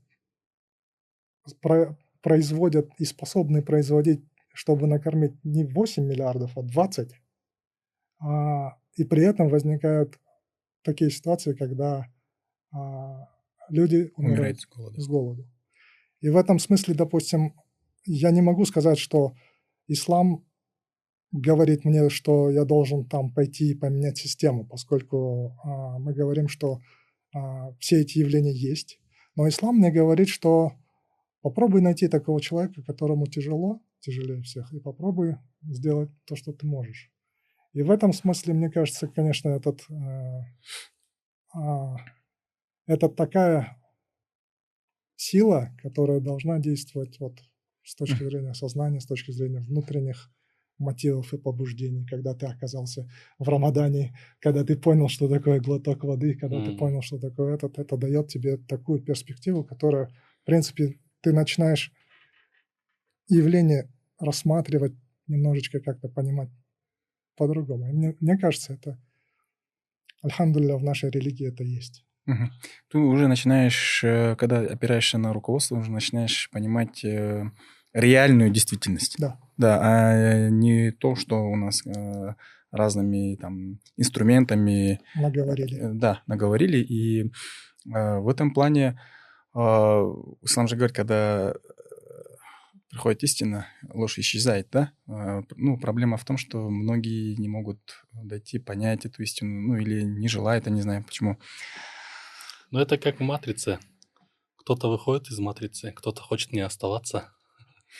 про 1.61 1.97
производят 2.27 2.89
и 2.99 3.05
способны 3.05 3.61
производить, 3.61 4.21
чтобы 4.53 4.85
накормить 4.85 5.41
не 5.45 5.63
8 5.63 6.03
миллиардов, 6.03 6.57
а 6.57 6.61
20, 6.61 7.13
а, 8.19 8.77
и 8.95 9.05
при 9.05 9.23
этом 9.23 9.47
возникают 9.47 10.19
такие 10.81 11.09
ситуации, 11.09 11.53
когда 11.53 12.05
а, 12.73 13.29
люди 13.69 14.11
умирают, 14.17 14.59
с, 14.59 14.67
голоду. 14.67 14.99
с 14.99 15.07
голоду. 15.07 15.49
И 16.19 16.27
в 16.27 16.35
этом 16.35 16.59
смысле, 16.59 16.95
допустим, 16.95 17.53
я 18.03 18.31
не 18.31 18.41
могу 18.41 18.65
сказать, 18.65 18.97
что 18.97 19.31
ислам 19.87 20.45
говорит 21.31 21.85
мне, 21.85 22.09
что 22.09 22.49
я 22.49 22.65
должен 22.65 23.05
там 23.05 23.33
пойти 23.33 23.71
и 23.71 23.75
поменять 23.75 24.17
систему, 24.17 24.67
поскольку 24.67 25.55
а, 25.63 25.97
мы 25.97 26.13
говорим, 26.13 26.49
что 26.49 26.81
а, 27.33 27.71
все 27.79 28.01
эти 28.01 28.17
явления 28.17 28.53
есть. 28.53 28.99
Но 29.37 29.47
ислам 29.47 29.77
мне 29.77 29.91
говорит, 29.93 30.27
что 30.27 30.73
попробуй 31.47 31.79
найти 31.79 32.09
такого 32.09 32.41
человека, 32.41 32.83
которому 32.83 33.25
тяжело, 33.25 33.81
тяжелее 34.01 34.41
всех, 34.41 34.73
и 34.73 34.81
попробуй 34.81 35.37
сделать 35.61 36.09
то, 36.25 36.35
что 36.35 36.51
ты 36.51 36.67
можешь. 36.67 37.09
И 37.71 37.83
в 37.83 37.89
этом 37.89 38.11
смысле, 38.11 38.53
мне 38.53 38.69
кажется, 38.69 39.07
конечно, 39.07 39.47
этот, 39.47 39.79
э, 39.89 40.41
э, 41.55 41.95
это 42.85 43.07
такая 43.07 43.81
сила, 45.15 45.73
которая 45.81 46.19
должна 46.19 46.59
действовать 46.59 47.17
вот 47.21 47.39
с 47.85 47.95
точки 47.95 48.25
зрения 48.25 48.53
сознания, 48.53 48.99
с 48.99 49.05
точки 49.05 49.31
зрения 49.31 49.61
внутренних 49.61 50.29
мотивов 50.79 51.33
и 51.33 51.37
побуждений, 51.37 52.05
когда 52.05 52.33
ты 52.33 52.47
оказался 52.47 53.09
в 53.39 53.47
Рамадане, 53.47 54.17
когда 54.41 54.65
ты 54.65 54.75
понял, 54.75 55.07
что 55.07 55.29
такое 55.29 55.61
глоток 55.61 56.03
воды, 56.03 56.35
когда 56.35 56.57
mm. 56.57 56.65
ты 56.65 56.77
понял, 56.77 57.01
что 57.01 57.17
такое 57.17 57.55
этот, 57.55 57.79
это 57.79 57.95
дает 57.95 58.27
тебе 58.27 58.57
такую 58.57 59.01
перспективу, 59.01 59.63
которая, 59.63 60.09
в 60.41 60.45
принципе, 60.45 60.99
ты 61.21 61.33
начинаешь 61.33 61.91
явление 63.27 63.89
рассматривать 64.19 64.93
немножечко 65.27 65.79
как-то 65.79 66.07
понимать 66.07 66.49
по-другому. 67.35 67.85
мне, 67.93 68.15
мне 68.19 68.37
кажется, 68.37 68.73
это, 68.73 68.99
альхамдулилля, 70.21 70.77
в 70.77 70.83
нашей 70.83 71.09
религии 71.09 71.47
это 71.47 71.63
есть. 71.63 72.03
Угу. 72.25 72.49
Ты 72.91 72.97
уже 72.97 73.27
начинаешь, 73.27 74.03
э, 74.03 74.35
когда 74.35 74.59
опираешься 74.59 75.17
на 75.17 75.33
руководство, 75.33 75.75
уже 75.77 75.91
начинаешь 75.91 76.49
понимать 76.51 77.03
э, 77.05 77.49
реальную 77.93 78.49
действительность. 78.49 79.15
Да. 79.17 79.39
Да, 79.57 79.79
а 79.81 80.49
не 80.49 80.91
то, 80.91 81.15
что 81.15 81.35
у 81.35 81.55
нас 81.55 81.85
э, 81.85 82.35
разными 82.71 83.35
там 83.35 83.79
инструментами... 83.95 84.99
Наговорили. 85.15 85.79
Э, 85.79 85.93
да, 85.93 86.21
наговорили. 86.27 86.77
И 86.79 87.23
э, 87.23 88.19
в 88.19 88.27
этом 88.27 88.53
плане 88.53 88.83
э, 88.83 89.16
ислам 89.57 90.67
же 90.67 90.75
говорит, 90.75 90.95
когда 90.95 91.53
приходит 92.97 93.23
истина, 93.23 93.67
ложь 93.93 94.17
исчезает, 94.17 94.69
да? 94.71 94.91
Э, 95.07 95.43
ну, 95.55 95.77
проблема 95.77 96.17
в 96.17 96.25
том, 96.25 96.37
что 96.37 96.69
многие 96.69 97.35
не 97.35 97.47
могут 97.47 97.79
дойти, 98.11 98.59
понять 98.59 99.05
эту 99.05 99.21
истину, 99.21 99.61
ну, 99.61 99.75
или 99.77 100.01
не 100.01 100.27
желают, 100.27 100.65
я 100.65 100.71
не 100.71 100.81
знаю 100.81 101.03
почему. 101.03 101.37
Ну, 102.71 102.79
это 102.79 102.97
как 102.97 103.19
в 103.19 103.23
«Матрице». 103.23 103.79
Кто-то 104.57 104.89
выходит 104.89 105.29
из 105.29 105.39
«Матрицы», 105.39 105.91
кто-то 105.91 106.21
хочет 106.21 106.51
не 106.53 106.61
оставаться. 106.61 107.29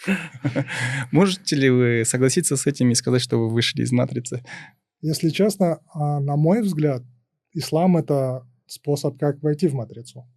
Можете 1.12 1.56
ли 1.56 1.70
вы 1.70 2.04
согласиться 2.04 2.58
с 2.58 2.66
этим 2.66 2.90
и 2.90 2.96
сказать, 2.96 3.22
что 3.22 3.38
вы 3.38 3.50
вышли 3.50 3.84
из 3.84 3.92
матрицы? 3.92 4.44
Если 5.02 5.30
честно, 5.30 5.80
а, 5.94 6.20
на 6.20 6.36
мой 6.36 6.62
взгляд, 6.62 7.04
ислам— 7.54 7.98
это 7.98 8.46
способ, 8.66 9.18
как 9.18 9.42
войти 9.42 9.68
в 9.68 9.76
матрицу. 9.76 10.28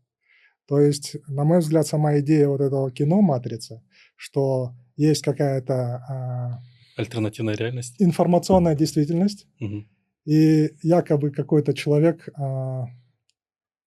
То 0.71 0.79
есть, 0.79 1.17
на 1.27 1.43
мой 1.43 1.59
взгляд, 1.59 1.85
сама 1.85 2.21
идея 2.21 2.47
вот 2.47 2.61
этого 2.61 2.93
кино 2.93 3.21
«Матрица», 3.23 3.83
что 4.15 4.73
есть 4.97 5.21
какая-то... 5.21 5.75
А, 5.75 6.63
Альтернативная 6.97 7.57
реальность. 7.57 7.97
Информационная 7.99 8.77
действительность. 8.77 9.49
Угу. 9.61 9.85
И 10.27 10.71
якобы 10.83 11.33
какой-то 11.33 11.75
человек 11.75 12.29
а, 12.37 12.85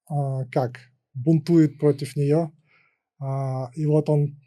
а, 0.10 0.44
как 0.52 0.82
бунтует 1.14 1.80
против 1.80 2.18
нее, 2.18 2.52
а, 3.18 3.72
и 3.76 3.86
вот 3.86 4.10
он 4.10 4.38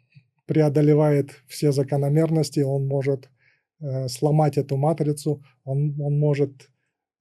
преодолевает 0.45 1.31
все 1.47 1.71
закономерности, 1.71 2.59
он 2.59 2.87
может 2.87 3.31
э, 3.81 4.07
сломать 4.07 4.57
эту 4.57 4.77
матрицу, 4.77 5.43
он, 5.63 5.99
он 5.99 6.19
может 6.19 6.69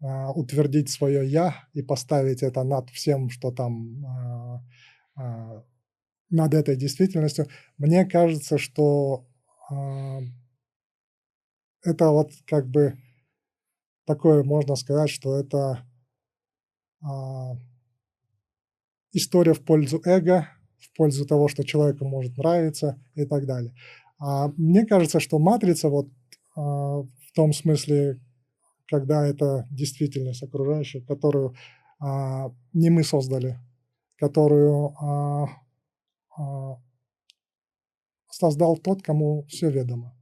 э, 0.03 0.07
утвердить 0.35 0.91
свое 0.91 1.27
«я» 1.27 1.55
и 1.73 1.83
поставить 1.83 2.43
это 2.43 2.63
над 2.65 2.91
всем, 2.91 3.31
что 3.31 3.51
там, 3.51 4.05
э, 4.05 4.57
э, 4.57 4.76
над 5.17 6.55
этой 6.55 6.77
действительностью. 6.77 7.47
Мне 7.79 8.05
кажется, 8.05 8.59
что 8.59 9.27
э, 9.71 10.21
это 11.83 12.11
вот 12.11 12.33
как 12.47 12.69
бы 12.69 12.99
такое, 14.07 14.43
можно 14.43 14.77
сказать, 14.77 15.11
что 15.11 15.39
это 15.39 15.87
э, 17.03 17.07
история 19.13 19.55
в 19.55 19.65
пользу 19.65 20.01
эго, 20.05 20.49
в 20.79 20.97
пользу 20.97 21.27
того, 21.27 21.49
что 21.49 21.65
человеку 21.65 22.07
может 22.07 22.37
нравиться 22.37 23.01
и 23.15 23.25
так 23.25 23.47
далее. 23.47 23.75
А 24.19 24.49
мне 24.57 24.87
кажется, 24.87 25.21
что 25.21 25.39
матрица 25.39 25.89
вот 25.89 26.09
а, 26.57 27.03
в 27.03 27.33
том 27.35 27.53
смысле, 27.53 28.21
когда 28.87 29.27
это 29.27 29.67
действительность 29.71 30.43
окружающая, 30.43 31.03
которую 31.03 31.55
а, 32.01 32.51
не 32.73 32.91
мы 32.91 33.05
создали, 33.05 33.59
которую 34.17 34.95
а, 34.99 35.47
а, 36.37 36.77
создал 38.31 38.77
тот, 38.77 39.03
кому 39.03 39.45
все 39.49 39.71
ведомо, 39.71 40.17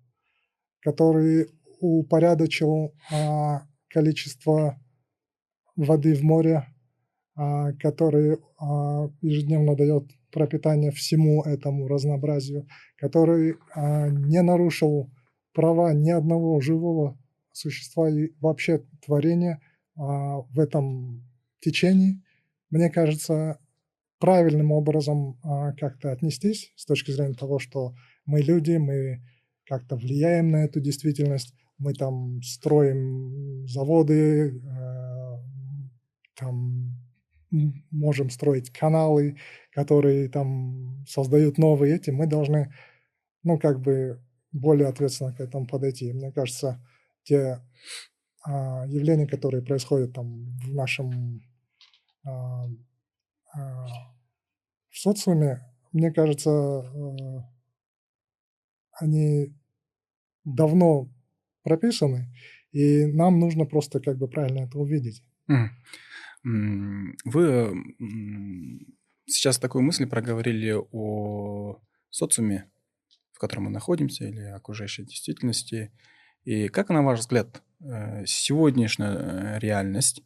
который 0.80 1.49
упорядочил 1.80 2.95
а, 3.12 3.62
количество 3.88 4.80
воды 5.76 6.14
в 6.14 6.22
море, 6.22 6.66
а, 7.36 7.72
который 7.72 8.38
а, 8.59 9.09
ежедневно 9.20 9.76
дает 9.76 10.05
пропитание 10.30 10.90
всему 10.90 11.42
этому 11.42 11.86
разнообразию, 11.86 12.66
который 12.97 13.57
а, 13.74 14.09
не 14.09 14.42
нарушил 14.42 15.11
права 15.53 15.92
ни 15.95 16.11
одного 16.11 16.61
живого 16.61 17.16
существа 17.53 18.11
и 18.11 18.30
вообще 18.40 18.84
творения 19.05 19.61
а, 19.97 20.40
в 20.40 20.59
этом 20.59 21.24
течении, 21.61 22.20
мне 22.70 22.90
кажется, 22.90 23.59
правильным 24.19 24.73
образом 24.73 25.39
а, 25.43 25.73
как-то 25.73 26.12
отнестись 26.12 26.73
с 26.77 26.87
точки 26.87 27.11
зрения 27.11 27.35
того, 27.35 27.59
что 27.59 27.95
мы 28.27 28.41
люди, 28.41 28.77
мы 28.77 29.23
как-то 29.67 29.97
влияем 29.97 30.51
на 30.51 30.65
эту 30.65 30.81
действительность, 30.81 31.55
мы 31.79 31.95
там 31.95 32.43
строим 32.43 33.67
заводы, 33.67 34.51
э, 34.51 35.25
там 36.37 36.95
можем 37.91 38.31
строить 38.31 38.71
каналы, 38.71 39.37
которые 39.73 40.29
там 40.29 41.05
создают 41.09 41.59
новые 41.59 41.97
эти, 41.97 42.11
мы 42.11 42.27
должны, 42.27 42.75
ну, 43.43 43.59
как 43.59 43.81
бы 43.81 44.21
более 44.53 44.89
ответственно 44.89 45.33
к 45.33 45.41
этому 45.41 45.67
подойти. 45.67 46.12
Мне 46.12 46.33
кажется, 46.33 46.85
те 47.23 47.61
а, 48.45 48.85
явления, 48.87 49.27
которые 49.27 49.62
происходят 49.62 50.12
там 50.12 50.57
в 50.59 50.75
нашем 50.75 51.43
а, 52.25 52.65
а, 52.65 52.69
в 53.55 54.98
социуме, 54.98 55.61
мне 55.92 56.12
кажется, 56.12 56.50
э, 56.50 57.38
они 59.00 59.55
давно 60.44 61.09
прописаны, 61.62 62.32
и 62.72 63.07
нам 63.07 63.38
нужно 63.40 63.64
просто 63.64 64.00
как 64.00 64.18
бы 64.18 64.28
правильно 64.28 64.64
это 64.64 64.78
увидеть. 64.78 65.22
Вы 67.24 67.74
сейчас 69.26 69.59
такую 69.59 69.82
мысль 69.82 70.07
проговорили 70.07 70.74
о 70.92 71.80
социуме, 72.11 72.70
в 73.32 73.38
котором 73.38 73.64
мы 73.64 73.70
находимся, 73.70 74.26
или 74.28 74.42
окружающей 74.42 75.05
действительности. 75.05 75.92
И 76.44 76.68
как, 76.68 76.90
на 76.90 77.02
ваш 77.02 77.20
взгляд, 77.20 77.62
э, 77.80 78.26
сегодняшняя 78.26 79.14
э, 79.14 79.59
реальность, 79.59 80.22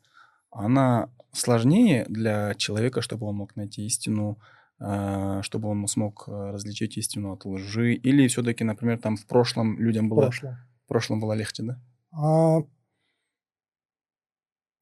она 0.50 1.10
сложнее 1.39 2.05
для 2.09 2.55
человека, 2.55 3.01
чтобы 3.01 3.26
он 3.26 3.36
мог 3.36 3.57
найти 3.57 3.86
истину, 3.86 4.39
а, 4.78 5.43
чтобы 5.43 5.68
он 5.68 5.86
смог 5.86 6.28
различить 6.28 6.97
истину 6.97 7.32
от 7.32 7.45
лжи? 7.45 7.95
Или 7.95 8.28
все-таки, 8.28 8.64
например, 8.64 8.99
там 8.99 9.16
в 9.16 9.26
прошлом 9.26 9.78
людям 9.78 10.09
было... 10.09 10.20
В 10.20 10.24
прошлом. 10.24 10.57
В 10.84 10.89
прошлом 10.89 11.20
было 11.20 11.32
легче, 11.34 11.62
да? 11.62 11.82
А, 12.12 12.61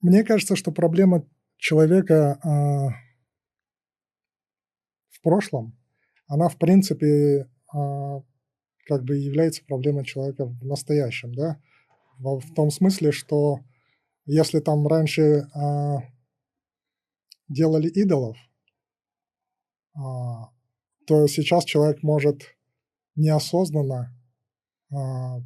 мне 0.00 0.22
кажется, 0.24 0.54
что 0.54 0.70
проблема 0.70 1.26
человека 1.56 2.38
а, 2.42 2.90
в 5.10 5.20
прошлом, 5.22 5.76
она 6.28 6.48
в 6.48 6.56
принципе 6.58 7.48
а, 7.72 8.20
как 8.86 9.02
бы 9.04 9.16
является 9.16 9.64
проблемой 9.64 10.04
человека 10.04 10.46
в 10.46 10.64
настоящем, 10.64 11.34
да, 11.34 11.60
в, 12.18 12.38
в 12.38 12.54
том 12.54 12.70
смысле, 12.70 13.10
что 13.10 13.60
если 14.26 14.60
там 14.60 14.86
раньше 14.86 15.48
а, 15.54 16.02
делали 17.48 17.88
идолов, 17.88 18.36
а, 19.94 20.50
то 21.06 21.26
сейчас 21.26 21.64
человек 21.64 22.02
может 22.02 22.56
неосознанно 23.14 24.14
а, 24.92 25.40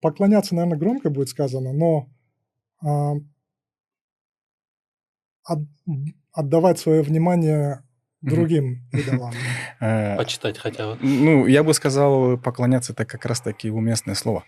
поклоняться, 0.00 0.54
наверное, 0.54 0.78
громко 0.78 1.10
будет 1.10 1.28
сказано, 1.28 1.72
но 1.72 2.08
а, 2.82 3.14
отдавать 6.32 6.78
свое 6.78 7.02
внимание 7.02 7.82
другим 8.20 8.88
идолам. 8.92 9.32
Э, 9.80 10.16
Почитать 10.16 10.58
хотя 10.58 10.94
бы. 10.94 10.98
Ну, 11.02 11.46
я 11.46 11.62
бы 11.62 11.74
сказал, 11.74 12.38
поклоняться 12.38 12.92
это 12.92 13.04
как 13.04 13.24
раз-таки 13.24 13.70
уместное 13.70 14.14
слово. 14.14 14.44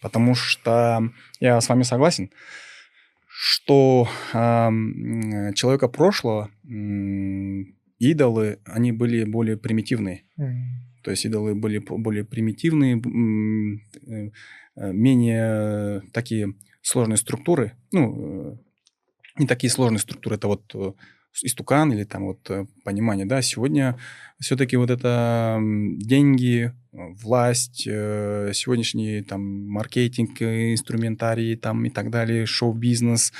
Потому 0.00 0.34
что 0.34 1.02
я 1.40 1.60
с 1.60 1.68
вами 1.68 1.82
согласен, 1.82 2.30
что 3.42 4.06
человека 5.54 5.88
прошлого 5.88 6.50
идолы, 7.98 8.58
они 8.66 8.92
были 8.92 9.24
более 9.24 9.56
примитивные. 9.56 10.24
То 11.02 11.10
есть 11.10 11.24
идолы 11.24 11.54
были 11.54 11.78
более 11.78 12.24
примитивные, 12.24 12.98
э, 12.98 14.30
э, 14.76 14.92
менее 14.92 16.02
такие 16.12 16.54
сложные 16.82 17.16
структуры, 17.16 17.72
ну, 17.92 18.58
не 19.38 19.46
такие 19.46 19.70
сложные 19.70 20.00
структуры, 20.00 20.36
это 20.36 20.48
вот 20.48 20.74
э, 20.74 20.92
истукан 21.42 21.92
или 21.92 22.04
там 22.04 22.26
вот 22.26 22.50
э, 22.50 22.66
понимание, 22.84 23.26
да, 23.26 23.42
сегодня 23.42 23.98
все-таки 24.40 24.76
вот 24.76 24.90
это 24.90 25.58
деньги, 25.60 26.72
власть, 26.92 27.86
э, 27.86 28.52
сегодняшний 28.54 29.22
там 29.22 29.40
маркетинг, 29.68 30.42
инструментарий 30.42 31.56
там 31.56 31.84
и 31.84 31.90
так 31.90 32.10
далее, 32.10 32.46
шоу-бизнес, 32.46 33.32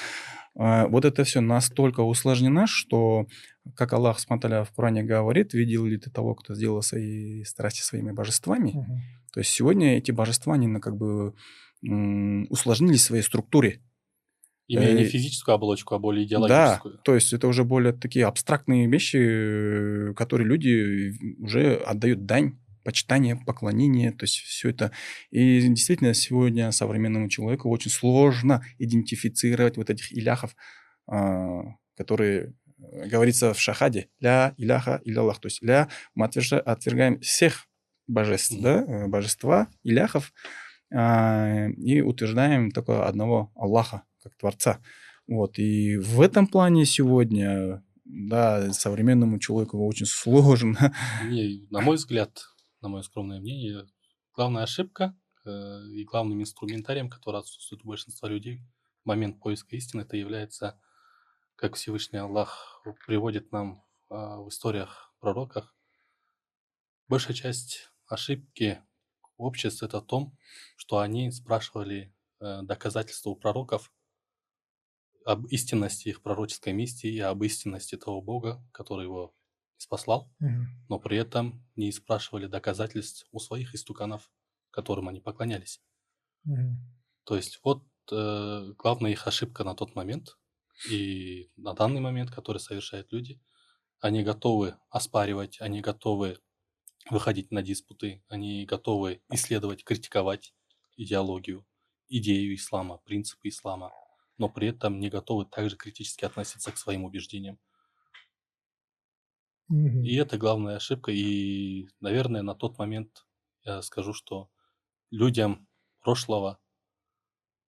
вот 0.55 1.05
это 1.05 1.23
все 1.25 1.41
настолько 1.41 2.01
усложнено, 2.01 2.67
что, 2.67 3.27
как 3.77 3.93
Аллах 3.93 4.19
Сматаля 4.19 4.65
в 4.65 4.73
Коране 4.73 5.05
говорит, 5.05 5.55
видел 5.55 5.87
ли 5.87 5.97
ты 5.97 6.11
того, 6.11 6.35
кто 6.35 6.55
сделал 6.55 6.83
свои 6.83 7.45
страсти 7.45 7.83
своими 7.83 8.11
божествами? 8.11 8.71
Угу. 8.71 8.99
То 9.33 9.41
есть 9.41 9.51
сегодня 9.51 9.97
эти 9.97 10.11
божества, 10.11 10.55
они 10.55 10.81
как 10.81 10.97
бы 10.97 11.35
усложнились 11.83 13.01
в 13.01 13.05
своей 13.05 13.23
структуре. 13.23 13.81
Имея 14.73 14.95
не 14.95 15.03
э, 15.03 15.07
физическую 15.07 15.55
оболочку, 15.57 15.97
а 15.97 15.99
более 15.99 16.25
идеологическую. 16.25 16.95
Да, 16.95 17.01
то 17.03 17.15
есть 17.15 17.33
это 17.33 17.49
уже 17.49 17.65
более 17.65 17.93
такие 17.93 18.25
абстрактные 18.25 18.87
вещи, 18.87 20.15
которые 20.15 20.47
люди 20.47 21.13
уже 21.43 21.75
отдают 21.75 22.25
дань, 22.25 22.57
почитание, 22.85 23.35
поклонение, 23.37 24.13
то 24.13 24.25
есть 24.25 24.37
все 24.37 24.71
это. 24.71 24.93
И 25.31 25.61
действительно 25.61 26.15
сегодня 26.15 26.71
современному 26.71 27.29
человеку 27.29 27.69
очень 27.69 27.91
сложно 27.91 28.65
идентифицировать 28.79 29.77
вот 29.77 29.91
этих 29.91 30.13
иляхов, 30.13 30.55
а, 31.09 31.63
которые 31.97 32.55
э, 32.79 33.09
говорится 33.09 33.53
в 33.53 33.61
шахаде 33.61 34.09
ля 34.21 34.55
иляха 34.57 35.01
иляллах, 35.05 35.41
то 35.41 35.47
есть 35.47 35.63
ля 35.63 35.89
мы 36.15 36.27
отвергаем 36.27 37.19
всех 37.21 37.67
божеств, 38.07 38.53
mm-hmm. 38.53 38.63
да, 38.63 38.85
э, 38.87 39.07
божества 39.09 39.69
иляхов 39.83 40.33
а, 40.95 41.67
и 41.77 42.01
утверждаем 42.01 42.71
только 42.71 43.07
одного 43.07 43.51
Аллаха 43.57 44.05
как 44.31 44.39
Творца. 44.39 44.81
Вот. 45.27 45.59
И 45.59 45.97
в 45.97 46.21
этом 46.21 46.47
плане 46.47 46.85
сегодня, 46.85 47.85
да, 48.05 48.73
современному 48.73 49.39
человеку 49.39 49.87
очень 49.87 50.07
сложно. 50.07 50.95
Не, 51.25 51.67
на 51.71 51.81
мой 51.81 51.97
взгляд, 51.97 52.43
на 52.81 52.89
мое 52.89 53.03
скромное 53.03 53.41
мнение, 53.41 53.87
главная 54.35 54.65
ошибка 54.65 55.17
э, 55.45 55.51
и 55.95 56.05
главным 56.05 56.41
инструментарием, 56.41 57.09
который 57.09 57.41
отсутствует 57.41 57.85
у 57.85 57.89
большинства 57.89 58.29
людей 58.29 58.63
в 59.05 59.09
момент 59.09 59.41
поиска 59.41 59.77
истины, 59.77 60.03
это 60.03 60.17
является, 60.17 60.81
как 61.57 61.77
Всевышний 61.77 62.19
Аллах 62.19 62.83
приводит 63.07 63.53
нам 63.53 63.85
э, 64.11 64.15
в 64.15 64.49
историях 64.49 65.15
пророках, 65.21 65.77
большая 67.09 67.35
часть 67.35 67.91
ошибки 68.07 68.83
общества 69.37 69.87
это 69.87 70.01
в 70.01 70.07
том, 70.07 70.37
что 70.77 70.99
они 70.99 71.31
спрашивали 71.31 72.15
э, 72.41 72.63
доказательства 72.63 73.31
у 73.31 73.37
пророков 73.37 73.93
об 75.25 75.47
истинности 75.47 76.09
их 76.09 76.23
пророческой 76.23 76.73
миссии 76.73 77.11
и 77.11 77.21
об 77.21 77.43
истинности 77.43 77.97
того 77.97 78.23
Бога, 78.23 78.65
который 78.73 79.05
его 79.05 79.35
спаслал, 79.77 80.31
угу. 80.41 80.67
но 80.89 80.99
при 80.99 81.17
этом 81.17 81.65
не 81.77 81.91
спрашивали 81.93 82.47
доказательств 82.47 83.27
у 83.33 83.39
своих 83.39 83.75
истуканов, 83.75 84.31
которым 84.71 85.09
они 85.09 85.21
поклонялись. 85.21 85.81
Угу. 86.45 86.77
То 87.25 87.37
есть 87.37 87.61
вот 87.65 87.85
э, 88.13 88.73
главная 88.77 89.13
их 89.13 89.27
ошибка 89.27 89.65
на 89.65 89.75
тот 89.75 89.95
момент 89.95 90.39
и 90.91 91.51
на 91.57 91.75
данный 91.75 92.01
момент, 92.01 92.31
который 92.31 92.59
совершают 92.59 93.13
люди, 93.13 93.41
они 94.01 94.23
готовы 94.23 94.77
оспаривать, 94.91 95.61
они 95.61 95.81
готовы 95.81 96.39
выходить 97.11 97.51
на 97.51 97.63
диспуты, 97.63 98.23
они 98.29 98.65
готовы 98.65 99.23
исследовать, 99.31 99.85
критиковать 99.85 100.55
идеологию, 100.97 101.67
идею 102.09 102.55
ислама, 102.55 102.99
принципы 102.99 103.49
ислама, 103.49 103.93
но 104.41 104.49
при 104.49 104.69
этом 104.69 104.99
не 104.99 105.11
готовы 105.11 105.45
также 105.45 105.77
критически 105.77 106.25
относиться 106.25 106.73
к 106.73 106.79
своим 106.79 107.05
убеждениям. 107.05 107.59
Mm-hmm. 109.71 110.03
И 110.03 110.17
это 110.17 110.39
главная 110.39 110.77
ошибка. 110.77 111.13
И, 111.13 111.89
наверное, 112.01 112.41
на 112.41 112.55
тот 112.55 112.79
момент 112.79 113.27
я 113.65 113.83
скажу, 113.83 114.15
что 114.15 114.51
людям 115.11 115.69
прошлого 116.01 116.59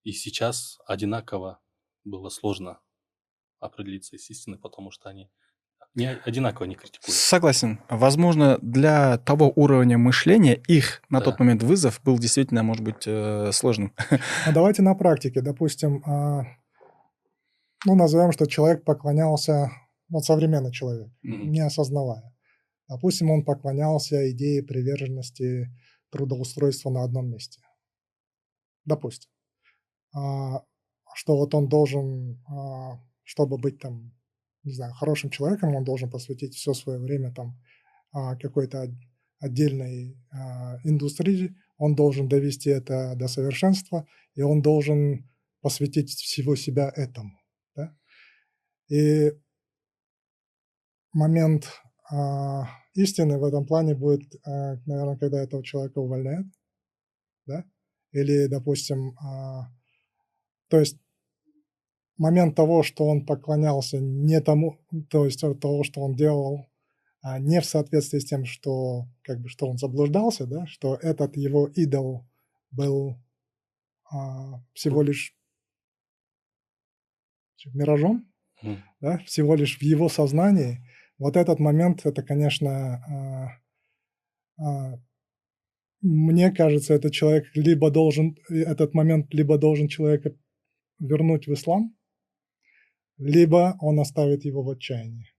и 0.01 0.13
сейчас 0.13 0.79
одинаково 0.87 1.61
было 2.03 2.29
сложно 2.29 2.81
определиться 3.59 4.17
с 4.17 4.29
истиной, 4.31 4.57
потому 4.57 4.89
что 4.89 5.09
они 5.09 5.29
не 5.93 6.09
одинаково 6.09 6.65
не 6.65 6.73
критикуют. 6.73 7.15
Согласен. 7.15 7.79
Возможно, 7.87 8.57
для 8.63 9.19
того 9.19 9.53
уровня 9.55 9.99
мышления 9.99 10.55
их 10.67 11.03
на 11.09 11.19
Да. 11.19 11.25
тот 11.25 11.39
момент 11.39 11.61
вызов 11.61 12.01
был 12.03 12.17
действительно, 12.17 12.63
может 12.63 12.83
быть, 12.83 13.03
э, 13.05 13.51
сложным. 13.51 13.93
А 14.47 14.51
давайте 14.51 14.81
на 14.81 14.95
практике, 14.95 15.41
допустим, 15.41 16.03
а, 16.05 16.45
ну, 17.85 17.95
назовем, 17.95 18.31
что 18.31 18.45
человек 18.45 18.83
поклонялся, 18.83 19.71
вот 20.09 20.25
современный 20.25 20.71
человек, 20.71 21.09
Мгм. 21.23 21.51
не 21.51 21.59
осознавая. 21.61 22.33
Допустим, 22.89 23.31
он 23.31 23.43
поклонялся 23.45 24.29
идее 24.31 24.63
приверженности 24.63 25.69
трудоустройства 26.11 26.89
на 26.91 27.03
одном 27.03 27.29
месте. 27.29 27.61
Допустим. 28.85 29.29
А, 30.13 30.61
Что 31.15 31.37
вот 31.37 31.53
он 31.55 31.67
должен, 31.69 32.41
а, 32.49 32.99
чтобы 33.23 33.57
быть 33.59 33.79
там, 33.79 34.11
не 34.63 34.73
знаю, 34.73 34.93
хорошим 34.93 35.29
человеком, 35.29 35.75
он 35.75 35.83
должен 35.83 36.09
посвятить 36.09 36.55
все 36.55 36.73
свое 36.73 36.99
время 36.99 37.31
там 37.33 37.59
а, 38.11 38.35
какой-то 38.37 38.83
от- 38.83 38.91
отдельной 39.39 40.17
а, 40.31 40.77
индустрии, 40.83 41.55
он 41.77 41.95
должен 41.95 42.27
довести 42.29 42.69
это 42.71 43.13
до 43.15 43.27
совершенства, 43.27 44.07
и 44.35 44.41
он 44.41 44.61
должен 44.63 45.29
посвятить 45.61 46.09
всего 46.11 46.55
себя 46.55 46.91
этому. 46.95 47.31
И 48.93 49.31
момент 51.13 51.81
а, 52.11 52.67
истины 52.93 53.39
в 53.39 53.43
этом 53.43 53.65
плане 53.65 53.95
будет, 53.95 54.35
а, 54.45 54.75
наверное, 54.85 55.17
когда 55.17 55.41
этого 55.41 55.63
человека 55.63 55.97
увольняют, 55.97 56.45
да? 57.47 57.65
Или, 58.11 58.45
допустим, 58.45 59.17
а, 59.17 59.71
то 60.67 60.79
есть 60.79 60.99
момент 62.17 62.55
того, 62.55 62.83
что 62.83 63.07
он 63.07 63.25
поклонялся 63.25 63.99
не 63.99 64.39
тому, 64.41 64.77
то 65.09 65.25
есть 65.25 65.39
того, 65.41 65.83
что 65.83 66.01
он 66.01 66.15
делал, 66.15 66.67
а 67.23 67.39
не 67.39 67.61
в 67.61 67.65
соответствии 67.65 68.19
с 68.19 68.25
тем, 68.25 68.45
что 68.45 69.07
как 69.23 69.39
бы 69.39 69.49
что 69.49 69.67
он 69.67 69.79
заблуждался, 69.79 70.45
да, 70.45 70.67
что 70.67 70.97
этот 71.01 71.35
его 71.35 71.65
идол 71.65 72.27
был 72.69 73.17
а, 74.11 74.63
всего 74.73 75.01
лишь 75.01 75.35
миражом, 77.73 78.31
Да, 79.01 79.17
всего 79.19 79.55
лишь 79.55 79.77
в 79.77 79.81
его 79.81 80.09
сознании, 80.09 80.79
вот 81.17 81.37
этот 81.37 81.59
момент, 81.59 82.05
это, 82.05 82.23
конечно, 82.23 83.59
а, 84.57 84.63
а, 84.63 84.99
мне 86.01 86.51
кажется, 86.51 86.93
этот 86.93 87.13
человек 87.13 87.45
либо 87.55 87.89
должен, 87.89 88.37
э, 88.49 88.55
этот 88.55 88.93
момент 88.93 89.33
либо 89.33 89.57
должен 89.57 89.87
человека 89.87 90.35
вернуть 90.99 91.47
в 91.47 91.53
ислам, 91.53 91.95
либо 93.17 93.77
он 93.79 93.99
оставит 93.99 94.43
его 94.45 94.63
в 94.63 94.69
отчаянии. 94.69 95.29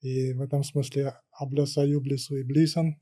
И 0.00 0.32
в 0.32 0.42
этом 0.42 0.64
смысле 0.64 1.14
Аблюса 1.30 1.82
Юблису 1.82 2.36
и 2.36 2.42
Блисан, 2.42 3.00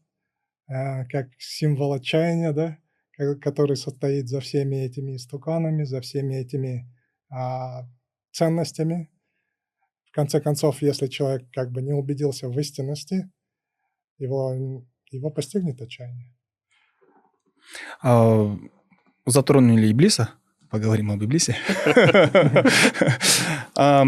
э, 0.68 1.04
как 1.06 1.28
символ 1.38 1.94
отчаяния, 1.94 2.52
да, 2.52 2.78
ко- 3.16 3.36
который 3.36 3.76
состоит 3.76 4.28
за 4.28 4.40
всеми 4.40 4.76
этими 4.76 5.16
истуканами, 5.16 5.84
за 5.84 6.00
всеми 6.00 6.34
этими 6.34 6.86
а, 7.32 7.88
ценностями. 8.32 9.08
В 10.11 10.14
конце 10.14 10.40
концов, 10.40 10.82
если 10.82 11.06
человек 11.06 11.44
как 11.52 11.70
бы 11.70 11.82
не 11.82 11.92
убедился 11.92 12.48
в 12.48 12.58
истинности, 12.58 13.30
его, 14.18 14.82
его 15.11 15.30
постигнет 15.30 15.80
отчаяние. 15.80 16.34
А, 18.02 18.56
Затронули 19.24 19.90
Иблиса. 19.90 20.30
Поговорим 20.68 21.12
об 21.12 21.22
Иблисе. 21.22 21.56
Э, 23.76 24.02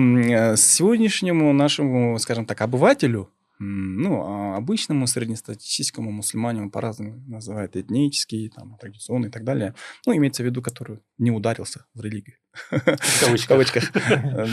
Сегодняшнему 0.56 1.52
нашему, 1.52 2.18
скажем 2.18 2.46
так, 2.46 2.60
обывателю, 2.60 3.30
ну, 3.62 4.22
а 4.24 4.56
обычному 4.56 5.06
среднестатистическому 5.06 6.10
мусульманину 6.10 6.70
по-разному 6.70 7.22
называют 7.26 7.76
этнический, 7.76 8.48
там, 8.48 8.76
традиционный 8.78 9.28
и 9.28 9.30
так 9.30 9.44
далее. 9.44 9.74
Ну, 10.06 10.16
имеется 10.16 10.42
в 10.42 10.46
виду, 10.46 10.62
который 10.62 10.98
не 11.18 11.30
ударился 11.30 11.86
в 11.94 12.00
религию. 12.00 12.36
В 12.70 13.48
кавычках. 13.48 13.92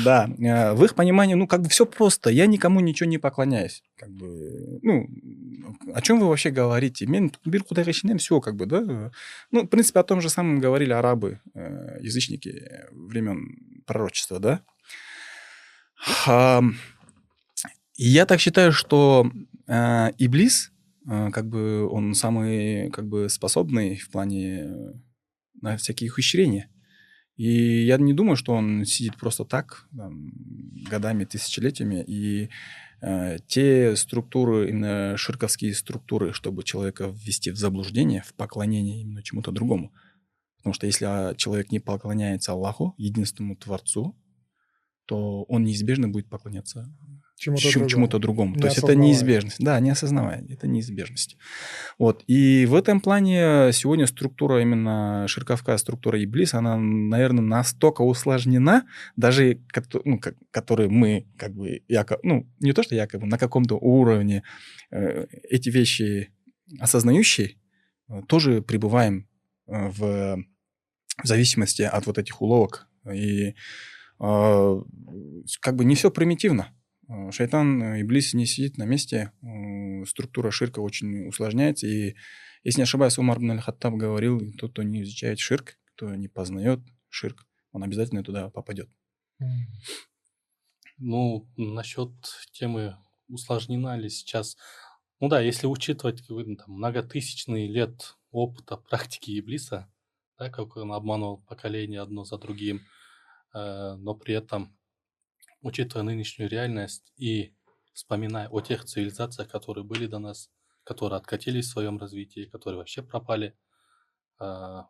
Да. 0.04 0.30
Э, 0.40 0.74
В 0.74 0.84
их 0.86 0.96
понимании, 0.96 1.34
ну, 1.36 1.48
как 1.48 1.62
бы 1.62 1.70
все 1.70 1.86
просто. 1.86 2.30
Я 2.30 2.46
никому 2.46 2.80
ничего 2.80 3.10
не 3.10 3.18
поклоняюсь. 3.18 3.84
Как 3.98 4.10
бы, 4.10 4.80
ну, 4.82 5.08
о 5.94 6.02
чем 6.02 6.20
вы 6.20 6.28
вообще 6.28 6.50
говорите? 6.50 7.06
Мен 7.06 7.32
все, 8.20 8.40
как 8.40 8.56
бы, 8.56 8.66
да? 8.66 9.12
Ну, 9.52 9.64
в 9.64 9.68
принципе, 9.68 10.00
о 10.00 10.04
том 10.04 10.22
же 10.22 10.30
самом 10.30 10.60
говорили 10.60 10.94
арабы, 10.94 11.40
э, 11.54 11.98
язычники 12.02 12.64
времен 12.92 13.84
пророчества, 13.86 14.40
да? 14.40 14.62
И 18.00 18.08
я 18.08 18.26
так 18.26 18.40
считаю, 18.40 18.72
что 18.72 19.30
э, 19.68 20.12
Иблис, 20.20 20.72
э, 21.06 21.32
как 21.32 21.50
бы, 21.50 21.86
он 21.86 22.14
самый, 22.14 22.90
как 22.92 23.06
бы, 23.10 23.28
способный 23.28 23.98
в 23.98 24.10
плане 24.10 24.62
э, 24.62 24.94
на 25.62 25.76
всякие 25.76 26.10
ухищрения. 26.10 26.70
И 27.36 27.84
я 27.84 27.98
не 27.98 28.14
думаю, 28.14 28.38
что 28.38 28.54
он 28.54 28.86
сидит 28.86 29.18
просто 29.18 29.44
так, 29.44 29.86
там, 29.98 30.32
годами, 30.90 31.26
тысячелетиями, 31.26 32.02
и 32.08 32.50
э, 33.02 33.40
те 33.48 33.98
структуры, 33.98 34.70
именно 34.70 35.18
ширковские 35.18 35.76
структуры, 35.76 36.32
чтобы 36.32 36.64
человека 36.64 37.14
ввести 37.14 37.52
в 37.52 37.58
заблуждение, 37.58 38.24
в 38.26 38.34
поклонение 38.34 39.02
именно 39.02 39.24
чему-то 39.24 39.52
другому. 39.52 39.92
Потому 40.60 40.74
что 40.74 40.88
если 40.88 41.04
а, 41.04 41.36
человек 41.36 41.70
не 41.74 41.82
поклоняется 41.82 42.54
Аллаху, 42.54 42.96
единственному 42.98 43.58
Творцу, 43.58 44.16
то 45.04 45.44
он 45.44 45.66
неизбежно 45.66 46.08
будет 46.08 46.30
поклоняться 46.30 46.88
Чему-то 47.40 47.62
чем- 47.62 47.72
другому. 47.72 47.90
чему-то 47.90 48.20
другому. 48.20 48.56
Не 48.56 48.62
То 48.62 48.68
есть 48.68 48.80
это 48.80 48.96
неизбежность. 48.96 49.60
Да, 49.64 49.80
не 49.80 49.92
осознавая. 49.92 50.46
Это 50.50 50.68
неизбежность. 50.68 51.38
Вот. 51.98 52.24
И 52.28 52.66
в 52.66 52.76
этом 52.76 53.00
плане 53.00 53.72
сегодня 53.72 54.08
структура, 54.08 54.62
именно 54.62 55.26
ширковская 55.30 55.78
структура 55.78 56.22
Иблис, 56.22 56.54
она, 56.54 56.76
наверное, 56.78 57.44
настолько 57.44 58.02
усложнена, 58.02 58.84
даже 59.16 59.62
ну, 60.04 60.20
как- 60.20 60.36
которые 60.52 60.90
мы, 60.90 61.28
как 61.38 61.54
бы, 61.54 61.82
якобы, 61.88 62.20
ну, 62.24 62.50
не 62.60 62.74
то, 62.74 62.84
что 62.84 62.96
якобы, 62.96 63.26
на 63.26 63.38
каком-то 63.38 63.76
уровне 63.78 64.44
э, 64.92 65.26
эти 65.50 65.70
вещи 65.70 66.34
осознающие, 66.80 67.56
э, 68.10 68.22
тоже 68.28 68.62
пребываем 68.62 69.28
э, 69.68 69.88
в 69.90 70.44
в 71.24 71.28
зависимости 71.28 71.82
от 71.82 72.06
вот 72.06 72.18
этих 72.18 72.42
уловок. 72.42 72.88
И 73.14 73.54
э, 74.20 74.82
как 75.62 75.76
бы 75.76 75.86
не 75.86 75.96
все 75.96 76.12
примитивно. 76.12 76.74
Э, 77.10 77.32
Шайтан, 77.32 77.82
э, 77.82 78.02
Иблис 78.02 78.34
не 78.34 78.46
сидит 78.46 78.78
на 78.78 78.86
месте, 78.86 79.32
э, 79.42 80.06
структура 80.06 80.52
ширка 80.52 80.80
очень 80.80 81.28
усложняется. 81.28 81.88
И, 81.88 82.16
если 82.64 82.80
не 82.80 82.84
ошибаюсь, 82.84 83.18
Умар 83.18 83.40
бн 83.40 83.52
аль-Хаттаб 83.52 83.96
говорил, 83.96 84.40
тот, 84.58 84.72
кто 84.72 84.84
не 84.84 85.02
изучает 85.02 85.40
ширк, 85.40 85.78
кто 85.96 86.14
не 86.16 86.28
познает 86.28 86.80
ширк, 87.10 87.48
он 87.72 87.84
обязательно 87.84 88.24
туда 88.24 88.50
попадет. 88.50 88.90
Ну, 90.98 91.50
насчет 91.56 92.12
темы 92.52 92.98
усложнена 93.30 93.98
ли 93.98 94.10
сейчас. 94.10 94.58
Ну 95.20 95.30
да, 95.30 95.40
если 95.40 95.68
учитывать 95.68 96.24
ну, 96.30 96.56
там, 96.56 96.76
многотысячные 96.76 97.68
лет 97.68 98.16
опыта 98.32 98.78
практики 98.78 99.40
Иблиса, 99.40 99.92
да, 100.38 100.50
как 100.50 100.78
он 100.78 100.92
обманывал 100.92 101.40
поколение 101.40 102.02
одно 102.02 102.24
за 102.24 102.38
другим, 102.38 102.82
э, 103.54 103.96
но 103.96 104.14
при 104.16 104.36
этом, 104.36 104.78
учитывая 105.62 106.04
нынешнюю 106.04 106.50
реальность 106.50 107.14
и 107.18 107.56
вспоминая 107.94 108.50
о 108.50 108.62
тех 108.62 108.86
цивилизациях, 108.86 109.50
которые 109.50 109.84
были 109.84 110.08
до 110.08 110.20
нас, 110.20 110.52
которые 110.84 111.18
откатились 111.18 111.68
в 111.68 111.72
своем 111.72 111.98
развитии, 111.98 112.46
которые 112.46 112.78
вообще 112.80 113.02
пропали, 113.04 113.58
э, 114.42 114.84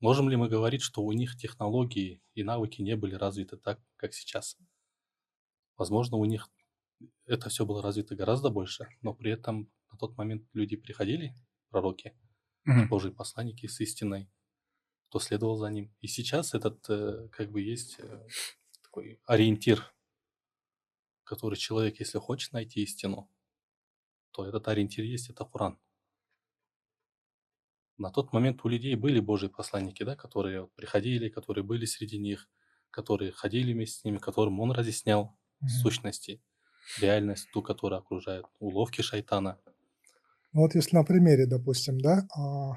можем 0.00 0.28
ли 0.30 0.36
мы 0.36 0.48
говорить, 0.48 0.82
что 0.82 1.02
у 1.02 1.12
них 1.12 1.36
технологии 1.36 2.22
и 2.34 2.42
навыки 2.44 2.82
не 2.82 2.96
были 2.96 3.14
развиты 3.14 3.56
так, 3.56 3.80
как 3.96 4.14
сейчас? 4.14 4.58
Возможно, 5.76 6.16
у 6.16 6.24
них 6.24 6.50
это 7.26 7.48
все 7.48 7.66
было 7.66 7.82
развито 7.82 8.14
гораздо 8.16 8.50
больше, 8.50 8.88
но 9.02 9.14
при 9.14 9.32
этом 9.32 9.70
на 9.90 9.98
тот 9.98 10.16
момент 10.16 10.48
люди 10.52 10.76
приходили, 10.76 11.34
пророки, 11.70 12.14
Мгм. 12.66 12.88
Божьи 12.88 13.10
посланники 13.10 13.66
с 13.66 13.80
истиной, 13.80 14.30
кто 15.08 15.20
следовал 15.20 15.56
за 15.58 15.70
ним. 15.70 15.94
И 16.00 16.08
сейчас 16.08 16.54
этот 16.54 16.88
э, 16.90 17.28
как 17.32 17.50
бы 17.52 17.62
есть 17.62 17.96
э, 18.00 18.26
такой 18.90 19.20
ориентир, 19.24 19.94
который 21.24 21.54
человек, 21.56 21.98
если 22.00 22.18
хочет 22.18 22.52
найти 22.52 22.82
истину, 22.82 23.30
то 24.32 24.44
этот 24.44 24.66
ориентир 24.66 25.04
есть, 25.04 25.30
это 25.30 25.44
Коран. 25.44 25.78
На 27.98 28.10
тот 28.10 28.32
момент 28.32 28.64
у 28.64 28.68
людей 28.68 28.96
были 28.96 29.20
Божьи 29.20 29.46
посланники, 29.46 30.02
да, 30.02 30.16
которые 30.16 30.66
приходили, 30.74 31.28
которые 31.28 31.62
были 31.62 31.84
среди 31.84 32.18
них, 32.18 32.48
которые 32.90 33.30
ходили 33.30 33.72
вместе 33.72 34.00
с 34.00 34.04
ними, 34.04 34.18
которым 34.18 34.58
он 34.58 34.72
разъяснял 34.72 35.38
Мгм. 35.60 35.70
сущности, 35.82 36.42
реальность, 36.98 37.48
ту, 37.52 37.62
которая 37.62 38.00
окружает, 38.00 38.46
уловки 38.58 39.02
шайтана. 39.02 39.60
Ну 40.52 40.62
Вот 40.62 40.74
если 40.74 40.96
на 40.96 41.04
примере, 41.04 41.46
допустим, 41.46 42.00
да, 42.00 42.26
а, 42.36 42.72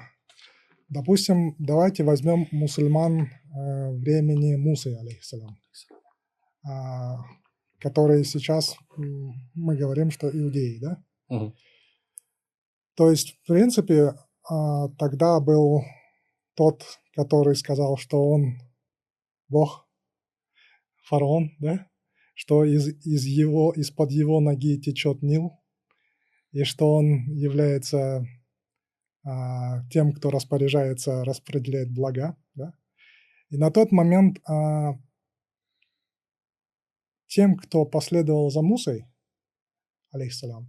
Допустим, 0.88 1.56
давайте 1.58 2.04
возьмем 2.04 2.48
мусульман 2.52 3.22
э, 3.22 3.92
времени 3.92 4.56
Мусы, 4.56 4.96
алейхиссалам, 4.96 5.58
которые 7.78 8.24
сейчас 8.24 8.76
мы 9.54 9.76
говорим, 9.76 10.10
что 10.10 10.28
иудеи, 10.28 10.78
да? 10.80 11.04
Угу. 11.28 11.54
То 12.94 13.10
есть, 13.10 13.38
в 13.42 13.46
принципе, 13.46 14.14
а, 14.48 14.88
тогда 14.98 15.40
был 15.40 15.82
тот, 16.54 16.82
который 17.14 17.56
сказал, 17.56 17.96
что 17.96 18.24
он 18.24 18.58
Бог, 19.48 19.86
фараон, 21.04 21.50
да? 21.58 21.86
Что 22.34 22.64
из, 22.64 22.88
из 23.04 23.24
его, 23.26 23.72
из-под 23.72 24.10
его 24.10 24.40
ноги 24.40 24.80
течет 24.80 25.22
Нил, 25.22 25.52
и 26.52 26.64
что 26.64 26.94
он 26.94 27.26
является 27.32 28.26
а, 29.24 29.82
тем, 29.90 30.12
кто 30.12 30.30
распоряжается, 30.30 31.24
распределяет 31.24 31.92
блага. 31.92 32.36
Да? 32.54 32.74
И 33.50 33.56
на 33.56 33.70
тот 33.70 33.90
момент 33.92 34.38
а, 34.46 34.94
тем, 37.26 37.56
кто 37.56 37.84
последовал 37.84 38.50
за 38.50 38.62
Мусой, 38.62 39.06
алейхиссалям, 40.12 40.68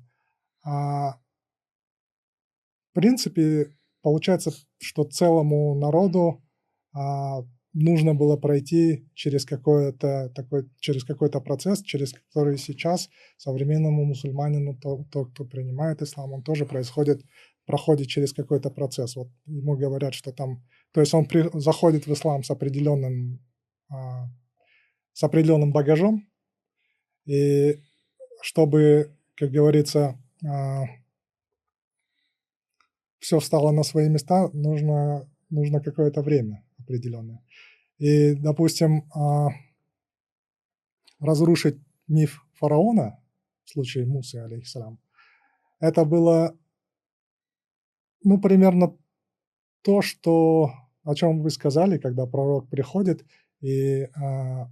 а, 0.64 1.20
в 2.92 2.94
принципе, 2.94 3.76
получается, 4.02 4.52
что 4.80 5.04
целому 5.04 5.76
народу 5.76 6.44
а, 6.94 7.44
нужно 7.74 8.16
было 8.16 8.38
пройти 8.38 9.10
через 9.14 9.46
какой-то 9.46 10.32
такой, 10.34 10.70
через 10.80 11.04
какой-то 11.04 11.42
процесс, 11.42 11.82
через 11.82 12.14
который 12.14 12.58
сейчас 12.58 13.10
современному 13.38 14.06
мусульманину, 14.06 14.78
то, 14.78 15.06
то, 15.12 15.26
кто 15.26 15.46
принимает 15.46 16.02
ислам, 16.02 16.32
он 16.32 16.42
тоже 16.42 16.66
происходит 16.66 17.22
проходит 17.66 18.08
через 18.08 18.34
какой-то 18.34 18.70
процесс. 18.70 19.16
Вот 19.16 19.30
ему 19.46 19.76
говорят, 19.76 20.14
что 20.14 20.32
там... 20.32 20.64
То 20.94 21.02
есть 21.02 21.14
он 21.14 21.26
при, 21.26 21.50
заходит 21.60 22.08
в 22.08 22.14
ислам 22.14 22.44
с 22.44 22.52
определенным, 22.52 23.44
а, 23.90 24.28
с 25.14 25.24
определенным 25.24 25.72
багажом, 25.72 26.28
и 27.26 27.82
чтобы, 28.42 29.12
как 29.36 29.52
говорится, 29.52 30.18
а, 30.46 30.86
все 33.20 33.40
встало 33.40 33.72
на 33.72 33.84
свои 33.84 34.08
места, 34.10 34.50
нужно, 34.54 35.28
нужно 35.50 35.82
какое-то 35.82 36.22
время 36.22 36.64
определенное. 36.80 37.44
И, 37.98 38.34
допустим, 38.34 39.10
а, 39.14 39.50
разрушить 41.20 41.78
миф 42.08 42.46
фараона 42.54 43.20
в 43.64 43.72
случае 43.72 44.06
Мусы, 44.06 44.36
алейхиссалам, 44.36 45.00
это 45.80 46.06
было 46.06 46.56
ну, 48.26 48.40
примерно 48.40 48.98
то, 49.84 50.02
что, 50.02 50.72
о 51.04 51.16
чем 51.16 51.42
вы 51.42 51.52
сказали, 51.52 52.00
когда 52.00 52.26
пророк 52.26 52.68
приходит, 52.70 53.24
и, 53.62 54.10
а, 54.16 54.70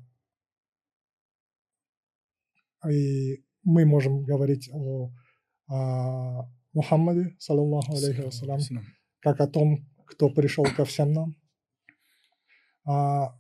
и 2.90 3.44
мы 3.64 3.86
можем 3.86 4.24
говорить 4.24 4.70
о, 4.72 5.12
о 5.68 6.50
Мухаммаде, 6.74 7.36
саллаллаху 7.40 7.94
алейхи 7.94 8.22
вассалям, 8.22 8.60
как 9.20 9.40
о 9.40 9.48
том, 9.48 9.88
кто 10.06 10.30
пришел 10.30 10.66
ко 10.66 10.86
всем 10.86 11.14
нам, 11.14 11.36
а, 12.86 13.38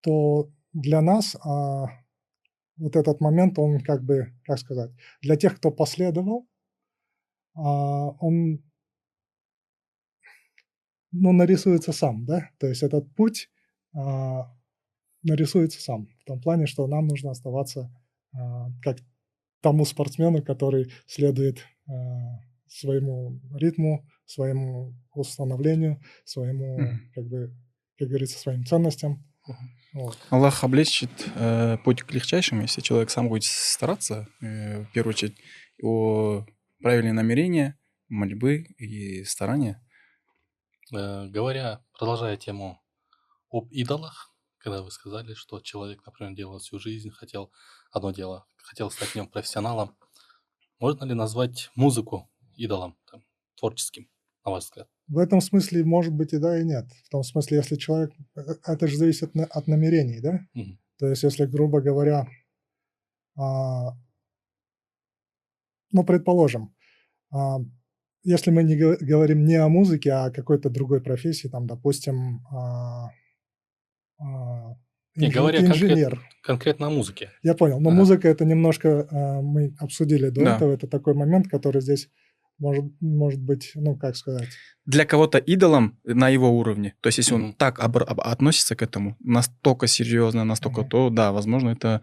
то 0.00 0.50
для 0.72 1.00
нас 1.00 1.36
а, 1.36 1.86
вот 2.76 2.96
этот 2.96 3.20
момент, 3.20 3.58
он 3.58 3.80
как 3.80 4.02
бы, 4.02 4.34
как 4.44 4.58
сказать, 4.58 4.90
для 5.20 5.36
тех, 5.36 5.56
кто 5.56 5.70
последовал, 5.70 6.48
а, 7.54 8.10
он 8.18 8.62
ну, 11.12 11.32
нарисуется 11.32 11.92
сам, 11.92 12.24
да, 12.24 12.50
то 12.58 12.66
есть 12.66 12.82
этот 12.82 13.14
путь 13.14 13.50
а, 13.94 14.50
нарисуется 15.22 15.80
сам, 15.80 16.08
в 16.20 16.24
том 16.24 16.40
плане, 16.40 16.66
что 16.66 16.86
нам 16.86 17.06
нужно 17.06 17.30
оставаться 17.30 17.82
а, 17.82 18.01
как 18.82 18.98
тому 19.60 19.84
спортсмену, 19.84 20.42
который 20.42 20.92
следует 21.06 21.64
а, 21.86 21.92
своему 22.66 23.40
ритму, 23.54 24.08
своему 24.24 24.94
установлению, 25.14 26.00
своему, 26.24 26.80
mm. 26.80 26.96
как 27.14 27.24
бы, 27.26 27.54
как 27.98 28.08
говорится, 28.08 28.38
своим 28.38 28.64
ценностям. 28.64 29.24
Вот. 29.92 30.18
Аллах 30.30 30.64
облегчит 30.64 31.10
э, 31.36 31.76
путь 31.84 32.02
к 32.02 32.12
легчайшим, 32.12 32.60
если 32.60 32.80
человек 32.80 33.10
сам 33.10 33.28
будет 33.28 33.44
стараться, 33.44 34.26
э, 34.40 34.84
в 34.84 34.92
первую 34.92 35.12
очередь, 35.12 35.36
его 35.78 36.46
правильные 36.80 37.12
намерения, 37.12 37.78
мольбы 38.08 38.64
и 38.78 39.24
старания– 39.24 39.82
Э, 40.92 41.26
говоря, 41.26 41.82
продолжая 41.98 42.36
тему 42.36 42.82
об 43.50 43.68
идолах, 43.70 44.30
когда 44.58 44.82
вы 44.82 44.90
сказали, 44.90 45.32
что 45.32 45.60
человек, 45.60 46.04
например, 46.04 46.34
делал 46.34 46.58
всю 46.58 46.78
жизнь, 46.78 47.10
хотел 47.10 47.50
одно 47.92 48.10
дело, 48.10 48.46
хотел 48.56 48.90
стать 48.90 49.10
в 49.10 49.14
нем 49.14 49.28
профессионалом, 49.28 49.96
можно 50.80 51.04
ли 51.04 51.14
назвать 51.14 51.70
музыку 51.76 52.28
идолом, 52.56 52.96
там, 53.10 53.22
творческим, 53.56 54.08
на 54.44 54.50
ваш 54.50 54.64
взгляд? 54.64 54.88
В 55.06 55.18
этом 55.18 55.40
смысле 55.40 55.84
может 55.84 56.12
быть 56.12 56.32
и 56.32 56.38
да, 56.38 56.58
и 56.58 56.64
нет. 56.64 56.86
В 57.04 57.10
том 57.10 57.22
смысле, 57.22 57.58
если 57.58 57.76
человек... 57.76 58.12
Э, 58.34 58.54
это 58.66 58.88
же 58.88 58.96
зависит 58.96 59.32
от 59.36 59.66
намерений, 59.68 60.20
да? 60.20 60.40
Угу. 60.54 60.78
То 60.98 61.06
есть, 61.08 61.22
если, 61.22 61.46
грубо 61.46 61.80
говоря, 61.80 62.26
а, 63.36 63.92
ну, 65.92 66.04
предположим, 66.04 66.74
а, 67.30 67.58
если 68.24 68.50
мы 68.50 68.62
не 68.62 68.76
говорим 68.76 69.44
не 69.44 69.56
о 69.56 69.68
музыке, 69.68 70.10
а 70.10 70.26
о 70.26 70.30
какой-то 70.30 70.70
другой 70.70 71.02
профессии, 71.02 71.48
там, 71.48 71.66
допустим, 71.66 72.46
а, 72.46 73.10
а, 74.18 74.76
не, 75.16 75.28
говоря 75.28 75.60
инженер. 75.60 76.10
Конкрет, 76.10 76.40
конкретно 76.42 76.86
о 76.86 76.90
музыке. 76.90 77.30
Я 77.42 77.54
понял. 77.54 77.80
Но 77.80 77.90
ага. 77.90 77.98
музыка 77.98 78.28
это 78.28 78.44
немножко 78.44 79.06
а, 79.10 79.42
мы 79.42 79.74
обсудили 79.78 80.30
до 80.30 80.44
да. 80.44 80.56
этого. 80.56 80.72
Это 80.72 80.86
такой 80.86 81.14
момент, 81.14 81.48
который 81.48 81.82
здесь 81.82 82.08
может, 82.58 82.84
может 83.00 83.40
быть, 83.40 83.72
ну, 83.74 83.96
как 83.96 84.16
сказать. 84.16 84.48
Для 84.86 85.04
кого-то 85.04 85.38
идолом 85.38 85.98
на 86.04 86.28
его 86.28 86.50
уровне. 86.50 86.94
То 87.00 87.08
есть, 87.08 87.18
если 87.18 87.36
mm-hmm. 87.36 87.44
он 87.44 87.54
так 87.54 87.80
об, 87.80 87.98
об, 87.98 88.20
относится 88.20 88.76
к 88.76 88.82
этому, 88.82 89.16
настолько 89.20 89.86
серьезно, 89.86 90.44
настолько, 90.44 90.82
mm-hmm. 90.82 90.88
то 90.88 91.10
да, 91.10 91.32
возможно, 91.32 91.70
это, 91.70 92.02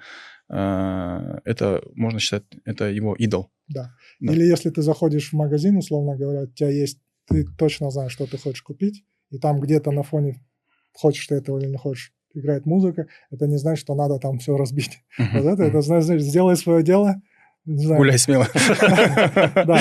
э, 0.50 1.40
это 1.46 1.82
можно 1.96 2.20
считать, 2.20 2.44
это 2.66 2.86
его 2.86 3.16
идол. 3.16 3.52
Да. 3.68 3.96
да. 4.20 4.34
Или 4.34 4.44
если 4.44 4.70
ты 4.70 4.82
заходишь 4.82 5.30
в 5.30 5.34
магазин, 5.34 5.78
условно 5.78 6.18
говоря, 6.18 6.42
у 6.42 6.48
тебя 6.48 6.70
есть, 6.70 7.00
ты 7.28 7.46
точно 7.58 7.90
знаешь, 7.90 8.12
что 8.12 8.26
ты 8.26 8.38
хочешь 8.38 8.62
купить, 8.62 9.06
и 9.30 9.38
там 9.38 9.60
где-то 9.62 9.92
на 9.92 10.04
фоне, 10.04 10.44
хочешь 10.94 11.28
ты 11.28 11.36
этого 11.36 11.60
или 11.60 11.68
не 11.68 11.78
хочешь, 11.78 12.14
играет 12.34 12.66
музыка, 12.66 13.08
это 13.32 13.48
не 13.48 13.58
значит, 13.58 13.82
что 13.82 13.96
надо 13.96 14.20
там 14.20 14.40
все 14.40 14.56
разбить. 14.56 15.00
Вот 15.18 15.46
это, 15.46 15.64
это 15.64 15.82
значит, 15.82 16.22
сделай 16.22 16.56
свое 16.56 16.84
дело, 16.84 17.16
не 17.66 17.86
знаю. 17.86 18.00
Гуляй 18.00 18.18
смело. 18.18 18.48
Да, 18.56 19.80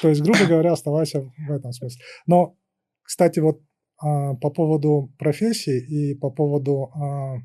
то 0.00 0.08
есть, 0.08 0.22
грубо 0.22 0.46
говоря, 0.46 0.72
оставайся 0.72 1.20
в 1.20 1.50
этом 1.50 1.72
смысле. 1.72 2.00
Но, 2.26 2.56
кстати, 3.02 3.38
вот 3.40 3.60
а, 4.00 4.34
по 4.34 4.50
поводу 4.50 5.12
профессии 5.18 5.78
и 5.78 6.14
по 6.14 6.30
поводу 6.30 6.90
а, 6.94 7.36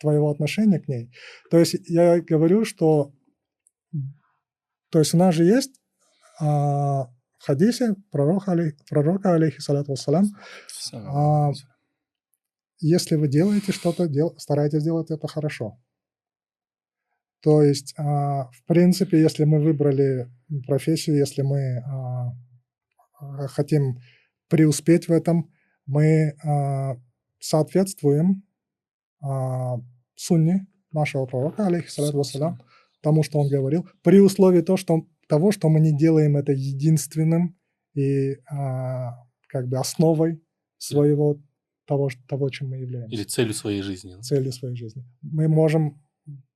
твоего 0.00 0.30
отношения 0.30 0.80
к 0.80 0.88
ней. 0.88 1.10
То 1.50 1.58
есть 1.58 1.76
я 1.88 2.20
говорю, 2.20 2.64
что 2.64 3.12
то 4.90 4.98
есть 5.00 5.14
у 5.14 5.16
нас 5.16 5.34
же 5.34 5.44
есть 5.44 5.72
а, 6.40 7.06
в 7.38 7.46
хадисе 7.46 7.94
пророка, 8.10 8.56
пророка 8.88 9.34
алейхиссалату 9.34 9.92
вассалам, 9.92 10.26
а, 10.92 11.50
если 12.80 13.16
вы 13.16 13.28
делаете 13.28 13.72
что-то, 13.72 14.08
дел, 14.08 14.34
старайтесь 14.38 14.82
делать 14.82 15.10
это 15.10 15.26
хорошо. 15.28 15.78
То 17.40 17.62
есть, 17.62 17.94
а, 17.98 18.50
в 18.52 18.64
принципе, 18.66 19.20
если 19.20 19.44
мы 19.44 19.60
выбрали 19.60 20.30
профессию, 20.66 21.16
если 21.16 21.42
мы 21.42 21.78
а, 21.78 22.32
а 23.20 23.46
хотим 23.48 23.98
преуспеть 24.48 25.08
в 25.08 25.12
этом, 25.12 25.50
мы 25.86 26.34
соответствуем 27.38 28.42
сунне 30.14 30.66
нашего 30.92 31.26
пророка, 31.26 31.66
алейхиссалату 31.66 32.16
вассалам, 32.16 32.58
тому, 33.02 33.22
что 33.22 33.38
он 33.38 33.48
говорил, 33.48 33.86
при 34.02 34.20
условии 34.20 34.62
то, 34.62 34.76
что, 34.76 35.06
того, 35.28 35.50
что 35.50 35.68
мы 35.68 35.80
не 35.80 35.96
делаем 35.96 36.36
это 36.36 36.52
единственным 36.52 37.58
и 37.94 38.36
как 38.46 39.68
бы 39.68 39.78
основой 39.78 40.42
своего 40.78 41.38
того, 41.86 42.10
того, 42.28 42.50
чем 42.50 42.70
мы 42.70 42.78
являемся. 42.78 43.14
Или 43.14 43.24
целью 43.24 43.54
своей 43.54 43.82
жизни. 43.82 44.20
Целью 44.20 44.52
своей 44.52 44.76
жизни. 44.76 45.04
Мы 45.22 45.48
можем 45.48 46.02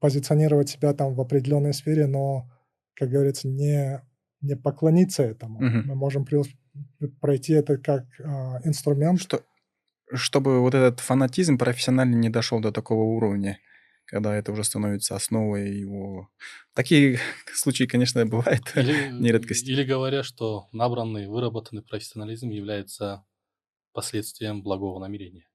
позиционировать 0.01 0.69
себя 0.69 0.95
там 0.95 1.15
в 1.15 1.21
определенной 1.21 1.75
сфере, 1.75 2.07
но, 2.07 2.51
как 2.95 3.11
говорится, 3.11 3.49
не, 3.49 4.03
не 4.41 4.57
поклониться 4.57 5.23
этому. 5.23 5.59
Угу. 5.59 5.89
Мы 5.89 5.95
можем 5.95 6.27
пройти 7.21 7.53
это 7.53 7.77
как 7.77 8.07
а, 8.25 8.61
инструмент. 8.65 9.21
Что, 9.21 9.43
чтобы 10.13 10.61
вот 10.61 10.75
этот 10.75 11.01
фанатизм 11.01 11.59
профессионально 11.59 12.17
не 12.17 12.31
дошел 12.31 12.61
до 12.61 12.73
такого 12.73 13.03
уровня 13.03 13.59
когда 14.09 14.35
это 14.35 14.53
уже 14.53 14.65
становится 14.65 15.15
основой 15.15 15.71
его. 15.71 16.31
Такие 16.75 17.21
случаи, 17.55 17.85
конечно, 17.85 18.25
бывают 18.27 18.73
или, 18.75 19.11
не 19.13 19.31
редкость. 19.31 19.69
Или 19.69 19.85
говоря, 19.85 20.23
что 20.23 20.69
набранный, 20.73 21.29
выработанный 21.29 21.83
профессионализм 21.83 22.49
является 22.49 23.25
последствием 23.93 24.63
благого 24.63 25.01
намерения. 25.01 25.48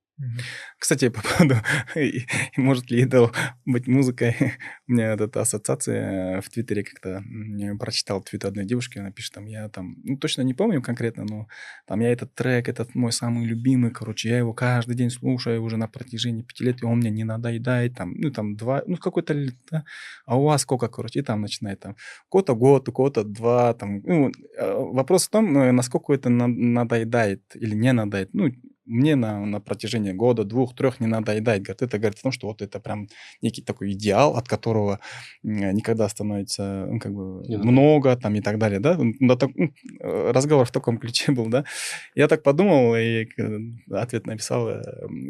Кстати, 0.78 1.10
по 1.10 1.22
поводу, 1.22 1.56
может 2.58 2.92
ли 2.92 3.02
это 3.02 3.32
быть 3.66 3.88
музыкой, 3.88 4.36
у 4.88 4.92
меня 4.92 5.14
эта 5.14 5.42
ассоциация 5.42 6.42
в 6.42 6.50
Твиттере 6.50 6.84
как-то 6.84 7.24
прочитал 7.80 8.22
твит 8.22 8.46
одной 8.46 8.66
девушки, 8.66 9.00
она 9.00 9.12
пишет 9.12 9.34
там, 9.34 9.46
я 9.46 9.70
там, 9.70 9.96
ну, 10.04 10.18
точно 10.18 10.44
не 10.44 10.54
помню 10.54 10.82
конкретно, 10.82 11.26
но 11.26 11.48
там 11.88 12.00
я 12.02 12.12
этот 12.12 12.34
трек, 12.36 12.70
этот 12.70 12.96
мой 12.96 13.12
самый 13.12 13.46
любимый, 13.46 13.92
короче, 13.92 14.30
я 14.30 14.38
его 14.38 14.54
каждый 14.54 14.96
день 14.96 15.10
слушаю 15.10 15.64
уже 15.64 15.78
на 15.78 15.88
протяжении 15.88 16.44
пяти 16.44 16.64
лет, 16.64 16.82
и 16.82 16.86
он 16.86 16.98
мне 17.00 17.10
не 17.10 17.24
надоедает, 17.24 17.96
там, 17.96 18.14
ну, 18.16 18.32
там, 18.32 18.56
два, 18.56 18.84
ну, 18.86 18.98
какой-то, 18.98 19.36
да? 19.72 19.84
а 20.26 20.38
у 20.38 20.44
вас 20.44 20.62
сколько, 20.62 20.88
короче, 20.90 21.20
и 21.20 21.24
там 21.24 21.42
начинает 21.42 21.80
там, 21.80 21.96
кого-то 22.30 22.56
год, 22.56 22.88
у 22.90 22.92
кого-то 22.92 23.24
два, 23.24 23.74
там, 23.74 24.02
ну, 24.04 24.32
э, 24.58 24.74
вопрос 24.74 25.28
в 25.28 25.30
том, 25.30 25.58
э, 25.58 25.72
насколько 25.72 26.14
это 26.14 26.30
надоедает 26.30 27.42
или 27.56 27.74
не 27.76 27.94
надоедает, 27.94 28.34
ну, 28.34 28.52
мне 28.86 29.16
на, 29.16 29.46
на 29.46 29.60
протяжении 29.60 30.12
года, 30.12 30.44
двух, 30.44 30.76
трех 30.76 31.00
не 31.00 31.08
надоедает. 31.08 31.64
Говорит, 31.64 31.82
это 31.82 31.98
говорит 31.98 32.20
о 32.20 32.24
том, 32.24 32.32
что 32.32 32.48
вот 32.48 32.62
это 32.62 32.80
прям 32.80 33.08
некий 33.42 33.62
такой 33.62 33.94
идеал, 33.94 34.36
от 34.36 34.48
которого 34.48 35.00
никогда 35.42 36.10
становится 36.10 36.86
ну, 36.90 37.00
как 37.00 37.14
бы 37.14 37.44
много 37.58 38.16
там 38.18 38.36
и 38.36 38.42
так 38.42 38.58
далее, 38.58 38.80
да? 38.80 38.98
да 39.20 39.36
так, 39.36 39.52
э, 39.56 40.32
разговор 40.32 40.66
в 40.66 40.72
таком 40.72 40.98
ключе 40.98 41.32
был, 41.32 41.48
да? 41.48 41.66
Я 42.16 42.28
так 42.28 42.44
подумал 42.44 42.96
и 42.96 43.28
ответ 43.92 44.28
написал 44.28 44.70
э, 44.70 44.82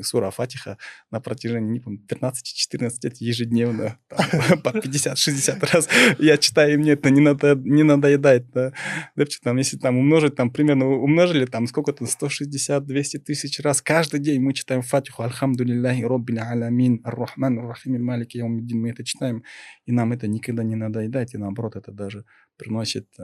Сура 0.01 0.31
Фатиха 0.31 0.77
на 1.11 1.19
протяжении, 1.19 1.73
не 1.73 1.79
помню, 1.79 1.99
15-14 2.07 2.91
лет 3.03 3.17
ежедневно, 3.17 3.97
там, 4.07 4.61
по 4.63 4.69
50-60 4.69 5.73
раз 5.73 5.89
я 6.19 6.37
читаю, 6.37 6.73
и 6.73 6.77
мне 6.77 6.91
это 6.91 7.09
не, 7.09 7.21
надо, 7.21 7.55
не 7.55 7.83
надоедает, 7.83 8.49
да? 8.51 8.73
да 9.15 9.25
там, 9.43 9.57
если 9.57 9.77
там 9.77 9.97
умножить, 9.97 10.35
там 10.35 10.51
примерно 10.51 10.87
умножили, 10.87 11.45
там 11.45 11.67
сколько-то, 11.67 12.05
160-200 12.05 13.19
тысяч 13.19 13.42
тысяч 13.43 13.59
раз. 13.59 13.81
Каждый 13.81 14.21
день 14.21 14.41
мы 14.41 14.53
читаем 14.53 14.81
Фатиху 14.81 15.21
Альхамдулиллахи 15.21 16.03
Роббил 16.03 16.39
Аламин 16.39 17.01
Ар-Рахман 17.03 17.59
Ар-Рахим 17.59 18.03
Малики 18.03 18.37
Яумиддин. 18.37 18.81
Мы 18.81 18.91
это 18.91 19.03
читаем, 19.03 19.43
и 19.85 19.91
нам 19.91 20.13
это 20.13 20.27
никогда 20.27 20.63
не 20.63 20.75
надоедает, 20.75 21.33
и 21.33 21.37
наоборот, 21.37 21.75
это 21.75 21.91
даже 21.91 22.23
приносит 22.57 23.07
э, 23.19 23.23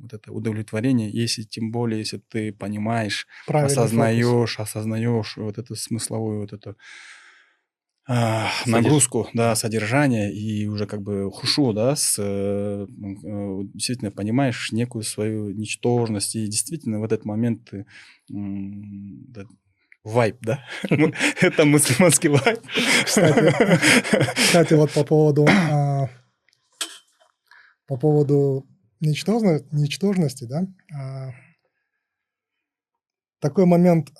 вот 0.00 0.12
это 0.12 0.32
удовлетворение, 0.32 1.10
если 1.10 1.44
тем 1.44 1.70
более, 1.70 2.00
если 2.00 2.18
ты 2.18 2.52
понимаешь, 2.52 3.26
Правильный 3.46 3.72
осознаешь, 3.72 4.56
фокус. 4.56 4.60
осознаешь 4.60 5.36
вот 5.36 5.56
эту 5.56 5.76
смысловую 5.76 6.40
вот 6.40 6.52
эту 6.52 6.76
а, 8.06 8.50
нагрузку, 8.66 9.28
да, 9.32 9.54
содержание 9.54 10.30
и 10.34 10.66
уже 10.66 10.86
как 10.86 11.00
бы 11.00 11.30
хушу, 11.32 11.72
да, 11.72 11.96
с, 11.96 12.16
э, 12.18 12.86
э, 12.86 13.60
действительно 13.72 14.10
понимаешь 14.10 14.72
некую 14.72 15.04
свою 15.04 15.50
ничтожность 15.50 16.34
и 16.36 16.46
действительно 16.46 17.00
в 17.00 17.04
этот 17.04 17.24
момент 17.24 17.70
ты 17.70 17.86
да, 18.28 19.44
вайп, 20.02 20.36
да? 20.42 20.64
Это 21.40 21.64
мусульманский 21.64 22.28
вайп. 22.28 22.60
Кстати, 23.06 24.74
вот 24.74 24.92
по 24.92 25.04
поводу 25.04 25.46
а, 25.48 26.10
по 27.86 27.96
поводу 27.96 28.66
ничтожности, 29.00 30.44
да, 30.44 30.66
а, 30.94 31.30
такой 33.40 33.64
момент 33.64 34.12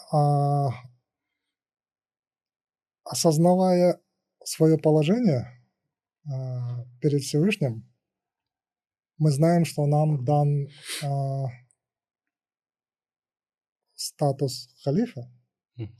осознавая 3.04 4.00
свое 4.44 4.78
положение 4.78 5.62
э, 6.26 6.30
перед 7.00 7.22
Всевышним, 7.22 7.88
мы 9.18 9.30
знаем, 9.30 9.64
что 9.64 9.86
нам 9.86 10.24
дан 10.24 10.66
э, 11.02 11.44
статус 13.94 14.68
халифа, 14.82 15.30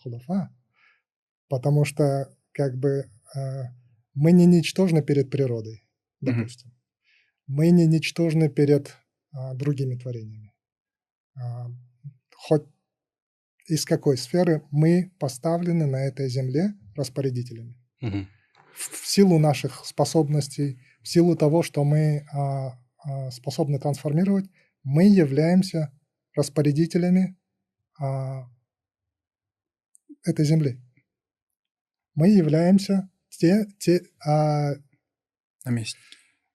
хулафа, 0.03 0.55
потому 1.49 1.85
что 1.85 2.35
как 2.53 2.77
бы 2.77 3.11
э, 3.35 3.63
мы 4.15 4.33
не 4.33 4.47
ничтожны 4.47 5.03
перед 5.03 5.31
природой, 5.31 5.87
допустим. 6.21 6.71
Mm-hmm. 6.71 6.75
Мы 7.47 7.71
не 7.71 7.87
ничтожны 7.87 8.49
перед 8.49 8.89
э, 8.89 9.55
другими 9.55 9.97
творениями. 9.97 10.53
Э, 11.37 11.41
хоть 12.37 12.67
из 13.67 13.85
какой 13.85 14.17
сферы 14.17 14.63
мы 14.71 15.13
поставлены 15.19 15.87
на 15.87 16.05
этой 16.05 16.29
земле 16.29 16.75
распорядителями. 16.95 17.77
Угу. 18.01 18.27
В 18.75 19.07
силу 19.07 19.39
наших 19.39 19.85
способностей, 19.85 20.81
в 21.03 21.09
силу 21.09 21.37
того, 21.37 21.63
что 21.63 21.85
мы 21.85 22.27
а, 22.33 22.79
а, 22.99 23.31
способны 23.31 23.79
трансформировать, 23.79 24.47
мы 24.83 25.05
являемся 25.05 25.93
распорядителями 26.35 27.37
а, 28.01 28.49
этой 30.25 30.45
земли. 30.45 30.81
Мы 32.15 32.29
являемся 32.29 33.11
те, 33.29 33.67
те 33.79 34.03
а, 34.25 34.75
Наместники. 35.65 36.05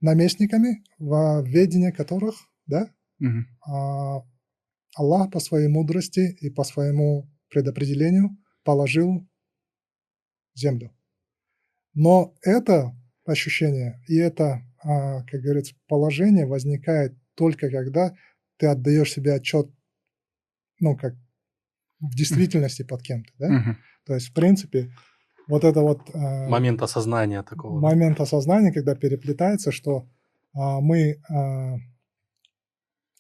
наместниками, 0.02 0.84
в 0.98 1.44
ведении 1.44 1.92
которых 1.92 2.36
да, 2.68 2.94
угу. 3.20 3.46
а, 3.66 4.24
Аллах 4.96 5.32
по 5.32 5.40
своей 5.40 5.68
мудрости 5.68 6.38
и 6.42 6.50
по 6.50 6.64
своему 6.64 7.30
предопределению 7.50 8.38
положил 8.64 9.28
землю. 10.56 10.94
Но 11.94 12.34
это 12.42 12.96
ощущение 13.26 14.02
и 14.08 14.18
это, 14.18 14.64
а, 14.84 15.24
как 15.24 15.42
говорится, 15.42 15.76
положение 15.88 16.46
возникает 16.46 17.16
только 17.36 17.70
когда 17.70 18.16
ты 18.58 18.68
отдаешь 18.68 19.14
себе 19.14 19.34
отчет, 19.34 19.70
ну, 20.80 20.98
как 20.98 21.16
в 22.00 22.16
действительности 22.16 22.84
под 22.84 23.02
кем-то, 23.02 23.32
да? 23.38 23.78
То 24.06 24.16
есть, 24.16 24.30
в 24.30 24.34
принципе, 24.34 24.92
вот 25.48 25.64
это 25.64 25.82
вот... 25.82 26.02
А, 26.14 26.48
момент 26.50 26.82
осознания 26.82 27.44
такого. 27.44 27.80
Момент 27.80 28.20
осознания, 28.20 28.72
когда 28.72 28.96
переплетается, 28.96 29.72
что 29.72 30.10
а, 30.54 30.80
мы, 30.82 31.22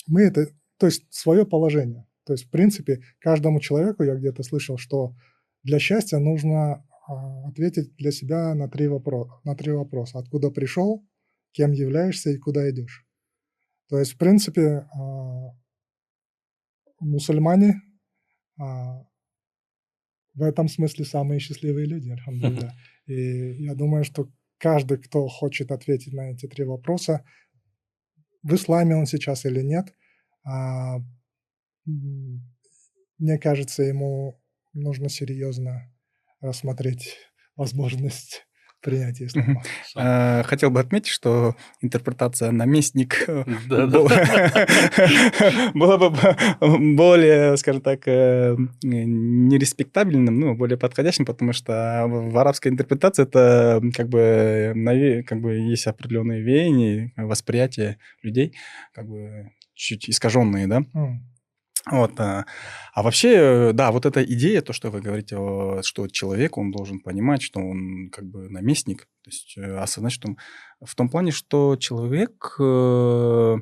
мы 0.07 0.21
это, 0.21 0.47
то 0.77 0.87
есть 0.87 1.05
свое 1.09 1.45
положение. 1.45 2.07
То 2.25 2.33
есть, 2.33 2.45
в 2.45 2.49
принципе, 2.49 3.01
каждому 3.19 3.59
человеку, 3.59 4.03
я 4.03 4.15
где-то 4.15 4.43
слышал, 4.43 4.77
что 4.77 5.15
для 5.63 5.79
счастья 5.79 6.17
нужно 6.17 6.85
ответить 7.09 7.95
для 7.95 8.11
себя 8.11 8.53
на 8.55 8.69
три, 8.69 8.87
вопроса, 8.87 9.31
на 9.43 9.55
три 9.55 9.71
вопроса. 9.71 10.19
Откуда 10.19 10.51
пришел, 10.51 11.07
кем 11.51 11.71
являешься 11.71 12.29
и 12.29 12.37
куда 12.37 12.69
идешь. 12.69 13.05
То 13.89 13.97
есть, 13.97 14.13
в 14.13 14.17
принципе, 14.17 14.87
а, 14.93 15.55
мусульмане 16.99 17.81
а, 18.59 19.03
в 20.35 20.43
этом 20.43 20.67
смысле 20.67 21.05
самые 21.05 21.39
счастливые 21.39 21.87
люди. 21.87 22.15
И 23.07 23.63
я 23.63 23.73
думаю, 23.73 24.03
что 24.03 24.31
каждый, 24.57 24.99
кто 24.99 25.27
хочет 25.27 25.71
ответить 25.71 26.13
на 26.13 26.31
эти 26.31 26.47
три 26.47 26.63
вопроса, 26.63 27.25
в 28.43 28.53
исламе 28.53 28.95
он 28.95 29.05
сейчас 29.05 29.45
или 29.45 29.61
нет, 29.61 29.93
мне 33.17 33.37
кажется, 33.37 33.83
ему 33.83 34.39
нужно 34.73 35.09
серьезно 35.09 35.91
рассмотреть 36.41 37.17
возможность 37.55 38.45
принятия 38.81 39.25
ислама. 39.25 39.61
А, 39.95 40.43
хотел 40.43 40.71
бы 40.71 40.79
отметить, 40.79 41.11
что 41.11 41.55
интерпретация 41.81 42.51
наместник 42.51 43.27
была 45.73 45.97
бы 45.97 46.15
более, 46.95 47.57
скажем 47.57 47.81
так, 47.81 48.07
э, 48.07 48.55
нереспектабельным, 48.83 50.39
ну, 50.39 50.55
более 50.55 50.77
подходящим, 50.77 51.25
потому 51.25 51.53
что 51.53 52.05
в 52.07 52.37
арабской 52.37 52.69
интерпретации 52.69 53.23
это 53.23 53.81
как 53.95 54.09
бы, 54.09 54.73
как 55.27 55.41
бы 55.41 55.55
есть 55.55 55.87
определенные 55.87 56.41
веяния, 56.41 57.11
восприятия 57.17 57.97
людей, 58.23 58.55
как 58.93 59.07
бы 59.07 59.51
чуть 59.73 60.09
искаженные, 60.09 60.67
да? 60.67 60.83
Вот, 61.91 62.19
а, 62.19 62.45
а 62.93 63.03
вообще, 63.03 63.71
да, 63.73 63.91
вот 63.91 64.05
эта 64.05 64.23
идея, 64.23 64.61
то, 64.61 64.73
что 64.73 64.91
вы 64.91 65.01
говорите, 65.01 65.35
что 65.83 66.07
человек, 66.07 66.57
он 66.57 66.71
должен 66.71 66.99
понимать, 66.99 67.41
что 67.41 67.59
он 67.59 68.09
как 68.11 68.25
бы 68.25 68.49
наместник, 68.49 69.07
то 69.23 69.29
есть 69.29 69.57
э, 69.57 69.77
осознать, 69.77 70.13
что 70.13 70.35
в 70.81 70.93
том 70.95 71.09
плане, 71.09 71.31
что 71.31 71.75
человек 71.77 72.55
э, 72.59 73.55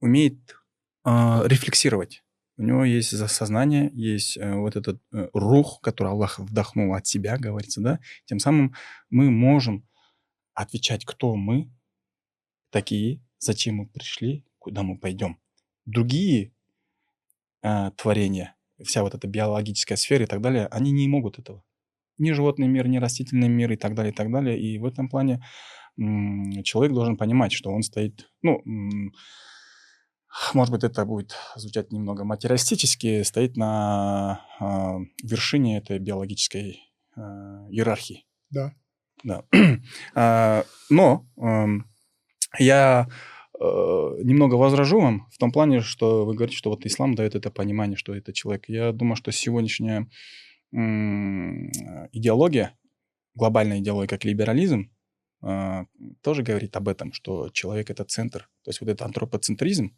умеет 0.00 0.56
э, 1.04 1.40
рефлексировать. 1.44 2.24
У 2.58 2.62
него 2.62 2.84
есть 2.84 3.16
сознание, 3.28 3.90
есть 3.92 4.36
э, 4.36 4.54
вот 4.54 4.76
этот 4.76 5.00
рух, 5.12 5.80
который 5.82 6.08
Аллах 6.08 6.38
вдохнул 6.38 6.94
от 6.94 7.06
себя, 7.06 7.38
говорится, 7.38 7.80
да. 7.80 8.00
Тем 8.24 8.38
самым 8.38 8.74
мы 9.10 9.30
можем 9.30 9.86
отвечать, 10.54 11.04
кто 11.04 11.36
мы 11.36 11.70
такие, 12.70 13.22
зачем 13.38 13.76
мы 13.76 13.86
пришли, 13.86 14.44
куда 14.58 14.82
мы 14.82 14.98
пойдем. 14.98 15.38
Другие 15.84 16.52
э, 17.62 17.90
творения, 17.96 18.54
вся 18.84 19.02
вот 19.02 19.14
эта 19.14 19.26
биологическая 19.26 19.96
сфера 19.96 20.24
и 20.24 20.26
так 20.26 20.40
далее, 20.40 20.66
они 20.70 20.92
не 20.92 21.08
могут 21.08 21.38
этого. 21.38 21.62
Ни 22.18 22.32
животный 22.32 22.68
мир, 22.68 22.88
ни 22.88 22.98
растительный 22.98 23.48
мир 23.48 23.72
и 23.72 23.76
так 23.76 23.94
далее, 23.94 24.12
и 24.12 24.14
так 24.14 24.30
далее. 24.32 24.58
И 24.58 24.78
в 24.78 24.86
этом 24.86 25.08
плане 25.08 25.42
м- 25.98 26.62
человек 26.62 26.94
должен 26.94 27.16
понимать, 27.16 27.52
что 27.52 27.70
он 27.70 27.82
стоит, 27.82 28.28
ну, 28.42 28.62
м- 28.64 29.12
может 30.54 30.72
быть, 30.72 30.84
это 30.84 31.04
будет 31.04 31.34
звучать 31.56 31.92
немного 31.92 32.24
материалистически, 32.24 33.22
стоит 33.22 33.56
на 33.56 34.42
э, 34.60 34.64
вершине 35.26 35.78
этой 35.78 35.98
биологической 35.98 36.80
э, 37.16 37.20
иерархии. 37.70 38.26
Да. 38.50 38.72
Да. 39.24 39.44
но 40.90 41.26
э, 41.42 41.66
я 42.58 43.08
немного 43.58 44.54
возражу 44.56 45.00
вам 45.00 45.28
в 45.30 45.38
том 45.38 45.52
плане, 45.52 45.80
что 45.80 46.24
вы 46.24 46.34
говорите, 46.34 46.56
что 46.56 46.70
вот 46.70 46.84
ислам 46.84 47.14
дает 47.14 47.34
это 47.34 47.50
понимание, 47.50 47.96
что 47.96 48.14
это 48.14 48.32
человек. 48.32 48.68
Я 48.68 48.92
думаю, 48.92 49.16
что 49.16 49.32
сегодняшняя 49.32 50.08
э, 50.72 50.76
идеология, 52.12 52.76
глобальная 53.34 53.78
идеология, 53.78 54.08
как 54.08 54.24
либерализм, 54.24 54.90
э, 55.42 55.84
тоже 56.22 56.42
говорит 56.42 56.76
об 56.76 56.88
этом, 56.88 57.12
что 57.12 57.48
человек 57.50 57.90
это 57.90 58.04
центр. 58.04 58.48
То 58.62 58.70
есть 58.70 58.80
вот 58.80 58.90
этот 58.90 59.02
антропоцентризм, 59.02 59.96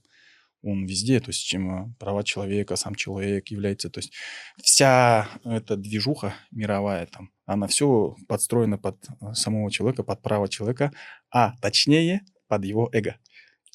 он 0.62 0.86
везде, 0.86 1.20
то 1.20 1.30
есть 1.30 1.44
чем 1.44 1.94
права 2.01 2.24
человека, 2.24 2.76
сам 2.76 2.94
человек 2.94 3.48
является, 3.48 3.90
то 3.90 4.01
есть 4.01 4.12
вся 4.60 5.28
эта 5.44 5.76
движуха 5.76 6.35
мировая 6.51 7.06
там, 7.06 7.30
она 7.47 7.66
все 7.68 8.16
подстроена 8.26 8.78
под 8.78 8.98
э, 9.20 9.32
самого 9.35 9.70
человека, 9.70 10.02
под 10.02 10.22
право 10.22 10.48
человека, 10.48 10.93
а 11.30 11.56
точнее 11.60 12.22
под 12.48 12.64
его 12.64 12.89
эго. 12.93 13.16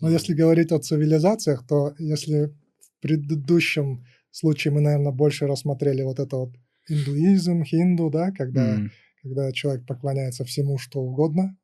Но 0.02 0.10
если 0.10 0.34
говорить 0.34 0.72
о 0.72 0.80
цивилизациях, 0.80 1.66
то 1.68 1.94
если 1.98 2.48
в 2.80 3.02
предыдущем 3.02 4.06
случае 4.32 4.74
мы, 4.74 4.82
наверное, 4.82 5.12
больше 5.12 5.48
рассмотрели 5.48 6.02
вот 6.02 6.20
это 6.20 6.38
вот 6.38 6.56
индуизм, 6.90 7.64
хинду, 7.64 8.10
да, 8.10 8.32
когда, 8.32 8.78
mm. 8.78 8.90
когда 9.22 9.52
человек 9.52 9.86
поклоняется 9.86 10.44
всему, 10.44 10.78
что 10.78 11.00
угодно, 11.00 11.58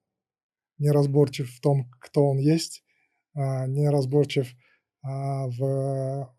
неразборчив 0.77 1.51
в 1.51 1.59
том, 1.61 1.89
кто 1.99 2.27
он 2.27 2.37
есть, 2.37 2.83
а, 3.33 3.67
неразборчив 3.67 4.47
а, 5.03 5.47
в, 5.47 6.35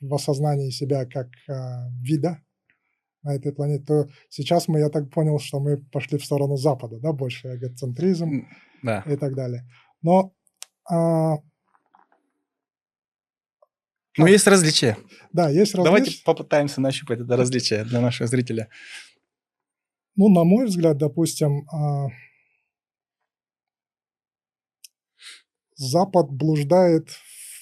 в 0.00 0.14
осознании 0.14 0.70
себя 0.70 1.06
как 1.06 1.28
а, 1.48 1.88
вида 2.00 2.42
на 3.22 3.34
этой 3.34 3.52
планете, 3.52 3.84
то 3.84 4.08
сейчас 4.28 4.68
мы, 4.68 4.80
я 4.80 4.88
так 4.88 5.10
понял, 5.10 5.38
что 5.38 5.60
мы 5.60 5.76
пошли 5.76 6.18
в 6.18 6.24
сторону 6.24 6.56
Запада, 6.56 6.98
да, 6.98 7.12
больше 7.12 7.54
эгоцентризм 7.54 8.46
да. 8.82 9.04
и 9.06 9.16
так 9.16 9.34
далее. 9.34 9.68
Но 10.02 10.32
но 10.90 11.42
есть 14.26 14.46
различия. 14.46 14.96
Да, 15.32 15.48
есть 15.48 15.74
различия. 15.74 15.84
Давайте 15.84 16.24
попытаемся 16.24 16.80
нащупать 16.80 17.20
это 17.20 17.36
различие 17.36 17.84
для 17.84 18.00
наших 18.00 18.28
зрителей. 18.28 18.66
Ну, 20.16 20.28
на 20.28 20.44
мой 20.44 20.66
взгляд, 20.66 20.98
допустим, 20.98 21.66
Запад 25.76 26.30
блуждает 26.30 27.08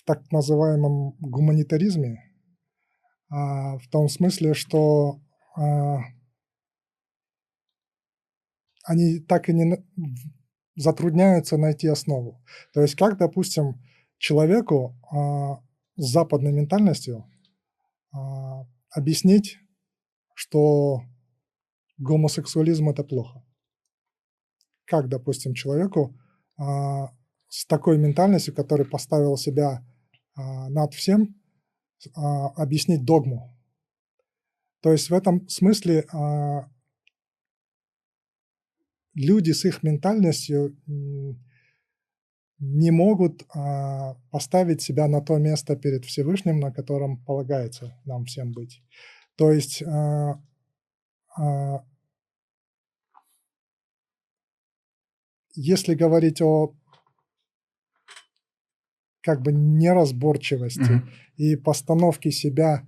так 0.06 0.32
называемом 0.32 1.16
гуманитаризме, 1.20 2.22
а, 3.28 3.76
в 3.76 3.88
том 3.88 4.08
смысле, 4.08 4.54
что 4.54 5.20
а, 5.54 5.98
они 8.84 9.18
так 9.18 9.50
и 9.50 9.52
не 9.52 9.84
затрудняются 10.76 11.56
найти 11.56 11.88
основу. 11.88 12.42
То 12.72 12.82
есть 12.82 12.94
как, 12.94 13.18
допустим, 13.18 13.82
человеку 14.18 14.96
а, 15.10 15.60
с 15.96 16.12
западной 16.12 16.52
ментальностью 16.52 17.24
объяснить, 18.90 19.58
что 20.34 21.02
гомосексуализм 21.98 22.88
это 22.88 23.04
плохо? 23.04 23.44
Как, 24.86 25.08
допустим, 25.08 25.52
человеку 25.52 26.16
с 27.48 27.66
такой 27.66 27.98
ментальностью, 27.98 28.54
который 28.54 28.86
поставил 28.86 29.36
себя 29.36 29.84
а, 30.34 30.68
над 30.68 30.92
всем 30.94 31.34
а, 32.14 32.48
объяснить 32.48 33.04
догму. 33.04 33.56
То 34.82 34.92
есть 34.92 35.08
в 35.08 35.14
этом 35.14 35.48
смысле 35.48 36.06
а, 36.12 36.68
люди 39.16 39.51
с 39.51 39.64
их 39.64 39.82
ментальностью 39.82 40.76
не 42.59 42.90
могут 42.90 43.44
поставить 44.30 44.82
себя 44.82 45.09
на 45.09 45.20
то 45.20 45.38
место 45.38 45.74
перед 45.76 46.05
Всевышним, 46.05 46.60
на 46.60 46.70
котором 46.72 47.18
полагается 47.24 48.01
нам 48.05 48.26
всем 48.26 48.52
быть. 48.52 48.82
То 49.36 49.51
есть 49.51 49.82
если 55.56 55.94
говорить 55.94 56.40
о 56.40 56.74
как 59.22 59.43
бы 59.43 59.52
неразборчивости 59.52 60.80
mm-hmm. 60.80 61.09
и 61.36 61.56
постановки 61.56 62.30
себя 62.30 62.86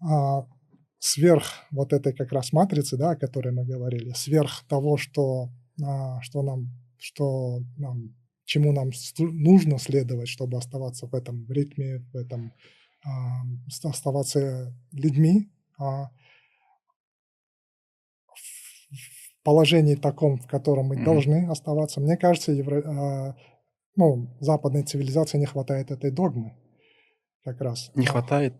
а, 0.00 0.46
сверх 0.98 1.66
вот 1.70 1.92
этой 1.92 2.12
как 2.12 2.32
раз 2.32 2.52
матрицы, 2.52 2.96
да, 2.96 3.10
о 3.10 3.16
которой 3.16 3.52
мы 3.52 3.64
говорили, 3.64 4.12
сверх 4.12 4.64
того, 4.68 4.96
что, 4.96 5.50
а, 5.82 6.20
что 6.22 6.42
нам, 6.42 6.68
что 6.98 7.60
нам, 7.76 8.14
чему 8.44 8.72
нам 8.72 8.90
нужно 9.18 9.78
следовать, 9.78 10.28
чтобы 10.28 10.58
оставаться 10.58 11.06
в 11.06 11.14
этом 11.14 11.46
ритме, 11.50 11.98
в 12.12 12.16
этом 12.16 12.52
а, 13.04 13.42
оставаться 13.84 14.74
людьми, 14.92 15.50
а, 15.78 16.10
в 18.90 19.44
положении 19.44 19.94
таком, 19.94 20.38
в 20.38 20.46
котором 20.46 20.86
мы 20.86 20.96
mm-hmm. 20.96 21.04
должны 21.04 21.50
оставаться. 21.50 22.00
Мне 22.00 22.16
кажется, 22.16 22.52
евро, 22.52 22.82
а, 22.84 23.36
ну, 23.94 24.36
западной 24.40 24.82
цивилизации 24.82 25.38
не 25.38 25.46
хватает 25.46 25.90
этой 25.90 26.10
догмы 26.10 26.56
как 27.44 27.60
раз. 27.60 27.90
Не 27.94 28.06
хватает? 28.06 28.54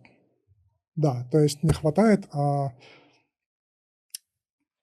Да, 0.99 1.25
то 1.31 1.39
есть 1.39 1.63
не 1.63 1.71
хватает, 1.71 2.27
а 2.33 2.73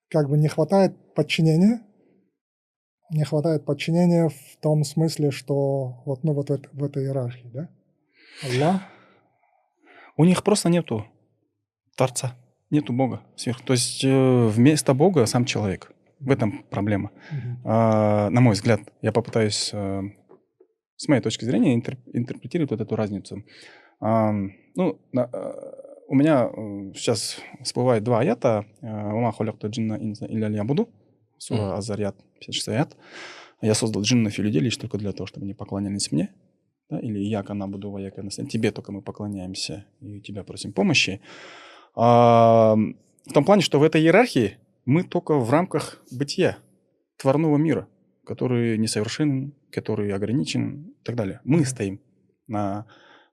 как 0.09 0.31
бы 0.31 0.39
не 0.39 0.49
хватает 0.49 1.15
подчинения, 1.15 1.83
не 3.11 3.25
хватает 3.25 3.67
подчинения 3.67 4.31
в 4.31 4.57
том 4.63 4.83
смысле, 4.85 5.31
что 5.31 6.03
вот, 6.07 6.25
ну, 6.25 6.33
вот 6.33 6.49
в, 6.49 6.59
в 6.73 6.85
этой 6.85 7.05
иерархии, 7.05 7.51
да? 7.53 7.69
Аллах. 8.43 8.81
У 10.17 10.25
них 10.25 10.43
просто 10.43 10.71
нету 10.71 11.05
Творца, 11.99 12.35
нету 12.71 12.95
Бога 12.95 13.21
сверху. 13.37 13.63
То 13.65 13.75
есть 13.75 14.03
э, 14.03 14.47
вместо 14.47 14.95
Бога 14.95 15.27
сам 15.27 15.45
человек. 15.45 15.93
В 16.19 16.31
этом 16.31 16.65
проблема. 16.71 17.11
Угу. 17.31 17.61
А, 17.65 18.31
на 18.31 18.41
мой 18.41 18.55
взгляд, 18.55 18.81
я 19.03 19.13
попытаюсь 19.13 19.69
э, 19.75 20.01
с 20.97 21.09
моей 21.09 21.21
точки 21.21 21.45
зрения, 21.45 21.75
интер, 21.75 21.99
интерпретирует 22.15 22.71
вот 22.71 22.81
эту 22.81 22.97
разницу. 22.97 23.45
А, 24.01 24.33
ну, 24.75 24.99
на, 25.13 25.29
э, 25.31 25.86
у 26.09 26.15
меня 26.15 26.49
э, 26.51 26.93
сейчас 26.95 27.39
всплывает 27.63 28.05
два 28.05 28.21
аята. 28.21 28.67
Э, 28.81 29.13
«Ума 29.13 29.33
холякту 29.33 29.69
джинна 29.69 29.95
илля 29.95 30.49
ябуду» 30.49 30.89
Сура 31.39 31.77
Азарят, 31.77 32.17
56 32.41 32.69
аят. 32.69 32.97
«Я 33.61 33.75
создал 33.75 34.03
джиннов 34.03 34.39
и 34.39 34.43
людей 34.43 34.61
лишь 34.61 34.77
только 34.77 34.99
для 34.99 35.13
того, 35.13 35.27
чтобы 35.27 35.45
они 35.45 35.55
поклонялись 35.55 36.13
мне». 36.13 36.33
Да? 36.89 37.01
Или 37.01 37.19
«Яка 37.19 37.55
набуду 37.55 37.91
ва 37.91 37.99
яка 37.99 38.23
Тебе 38.29 38.71
только 38.71 38.93
мы 38.93 39.03
поклоняемся 39.03 39.87
и 40.01 40.21
тебя 40.21 40.45
просим 40.45 40.73
помощи. 40.73 41.21
А, 41.95 42.77
в 42.77 43.33
том 43.33 43.45
плане, 43.45 43.63
что 43.63 43.79
в 43.79 43.83
этой 43.83 44.01
иерархии 44.01 44.59
мы 44.85 45.03
только 45.03 45.35
в 45.35 45.51
рамках 45.51 46.01
бытия, 46.13 46.59
творного 47.19 47.57
мира, 47.57 47.89
который 48.25 48.79
несовершенен, 48.79 49.55
который 49.73 50.13
ограничен 50.13 50.95
и 51.01 51.05
так 51.05 51.17
далее. 51.17 51.41
Мы 51.45 51.65
стоим 51.65 52.01
на... 52.47 52.87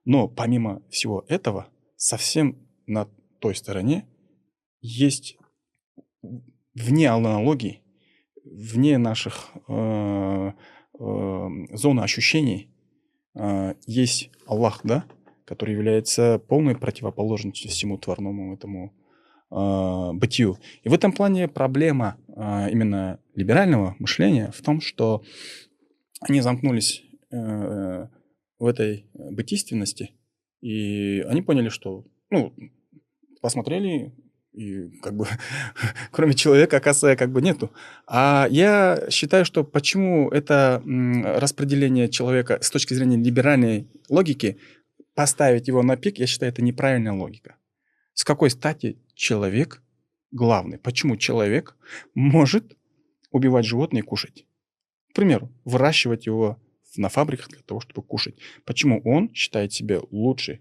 Но 0.04 0.28
помимо 0.28 0.82
всего 0.90 1.24
этого, 1.28 1.68
совсем 2.04 2.58
на 2.86 3.08
той 3.40 3.54
стороне 3.54 4.06
есть 4.82 5.38
вне 6.74 7.08
аналогии, 7.08 7.82
вне 8.44 8.98
наших 8.98 9.50
э, 9.68 10.52
э, 10.52 11.48
зоны 11.72 12.00
ощущений 12.00 12.70
э, 13.34 13.74
есть 13.86 14.30
Аллах, 14.46 14.82
да, 14.84 15.06
который 15.46 15.74
является 15.74 16.38
полной 16.38 16.76
противоположностью 16.76 17.70
всему 17.70 17.96
творному 17.96 18.54
этому 18.54 18.92
э, 19.50 20.12
бытию. 20.12 20.58
И 20.82 20.90
в 20.90 20.92
этом 20.92 21.10
плане 21.12 21.48
проблема 21.48 22.18
э, 22.28 22.70
именно 22.70 23.18
либерального 23.34 23.96
мышления 23.98 24.52
в 24.54 24.60
том, 24.60 24.82
что 24.82 25.22
они 26.20 26.42
замкнулись 26.42 27.02
э, 27.30 28.08
в 28.58 28.66
этой 28.66 29.06
бытийственности, 29.14 30.12
и 30.64 31.20
они 31.28 31.42
поняли, 31.42 31.68
что, 31.68 32.06
ну, 32.30 32.54
посмотрели, 33.42 34.14
и 34.54 34.88
как 35.02 35.14
бы 35.14 35.26
кроме 36.10 36.32
человека, 36.32 36.78
оказывается, 36.78 37.22
как 37.22 37.30
бы 37.32 37.42
нету. 37.42 37.70
А 38.06 38.46
я 38.50 39.06
считаю, 39.10 39.44
что 39.44 39.62
почему 39.62 40.30
это 40.30 40.82
распределение 40.82 42.08
человека 42.08 42.60
с 42.62 42.70
точки 42.70 42.94
зрения 42.94 43.18
либеральной 43.18 43.90
логики, 44.08 44.56
поставить 45.14 45.68
его 45.68 45.82
на 45.82 45.98
пик, 45.98 46.18
я 46.18 46.26
считаю, 46.26 46.50
это 46.50 46.62
неправильная 46.62 47.12
логика. 47.12 47.56
С 48.14 48.24
какой 48.24 48.48
стати 48.48 48.96
человек 49.14 49.82
главный? 50.30 50.78
Почему 50.78 51.18
человек 51.18 51.76
может 52.14 52.74
убивать 53.30 53.66
животное 53.66 54.00
и 54.00 54.04
кушать? 54.04 54.46
К 55.10 55.14
примеру, 55.14 55.52
выращивать 55.66 56.24
его 56.24 56.58
на 56.96 57.08
фабриках 57.08 57.48
для 57.48 57.62
того, 57.62 57.80
чтобы 57.80 58.02
кушать. 58.02 58.36
Почему 58.64 59.00
он 59.04 59.32
считает 59.34 59.72
себя 59.72 60.00
лучше, 60.10 60.60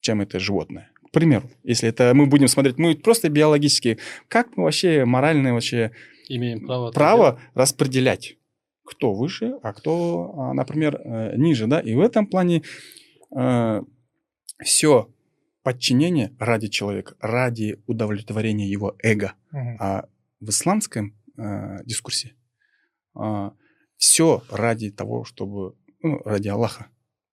чем 0.00 0.20
это 0.20 0.38
животное? 0.38 0.90
К 1.08 1.10
примеру, 1.10 1.50
если 1.64 1.88
это 1.88 2.12
мы 2.14 2.26
будем 2.26 2.48
смотреть, 2.48 2.78
мы 2.78 2.94
просто 2.94 3.30
биологически, 3.30 3.98
как 4.28 4.56
мы 4.56 4.64
вообще 4.64 5.04
морально 5.04 5.54
вообще 5.54 5.92
Имеем 6.28 6.66
право... 6.66 6.90
право 6.92 7.40
распределять, 7.54 8.36
кто 8.84 9.14
выше, 9.14 9.54
а 9.62 9.72
кто, 9.72 10.34
а, 10.36 10.52
например, 10.52 11.00
э, 11.02 11.36
ниже, 11.36 11.66
да? 11.66 11.80
И 11.80 11.94
в 11.94 12.00
этом 12.00 12.26
плане 12.26 12.62
э, 13.34 13.82
все 14.62 15.10
подчинение 15.62 16.34
ради 16.38 16.68
человека, 16.68 17.14
ради 17.20 17.82
удовлетворения 17.86 18.68
его 18.68 18.96
эго. 19.02 19.32
Мгм. 19.50 19.76
А 19.80 20.08
в 20.40 20.50
исламском 20.50 21.14
э, 21.36 21.84
дискурсе 21.84 22.34
все 23.98 24.42
ради 24.50 24.90
того, 24.90 25.24
чтобы, 25.24 25.76
ну, 26.02 26.20
ради 26.24 26.48
Аллаха, 26.48 26.86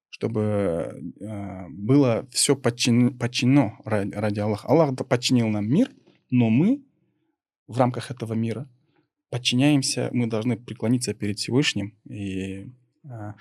чтобы 0.10 1.14
э, 1.22 1.68
было 1.70 2.28
все 2.32 2.56
подчин, 2.56 3.18
подчинено 3.18 3.80
ради, 3.86 4.12
ради 4.14 4.40
Аллаха. 4.40 4.68
Аллах 4.68 4.96
подчинил 5.08 5.48
нам 5.48 5.70
мир, 5.70 5.92
но 6.30 6.50
мы 6.50 6.84
в 7.68 7.78
рамках 7.78 8.12
этого 8.12 8.34
мира 8.34 8.70
подчиняемся, 9.30 10.10
мы 10.12 10.28
должны 10.28 10.58
преклониться 10.58 11.14
перед 11.14 11.38
Всевышним. 11.38 11.98
И, 12.06 12.72
э, 13.04 13.34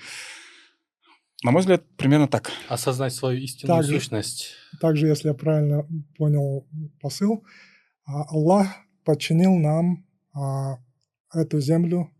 на 1.42 1.51
мой 1.51 1.60
взгляд, 1.60 1.84
примерно 1.96 2.28
так. 2.28 2.51
Осознать 2.68 3.12
свою 3.14 3.38
истинную 3.40 3.78
Также- 3.78 4.01
сущность. 4.01 4.55
Также, 4.80 5.06
если 5.06 5.28
я 5.28 5.34
правильно 5.34 5.86
понял 6.16 6.66
посыл, 7.01 7.44
а, 8.06 8.24
Аллах 8.24 8.68
подчинил 9.05 9.55
нам 9.55 10.06
а, 10.34 10.78
эту 11.32 11.60
землю 11.60 12.10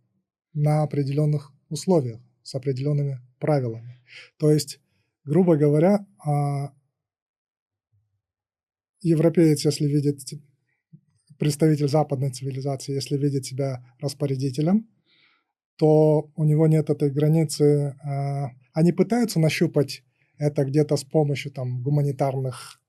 на 0.55 0.83
определенных 0.83 1.53
условиях, 1.69 2.21
с 2.43 2.55
определенными 2.55 3.21
правилами. 3.39 4.01
То 4.39 4.51
есть, 4.51 4.81
грубо 5.25 5.57
говоря, 5.57 6.07
а, 6.25 6.73
европеец, 9.01 9.65
если 9.65 9.87
видит 9.87 10.21
представитель 11.39 11.89
западной 11.89 12.31
цивилизации, 12.31 12.95
если 12.95 13.19
видит 13.19 13.45
себя 13.45 13.85
распорядителем, 14.01 14.89
то 15.77 16.31
у 16.37 16.45
него 16.45 16.67
нет 16.69 16.91
этой 16.91 17.11
границы. 17.11 17.97
а, 18.05 18.51
Они 18.73 18.93
пытаются 18.93 19.41
нащупать 19.41 20.03
это 20.39 20.65
где-то 20.65 20.97
с 20.97 21.05
помощью 21.05 21.53
там 21.53 21.83
гуманитарных 21.83 22.81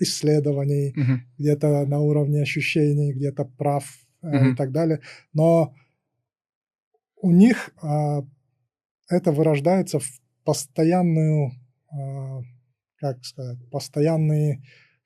исследований, 0.00 0.94
где-то 1.38 1.86
на 1.86 2.00
уровне 2.00 2.42
ощущений, 2.42 3.12
где-то 3.12 3.44
прав 3.44 3.84
э, 4.22 4.52
и 4.52 4.56
так 4.56 4.72
далее. 4.72 5.00
Но 5.32 5.74
у 7.22 7.30
них 7.30 7.70
а, 7.80 8.22
это 9.08 9.32
вырождается 9.32 10.00
в 10.00 10.20
постоянную, 10.44 11.52
а, 11.90 12.40
как 12.96 13.24
сказать, 13.24 13.58
постоянный, 13.70 14.62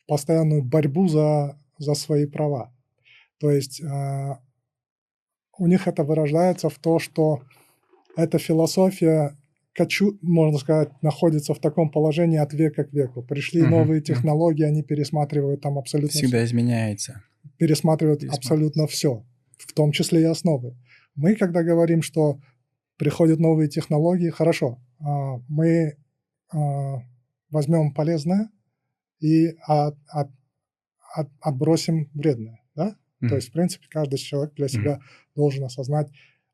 постоянную 0.08 0.64
борьбу 0.64 1.08
за, 1.08 1.58
за 1.78 1.94
свои 1.94 2.26
права. 2.26 2.72
То 3.38 3.50
есть 3.50 3.82
а, 3.84 4.40
у 5.58 5.66
них 5.66 5.86
это 5.86 6.04
вырождается 6.04 6.68
в 6.70 6.78
то, 6.78 6.98
что 6.98 7.42
эта 8.16 8.38
философия, 8.38 9.36
качу, 9.74 10.18
можно 10.22 10.58
сказать, 10.58 10.90
находится 11.02 11.52
в 11.52 11.58
таком 11.60 11.90
положении 11.90 12.38
от 12.38 12.54
века 12.54 12.84
к 12.84 12.92
веку. 12.94 13.22
Пришли 13.22 13.60
Мгм, 13.60 13.70
новые 13.72 14.00
технологии, 14.00 14.64
они 14.64 14.82
пересматривают 14.82 15.60
там 15.60 15.78
абсолютно 15.78 16.12
Всегда 16.18 16.42
изменяется. 16.42 17.22
пересматривают 17.58 18.20
Пересматривается. 18.20 18.54
абсолютно 18.54 18.86
все, 18.86 19.22
в 19.58 19.72
том 19.74 19.92
числе 19.92 20.22
и 20.22 20.24
основы. 20.24 20.76
Мы, 21.16 21.34
когда 21.34 21.62
говорим, 21.62 22.02
что 22.02 22.40
приходят 22.96 23.40
новые 23.40 23.68
технологии, 23.68 24.30
хорошо, 24.30 24.78
а, 25.00 25.38
мы 25.48 25.96
а, 26.52 27.02
возьмем 27.50 27.92
полезное 27.92 28.50
и 29.18 29.48
от- 29.66 29.98
от- 30.08 30.30
от- 31.14 31.32
отбросим 31.40 32.10
вредное, 32.14 32.60
да? 32.74 32.96
Мгм. 33.20 33.30
То 33.30 33.36
есть, 33.36 33.48
в 33.48 33.52
принципе, 33.52 33.86
каждый 33.88 34.18
человек 34.18 34.54
для 34.54 34.68
себя 34.68 35.00
должен 35.34 35.64
осознать 35.64 36.10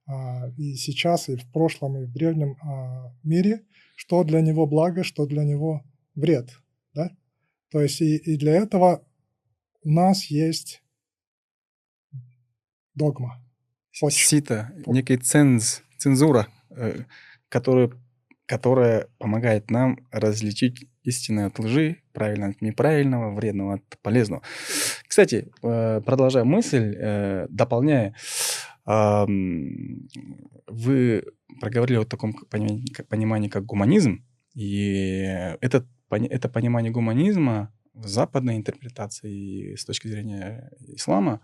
а, 0.06 0.48
и 0.56 0.74
сейчас, 0.74 1.28
и 1.28 1.36
в 1.36 1.50
прошлом, 1.52 1.96
и 1.96 2.06
в 2.06 2.12
древнем 2.12 2.56
а, 2.62 3.14
мире, 3.22 3.64
что 3.96 4.24
для 4.24 4.40
него 4.40 4.66
благо, 4.66 5.04
что 5.04 5.26
для 5.26 5.44
него 5.44 5.84
вред, 6.14 6.50
да? 6.94 7.10
То 7.70 7.80
есть 7.80 8.00
и, 8.00 8.16
и 8.16 8.36
для 8.36 8.54
этого 8.54 9.06
у 9.84 9.90
нас 9.90 10.24
есть 10.26 10.82
догма. 12.94 13.42
Очень. 14.00 14.26
Сито, 14.26 14.72
некий 14.86 15.16
ценз, 15.18 15.82
цензура, 15.98 16.48
э, 16.70 17.04
которая, 17.48 17.90
которая 18.46 19.08
помогает 19.18 19.70
нам 19.70 19.98
различить 20.10 20.88
истинное 21.02 21.46
от 21.46 21.58
лжи, 21.58 21.98
правильное 22.12 22.50
от 22.50 22.62
неправильного, 22.62 23.34
вредного 23.34 23.74
от 23.74 23.98
полезного. 24.02 24.42
Кстати, 25.06 25.50
э, 25.62 26.00
продолжая 26.04 26.44
мысль, 26.44 26.94
э, 26.96 27.46
дополняя, 27.50 28.14
вы 30.66 31.24
проговорили 31.60 31.98
о 31.98 32.04
таком 32.04 32.34
понимании, 32.50 33.48
как, 33.48 33.64
гуманизм, 33.64 34.24
и 34.56 35.22
этот, 35.60 35.86
это 36.10 36.48
понимание 36.48 36.90
гуманизма 36.90 37.72
в 37.94 38.08
западной 38.08 38.56
интерпретации 38.56 39.76
с 39.76 39.84
точки 39.84 40.08
зрения 40.08 40.72
ислама 40.88 41.40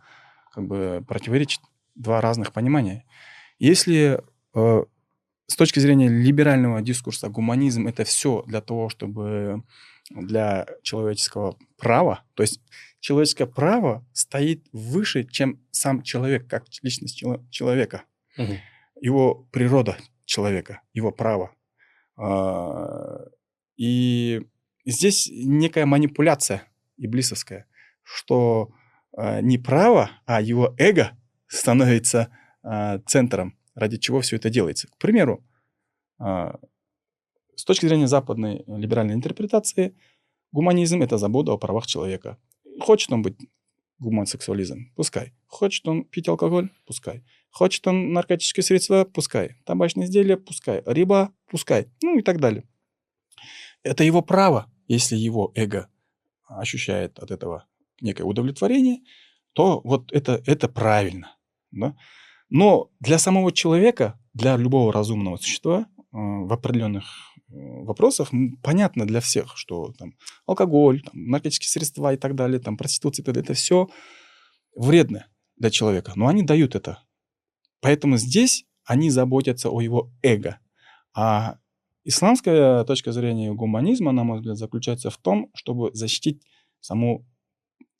как 0.52 0.66
бы 0.66 1.04
противоречит 1.06 1.60
два 1.98 2.20
разных 2.20 2.52
понимания. 2.52 3.04
Если 3.58 4.20
э, 4.54 4.84
с 5.46 5.56
точки 5.56 5.80
зрения 5.80 6.08
либерального 6.08 6.80
дискурса 6.80 7.28
гуманизм 7.28 7.86
это 7.86 8.04
все 8.04 8.42
для 8.46 8.60
того, 8.60 8.88
чтобы 8.88 9.62
для 10.10 10.66
человеческого 10.82 11.56
права, 11.76 12.24
то 12.34 12.42
есть 12.42 12.60
человеческое 13.00 13.46
право 13.46 14.06
стоит 14.12 14.66
выше, 14.72 15.24
чем 15.24 15.60
сам 15.70 16.02
человек, 16.02 16.46
как 16.48 16.64
личность 16.82 17.16
чело- 17.18 17.44
человека, 17.50 18.02
Мгм. 18.36 18.56
его 19.00 19.34
природа 19.52 19.96
человека, 20.24 20.80
его 20.94 21.10
право. 21.12 21.50
А, 22.16 23.26
И 23.76 24.40
здесь 24.84 25.28
некая 25.32 25.86
манипуляция 25.86 26.62
иблисовская, 26.96 27.66
что 28.02 28.70
а, 29.16 29.40
не 29.40 29.56
право, 29.58 30.10
а 30.26 30.40
его 30.40 30.74
эго 30.78 31.12
становится 31.48 32.28
а, 32.62 32.98
центром, 33.00 33.58
ради 33.74 33.96
чего 33.96 34.20
все 34.20 34.36
это 34.36 34.50
делается. 34.50 34.88
К 34.88 34.98
примеру, 34.98 35.44
а, 36.18 36.58
с 37.56 37.64
точки 37.64 37.86
зрения 37.86 38.06
западной 38.06 38.64
либеральной 38.66 39.14
интерпретации, 39.14 39.96
гуманизм– 40.52 41.02
это 41.02 41.18
забота 41.18 41.52
о 41.52 41.58
правах 41.58 41.86
человека. 41.86 42.38
Хочет 42.80 43.12
он 43.12 43.22
быть 43.22 43.36
гомосексуализм, 43.98 44.92
пускай. 44.94 45.34
Хочет 45.46 45.88
он 45.88 46.04
пить 46.04 46.28
алкоголь, 46.28 46.70
пускай. 46.86 47.24
Хочет 47.50 47.86
он 47.86 48.12
наркотические 48.12 48.62
средства, 48.62 49.04
пускай. 49.04 49.56
Табачные 49.64 50.06
изделия, 50.06 50.36
пускай. 50.36 50.82
Рыба, 50.86 51.32
пускай. 51.50 51.88
Ну 52.02 52.18
и 52.18 52.22
так 52.22 52.40
далее. 52.40 52.68
Это 53.82 54.04
его 54.04 54.22
право, 54.22 54.70
если 54.86 55.16
его 55.16 55.52
эго 55.54 55.88
ощущает 56.46 57.18
от 57.18 57.30
этого 57.30 57.66
некое 58.00 58.24
удовлетворение, 58.24 59.00
то 59.52 59.80
вот 59.82 60.12
это, 60.12 60.42
это 60.46 60.68
правильно. 60.68 61.36
Да? 61.70 61.96
Но 62.48 62.90
для 63.00 63.18
самого 63.18 63.52
человека, 63.52 64.18
для 64.32 64.56
любого 64.56 64.92
разумного 64.92 65.36
существа 65.36 65.86
э, 65.96 66.06
в 66.12 66.52
определенных 66.52 67.04
э, 67.04 67.54
вопросах 67.84 68.30
понятно 68.62 69.06
для 69.06 69.20
всех, 69.20 69.56
что 69.56 69.92
там 69.98 70.14
алкоголь, 70.46 71.02
там, 71.02 71.12
наркотические 71.14 71.68
средства 71.68 72.14
и 72.14 72.16
так 72.16 72.34
далее, 72.34 72.58
там 72.58 72.76
проституция 72.76 73.24
далее, 73.24 73.42
это 73.42 73.54
все 73.54 73.88
вредно 74.74 75.26
для 75.56 75.70
человека. 75.70 76.12
Но 76.16 76.28
они 76.28 76.42
дают 76.42 76.74
это. 76.74 77.02
Поэтому 77.80 78.16
здесь 78.16 78.64
они 78.84 79.10
заботятся 79.10 79.68
о 79.68 79.80
его 79.80 80.10
эго. 80.22 80.58
А 81.14 81.58
исламская 82.04 82.84
точка 82.84 83.12
зрения 83.12 83.52
гуманизма, 83.52 84.12
на 84.12 84.24
мой 84.24 84.38
взгляд, 84.38 84.56
заключается 84.56 85.10
в 85.10 85.18
том, 85.18 85.50
чтобы 85.54 85.90
защитить 85.92 86.42
саму 86.80 87.26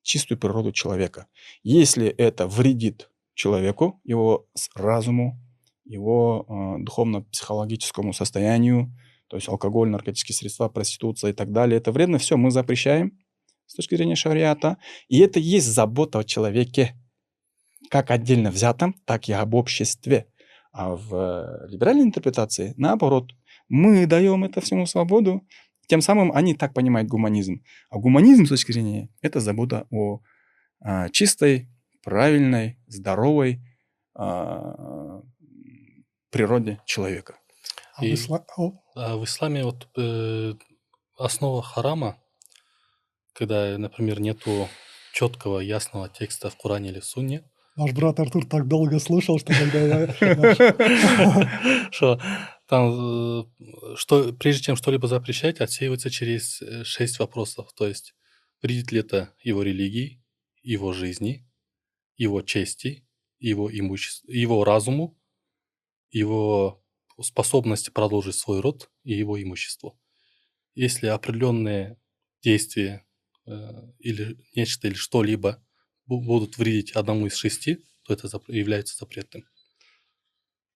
чистую 0.02 0.38
природу 0.38 0.72
человека. 0.72 1.26
Если 1.62 2.06
это 2.06 2.46
вредит 2.46 3.10
человеку, 3.38 4.00
его 4.04 4.46
разуму, 4.74 5.40
его 5.84 6.44
э, 6.48 6.82
духовно-психологическому 6.82 8.12
состоянию, 8.12 8.92
то 9.28 9.36
есть 9.36 9.48
алкоголь, 9.48 9.88
наркотические 9.88 10.34
средства, 10.34 10.68
проституция 10.68 11.30
и 11.30 11.32
так 11.32 11.52
далее, 11.52 11.78
это 11.78 11.92
вредно, 11.92 12.18
все 12.18 12.36
мы 12.36 12.50
запрещаем 12.50 13.12
с 13.66 13.74
точки 13.74 13.94
зрения 13.94 14.16
шариата. 14.16 14.78
И 15.08 15.20
это 15.20 15.38
есть 15.38 15.66
забота 15.66 16.18
о 16.18 16.24
человеке, 16.24 16.94
как 17.90 18.10
отдельно 18.10 18.50
взятом, 18.50 18.94
так 19.04 19.28
и 19.28 19.32
об 19.32 19.54
обществе. 19.54 20.26
А 20.72 20.96
в 20.96 21.14
э, 21.14 21.68
либеральной 21.68 22.04
интерпретации, 22.04 22.74
наоборот, 22.76 23.30
мы 23.68 24.06
даем 24.06 24.44
это 24.44 24.60
всему 24.60 24.86
свободу, 24.86 25.46
тем 25.86 26.00
самым 26.00 26.32
они 26.32 26.54
так 26.54 26.74
понимают 26.74 27.08
гуманизм. 27.08 27.62
А 27.88 27.98
гуманизм, 27.98 28.46
с 28.46 28.48
точки 28.48 28.72
зрения, 28.72 29.08
это 29.22 29.40
забота 29.40 29.86
о 29.90 30.20
а, 30.80 31.08
чистой, 31.08 31.68
правильной, 32.08 32.78
здоровой 32.86 33.60
а, 34.14 35.20
природе 36.30 36.80
человека. 36.86 37.38
А 37.94 38.00
в, 38.00 38.04
И- 38.04 38.14
исла- 38.14 38.46
о, 38.56 38.72
А 38.94 39.16
в 39.18 39.24
исламе 39.24 39.62
вот 39.62 39.88
э, 39.98 40.54
основа 41.18 41.62
харама, 41.62 42.16
когда, 43.34 43.76
например, 43.76 44.20
нету 44.20 44.68
четкого, 45.12 45.60
ясного 45.60 46.08
текста 46.08 46.48
в 46.48 46.56
Коране 46.56 46.88
или 46.88 47.00
Сунне, 47.00 47.42
наш 47.76 47.92
брат 47.92 48.18
Артур 48.20 48.46
так 48.46 48.66
долго 48.66 48.98
слушал, 49.00 49.38
что 49.38 49.52
когда 49.52 49.78
я... 49.78 50.14
что 51.92 52.18
там, 52.68 53.42
э, 53.42 53.44
что 53.96 54.32
прежде 54.32 54.62
чем 54.62 54.76
что-либо 54.76 55.08
запрещать, 55.08 55.60
отсеивается 55.60 56.08
через 56.10 56.62
э, 56.62 56.84
шесть 56.84 57.18
вопросов. 57.18 57.68
То 57.76 57.86
есть, 57.86 58.14
вредит 58.62 58.92
ли 58.92 59.00
это 59.00 59.34
его 59.42 59.62
религии, 59.62 60.22
его 60.62 60.94
жизни, 60.94 61.47
его 62.18 62.42
чести, 62.42 63.06
его 63.38 63.70
имуществу, 63.72 64.30
его 64.30 64.64
разуму, 64.64 65.16
его 66.10 66.84
способности 67.20 67.90
продолжить 67.90 68.34
свой 68.36 68.60
род 68.60 68.90
и 69.04 69.14
его 69.14 69.42
имуществу. 69.42 69.98
Если 70.74 71.06
определенные 71.06 71.98
действия 72.42 73.06
э, 73.46 73.50
или 73.98 74.38
нечто 74.54 74.88
или 74.88 74.94
что-либо 74.94 75.64
бу- 76.08 76.22
будут 76.22 76.58
вредить 76.58 76.92
одному 76.92 77.26
из 77.26 77.34
шести, 77.34 77.84
то 78.04 78.12
это 78.12 78.28
зап- 78.28 78.52
является 78.52 78.96
запретным. 78.96 79.44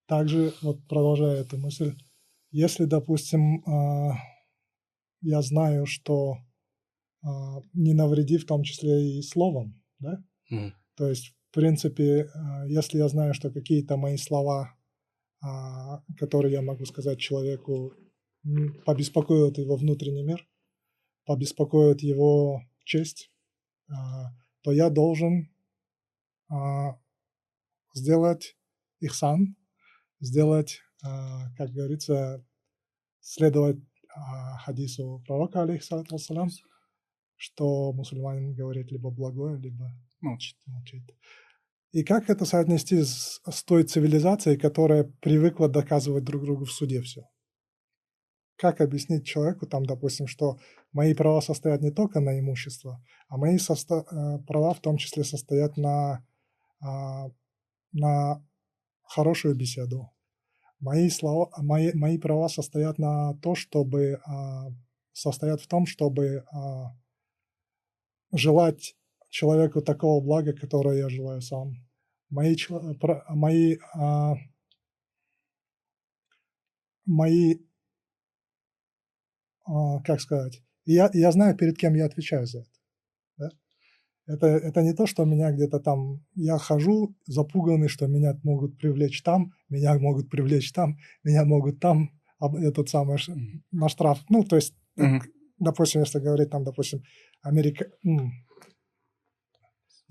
Также, 0.07 0.53
вот 0.63 0.87
продолжая 0.89 1.41
эту 1.43 1.59
мысль, 1.59 1.97
если, 2.51 2.85
допустим, 2.85 3.65
а, 3.67 4.17
я 5.23 5.41
знаю, 5.43 5.87
что 5.87 6.37
а, 7.23 7.61
не 7.73 7.95
навреди 7.95 8.37
в 8.39 8.47
том 8.47 8.63
числе 8.65 9.19
и 9.19 9.23
словом, 9.23 9.83
да, 10.01 10.23
М. 10.51 10.75
То 10.97 11.09
есть, 11.09 11.35
в 11.51 11.55
принципе, 11.55 12.31
а, 12.35 12.67
если 12.67 12.99
я 12.99 13.09
знаю, 13.09 13.35
что 13.35 13.51
какие-то 13.51 13.97
мои 13.97 14.17
слова, 14.17 14.75
а, 15.41 16.03
которые 16.19 16.53
я 16.53 16.63
могу 16.63 16.85
сказать 16.85 17.19
человеку, 17.19 17.95
побеспокоят 18.85 19.59
его 19.59 19.77
внутренний 19.77 20.23
мир, 20.23 20.49
побеспокоят 21.25 22.03
его 22.03 22.63
честь, 22.85 23.31
а, 23.89 24.33
то 24.63 24.73
я 24.73 24.91
должен 24.91 25.49
сделать 27.95 28.57
ихсан, 29.01 29.57
сделать, 30.21 30.81
а, 31.03 31.51
как 31.57 31.71
говорится, 31.71 32.45
следовать 33.21 33.79
хадису 34.65 35.23
пророка, 35.27 35.63
алейхиссалату 35.63 36.19
что 37.37 37.93
мусульманин 37.93 38.55
говорит 38.55 38.93
либо 38.93 39.11
благое, 39.11 39.59
либо 39.59 39.91
Молчит. 40.23 40.57
молчит. 40.67 41.03
И 41.91 42.05
как 42.05 42.31
это 42.31 42.47
соотнести 42.47 43.03
с, 43.03 43.43
с 43.45 43.65
той 43.65 43.83
цивилизацией, 43.83 44.59
которая 44.59 45.05
привыкла 45.21 45.69
доказывать 45.69 46.25
друг 46.25 46.45
другу 46.45 46.65
в 46.65 46.73
суде 46.73 47.03
все? 47.03 47.29
Как 48.57 48.81
объяснить 48.81 49.27
человеку, 49.27 49.67
там, 49.67 49.85
допустим, 49.85 50.27
что 50.27 50.59
мои 50.93 51.13
права 51.13 51.41
состоят 51.41 51.83
не 51.83 51.91
только 51.91 52.21
на 52.21 52.39
имущество, 52.39 53.05
а 53.29 53.37
мои 53.37 53.57
состо- 53.57 54.07
э, 54.11 54.39
права 54.47 54.73
в 54.73 54.81
том 54.81 54.97
числе 54.97 55.25
состоят 55.25 55.77
на, 55.77 56.25
а, 56.81 57.29
на 57.93 58.43
хорошую 59.03 59.57
беседу. 59.57 60.11
Мои, 60.79 61.11
слова, 61.11 61.51
мои, 61.59 61.93
мои 61.93 62.17
права 62.17 62.49
состоят 62.49 62.99
на 62.99 63.35
то, 63.43 63.55
чтобы 63.55 64.21
а, 64.25 64.69
состоят 65.13 65.61
в 65.61 65.67
том, 65.67 65.87
чтобы 65.87 66.45
а, 66.53 66.97
желать 68.33 68.97
человеку 69.33 69.81
такого 69.81 70.23
блага, 70.23 70.53
которое 70.53 70.99
я 70.99 71.09
желаю 71.09 71.41
сам. 71.41 71.73
Мои, 72.29 72.55
мои, 73.31 73.79
а, 73.95 74.35
мои 77.07 77.57
а, 79.67 80.01
как 80.03 80.21
сказать, 80.21 80.63
я, 80.85 81.11
я 81.15 81.33
знаю, 81.33 81.57
перед 81.57 81.79
кем 81.79 81.95
я 81.95 82.07
отвечаю 82.07 82.47
за 82.47 82.61
это. 82.61 82.71
да. 83.39 83.49
Это, 84.27 84.47
это 84.47 84.83
не 84.83 84.93
то, 84.93 85.07
что 85.07 85.25
меня 85.25 85.51
где-то 85.51 85.81
там, 85.81 86.25
я 86.35 86.59
хожу 86.59 87.17
запуганный, 87.27 87.89
что 87.89 88.07
меня 88.07 88.39
могут 88.45 88.79
привлечь 88.79 89.23
там, 89.23 89.53
меня 89.69 89.99
могут 89.99 90.31
привлечь 90.31 90.73
там, 90.73 90.99
меня 91.25 91.45
могут 91.45 91.81
там, 91.81 92.11
этот 92.41 92.89
самый, 92.89 93.19
на 93.71 93.89
штраф. 93.89 94.19
Ну, 94.29 94.45
то 94.45 94.57
есть, 94.57 94.75
Мгм. 94.97 95.23
допустим, 95.59 96.03
если 96.03 96.21
говорить 96.21 96.51
там, 96.51 96.65
допустим, 96.65 97.03
Америка... 97.41 97.87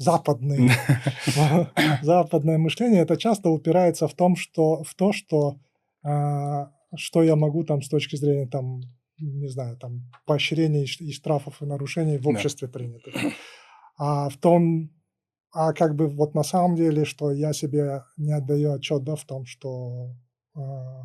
м, 0.02 0.06
западный, 0.06 0.70
западное 2.02 2.58
мышление, 2.58 3.02
это 3.02 3.18
часто 3.18 3.50
упирается 3.50 4.08
в 4.08 4.14
том, 4.14 4.36
что 4.36 4.84
в 4.84 4.96
то, 4.96 5.14
что 5.14 5.60
а, 6.04 6.72
что 6.96 7.24
я 7.24 7.36
могу 7.36 7.64
там 7.64 7.82
с 7.82 7.90
точки 7.90 8.16
зрения 8.16 8.48
там 8.48 8.82
не 9.20 9.48
знаю 9.48 9.78
там 9.78 10.12
поощрений 10.26 10.84
и 10.84 11.12
штрафов 11.12 11.62
и 11.62 11.66
нарушений 11.66 12.18
в 12.18 12.24
Да. 12.24 12.30
обществе 12.30 12.68
принятых, 12.68 13.16
а 13.98 14.30
в 14.30 14.38
том, 14.38 14.90
а 15.54 15.74
как 15.74 15.96
бы 15.96 16.08
вот 16.08 16.34
на 16.34 16.44
самом 16.44 16.76
деле, 16.76 17.06
что 17.06 17.32
я 17.32 17.54
себе 17.54 18.04
не 18.18 18.34
отдаю 18.34 18.74
отчет 18.74 19.04
да, 19.04 19.16
в 19.16 19.26
том, 19.26 19.46
что 19.46 20.16
а, 20.56 21.04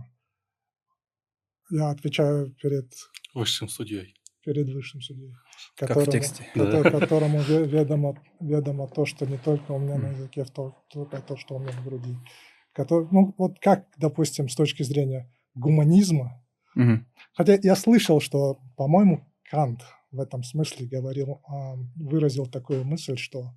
я 1.70 1.90
отвечаю 1.90 2.54
перед 2.54 2.90
Высшим 3.34 3.68
судьей. 3.68 4.14
Перед 4.46 4.68
высшим 4.70 5.00
судьей, 5.00 5.32
Как 5.76 5.90
в 5.90 5.94
которому, 5.94 6.12
тексте. 6.12 6.44
Да. 6.54 6.64
кото- 6.82 7.00
которому 7.00 7.38
ве- 7.40 7.66
ведомо, 7.66 8.14
ведомо 8.40 8.86
то, 8.88 9.04
что 9.04 9.26
не 9.26 9.38
только 9.38 9.72
у 9.72 9.78
меня 9.78 9.98
на 9.98 10.10
языке, 10.10 10.44
в 10.44 10.50
то, 10.50 10.74
только 10.88 11.20
то, 11.20 11.36
что 11.36 11.56
у 11.56 11.58
меня 11.58 11.72
в 11.72 11.84
груди. 11.84 12.16
Который, 12.72 13.08
ну, 13.10 13.34
вот 13.38 13.58
как, 13.60 13.86
допустим, 13.98 14.48
с 14.48 14.54
точки 14.54 14.84
зрения 14.84 15.28
гуманизма, 15.54 16.44
Мгм. 16.76 17.06
хотя 17.34 17.58
я 17.62 17.74
слышал, 17.76 18.20
что, 18.20 18.60
по-моему, 18.76 19.24
Кант 19.50 19.82
в 20.12 20.20
этом 20.20 20.42
смысле 20.44 20.86
говорил, 20.86 21.40
а, 21.48 21.74
выразил 21.96 22.46
такую 22.46 22.84
мысль, 22.84 23.16
что, 23.16 23.52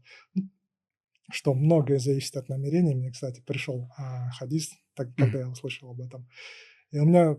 что 1.32 1.54
многое 1.54 2.00
зависит 2.00 2.36
от 2.38 2.50
намерений. 2.50 2.96
Мне, 2.96 3.12
кстати, 3.12 3.42
пришел 3.46 3.90
а, 3.98 4.30
хадис, 4.32 4.72
так, 4.96 5.14
когда 5.16 5.40
я 5.40 5.50
услышал 5.50 5.92
об 5.92 6.02
этом. 6.02 6.28
И 6.92 6.98
у 7.00 7.06
меня 7.06 7.38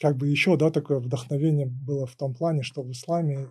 как 0.00 0.16
бы 0.16 0.28
еще, 0.28 0.56
да, 0.56 0.70
такое 0.70 0.98
вдохновение 1.00 1.66
было 1.66 2.06
в 2.06 2.14
том 2.16 2.34
плане, 2.34 2.62
что 2.62 2.82
в 2.82 2.90
исламе, 2.90 3.48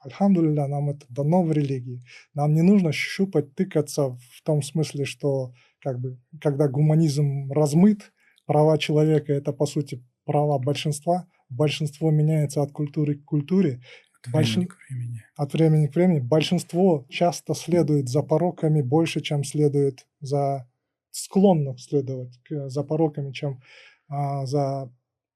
альхамдулилля, 0.00 0.66
нам 0.66 0.90
это 0.90 1.06
дано 1.08 1.42
в 1.42 1.52
религии. 1.52 2.04
Нам 2.34 2.54
не 2.54 2.62
нужно 2.62 2.92
щупать, 2.92 3.54
тыкаться 3.54 4.10
в 4.10 4.42
том 4.44 4.62
смысле, 4.62 5.04
что 5.04 5.52
как 5.80 6.00
бы, 6.00 6.18
когда 6.40 6.68
гуманизм 6.68 7.50
размыт, 7.52 8.12
права 8.46 8.78
человека– 8.78 9.32
это, 9.34 9.52
по 9.52 9.66
сути, 9.66 10.04
права 10.24 10.58
большинства, 10.58 11.26
большинство 11.48 12.10
меняется 12.10 12.62
от 12.62 12.72
культуры 12.72 13.14
к 13.16 13.24
культуре, 13.24 13.80
От 14.26 14.32
Большин- 14.32 14.54
времени 14.54 14.66
к 14.66 14.76
времени. 14.88 15.22
от 15.36 15.52
времени 15.52 15.86
к 15.86 15.94
времени. 15.94 16.18
Большинство 16.20 17.06
часто 17.08 17.54
следует 17.54 18.08
за 18.08 18.22
пороками 18.22 18.82
больше, 18.82 19.20
чем 19.20 19.44
следует 19.44 20.06
за 20.20 20.68
склонно 21.12 21.76
следовать 21.78 22.38
за 22.50 22.82
пороками, 22.82 23.32
чем 23.32 23.60
а, 24.08 24.44
за, 24.46 24.92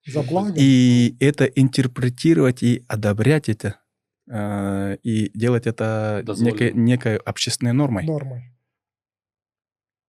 за 0.07 0.23
благом. 0.23 0.55
И 0.59 1.17
это 1.21 1.45
интерпретировать 1.45 2.63
и 2.63 2.85
одобрять 2.89 3.49
это, 3.49 3.81
э, 4.31 4.97
и 5.03 5.31
делать 5.39 5.67
это 5.67 6.23
Дозволено. 6.25 6.53
некой, 6.55 6.73
некой 6.73 7.17
общественной 7.17 7.73
нормой. 7.73 8.05
нормой. 8.07 8.43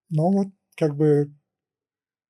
Но 0.09 0.31
вот 0.31 0.47
как 0.75 0.95
бы 0.95 1.33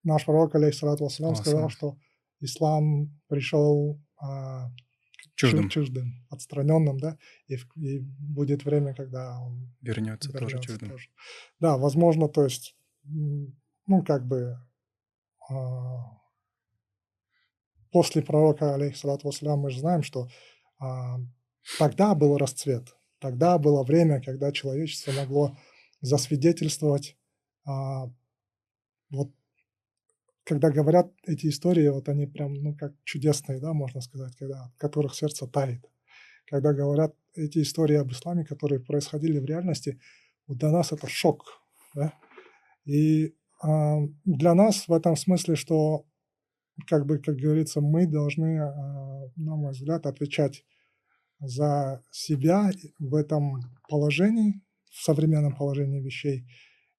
наш 0.04 0.26
пророк, 0.26 0.56
алейхиссалату 0.56 1.04
вассалям, 1.04 1.36
сказал, 1.36 1.64
Вассалам. 1.64 1.70
что 1.70 1.98
ислам 2.40 3.20
пришел 3.28 4.00
чу- 5.36 5.48
Чуждым. 5.48 5.70
чуждым, 5.70 6.26
отстраненным, 6.30 7.00
да, 7.00 7.18
и, 7.48 7.56
в- 7.56 7.76
и 7.78 8.00
будет 8.00 8.64
время, 8.66 8.94
когда 8.94 9.40
он 9.40 9.74
Вернется 9.82 10.32
тоже 10.32 10.46
вернется 10.46 10.68
чуждым. 10.74 10.90
тоже. 10.92 11.10
Да, 11.60 11.78
возможно, 11.78 12.28
то 12.28 12.44
есть, 12.44 12.76
ну, 13.04 14.04
как 14.06 14.28
бы 14.28 14.58
а, 15.50 16.21
после 17.92 18.22
пророка, 18.22 18.74
алейхиссалату 18.74 19.28
вассалям, 19.28 19.60
мы 19.60 19.70
же 19.70 19.80
знаем, 19.80 20.04
что 20.04 20.30
а, 20.80 21.18
тогда 21.78 22.16
был 22.16 22.38
расцвет, 22.38 22.96
тогда 23.20 23.58
было 23.58 23.84
время, 23.84 24.22
когда 24.22 24.52
человечество 24.52 25.12
могло 25.12 25.58
засвидетельствовать, 26.02 27.18
а, 27.66 28.10
вот, 29.10 29.32
когда 30.44 30.72
говорят 30.72 31.12
эти 31.26 31.48
истории, 31.48 31.88
вот 31.90 32.10
они 32.10 32.26
прям, 32.26 32.54
ну, 32.56 32.76
как 32.76 32.94
чудесные, 33.04 33.60
да, 33.60 33.74
можно 33.74 34.02
сказать, 34.02 34.36
когда, 34.36 34.66
от 34.66 34.76
которых 34.78 35.14
сердце 35.14 35.48
тает. 35.48 35.86
Когда 36.46 36.74
говорят 36.74 37.16
эти 37.36 37.62
истории 37.62 37.96
об 37.96 38.12
исламе, 38.12 38.44
которые 38.44 38.80
происходили 38.80 39.40
в 39.40 39.46
реальности, 39.46 40.00
вот 40.48 40.58
для 40.58 40.72
нас 40.72 40.92
это 40.92 41.08
шок, 41.08 41.62
да? 41.94 42.14
И 42.86 43.36
а, 43.62 44.00
для 44.26 44.56
нас 44.56 44.88
в 44.88 44.94
этом 44.94 45.16
смысле, 45.16 45.56
что, 45.56 46.06
как 46.88 47.06
бы, 47.06 47.20
как 47.20 47.36
говорится, 47.36 47.82
мы 47.82 48.08
должны, 48.08 48.60
а, 48.60 49.30
на 49.36 49.56
мой 49.56 49.72
взгляд, 49.72 50.06
отвечать 50.06 50.64
за 51.40 52.04
себя 52.12 52.72
в 53.00 53.16
этом 53.16 53.62
положении, 53.90 54.62
в 54.92 55.04
современном 55.04 55.56
положении 55.56 56.02
вещей. 56.02 56.48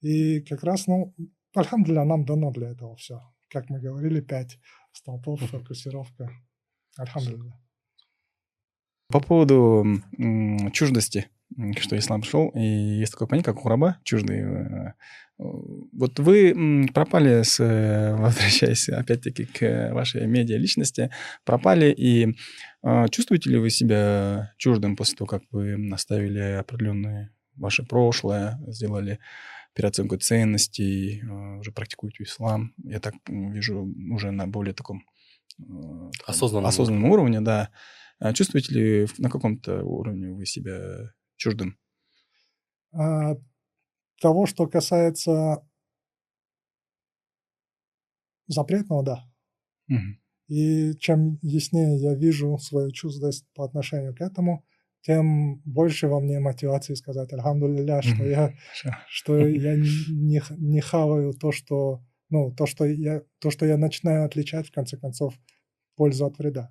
И 0.01 0.41
как 0.41 0.65
раз, 0.65 0.87
ну, 0.87 1.15
альхамдулillah, 1.55 2.05
нам 2.05 2.25
дано 2.25 2.51
для 2.51 2.71
этого 2.71 2.97
все. 2.97 3.21
Как 3.49 3.71
мы 3.71 3.81
говорили, 3.81 4.21
пять 4.21 4.59
столпов, 4.93 5.41
фокусировка. 5.41 6.31
Альхамдулилля. 6.97 7.59
По 9.09 9.21
поводу 9.21 9.85
чуждости, 10.73 11.29
что 11.81 11.97
ислам 11.99 12.21
пришел, 12.23 12.49
и 12.51 12.61
есть 12.61 13.13
такое 13.13 13.29
понятие, 13.29 13.55
как 13.55 13.65
ураба, 13.65 13.99
чуждый. 14.05 14.41
э, 14.41 14.93
Вот 15.39 16.19
вы 16.19 16.87
пропали, 16.95 17.43
с, 17.43 17.61
э, 17.61 18.15
возвращаясь 18.19 18.89
опять-таки 18.89 19.45
к 19.47 19.91
вашей 19.93 20.27
медиа-личности, 20.27 21.11
пропали, 21.45 21.93
и 21.93 22.37
э, 22.83 23.09
чувствуете 23.11 23.51
ли 23.51 23.59
вы 23.59 23.71
себя 23.71 24.53
чуждым 24.57 24.97
после 24.97 25.17
того, 25.17 25.29
как 25.29 25.43
вы 25.51 25.77
наставили 25.77 26.41
определенные 26.59 27.31
ваше 27.57 27.83
прошлое, 27.85 28.59
сделали 28.69 29.19
переоценку 29.75 30.17
ценностей, 30.17 31.23
э, 31.23 31.59
уже 31.59 31.73
практикуете 31.73 32.25
ислам? 32.25 32.73
Я 32.85 33.01
так 33.01 33.15
вижу 33.29 33.89
уже 34.11 34.31
на 34.31 34.47
более 34.47 34.75
таком 34.75 35.03
э, 35.59 35.63
Осознанном 36.27 36.67
осознанном 36.67 37.11
уровне, 37.11 37.41
да. 37.41 37.71
А 38.19 38.33
Чувствуете 38.33 38.75
ли 38.75 39.07
на 39.19 39.29
каком-то 39.29 39.83
уровне 39.83 40.31
вы 40.31 40.47
себя 40.47 41.13
чуждым? 41.43 41.77
А, 42.93 43.37
того, 44.21 44.47
что 44.47 44.67
касается 44.67 45.67
запретного, 48.47 49.03
да. 49.03 49.25
Мгм. 49.89 50.21
И 50.49 50.95
чем 50.99 51.39
яснее 51.43 51.99
я 51.99 52.15
вижу 52.15 52.59
свою 52.59 52.93
чувствость 52.93 53.47
по 53.55 53.65
отношению 53.65 54.15
к 54.15 54.21
этому, 54.21 54.65
тем 55.01 55.57
больше 55.65 56.07
во 56.07 56.21
мне 56.21 56.39
мотивации 56.39 56.95
сказать 56.95 57.33
«Альхамдулилля», 57.33 58.03
что 58.03 58.25
я, 58.25 58.55
что 59.09 59.37
я 59.37 59.77
не, 59.77 60.41
не 60.59 60.81
хаваю 60.81 61.33
то, 61.33 61.51
что, 61.51 62.05
ну, 62.29 62.53
то, 62.55 62.67
что 62.67 62.85
я, 62.85 63.23
то, 63.41 63.51
что 63.51 63.67
я 63.67 63.77
начинаю 63.77 64.25
отличать, 64.25 64.69
в 64.69 64.73
конце 64.73 64.97
концов, 64.97 65.35
пользу 65.97 66.27
от 66.27 66.39
вреда. 66.39 66.71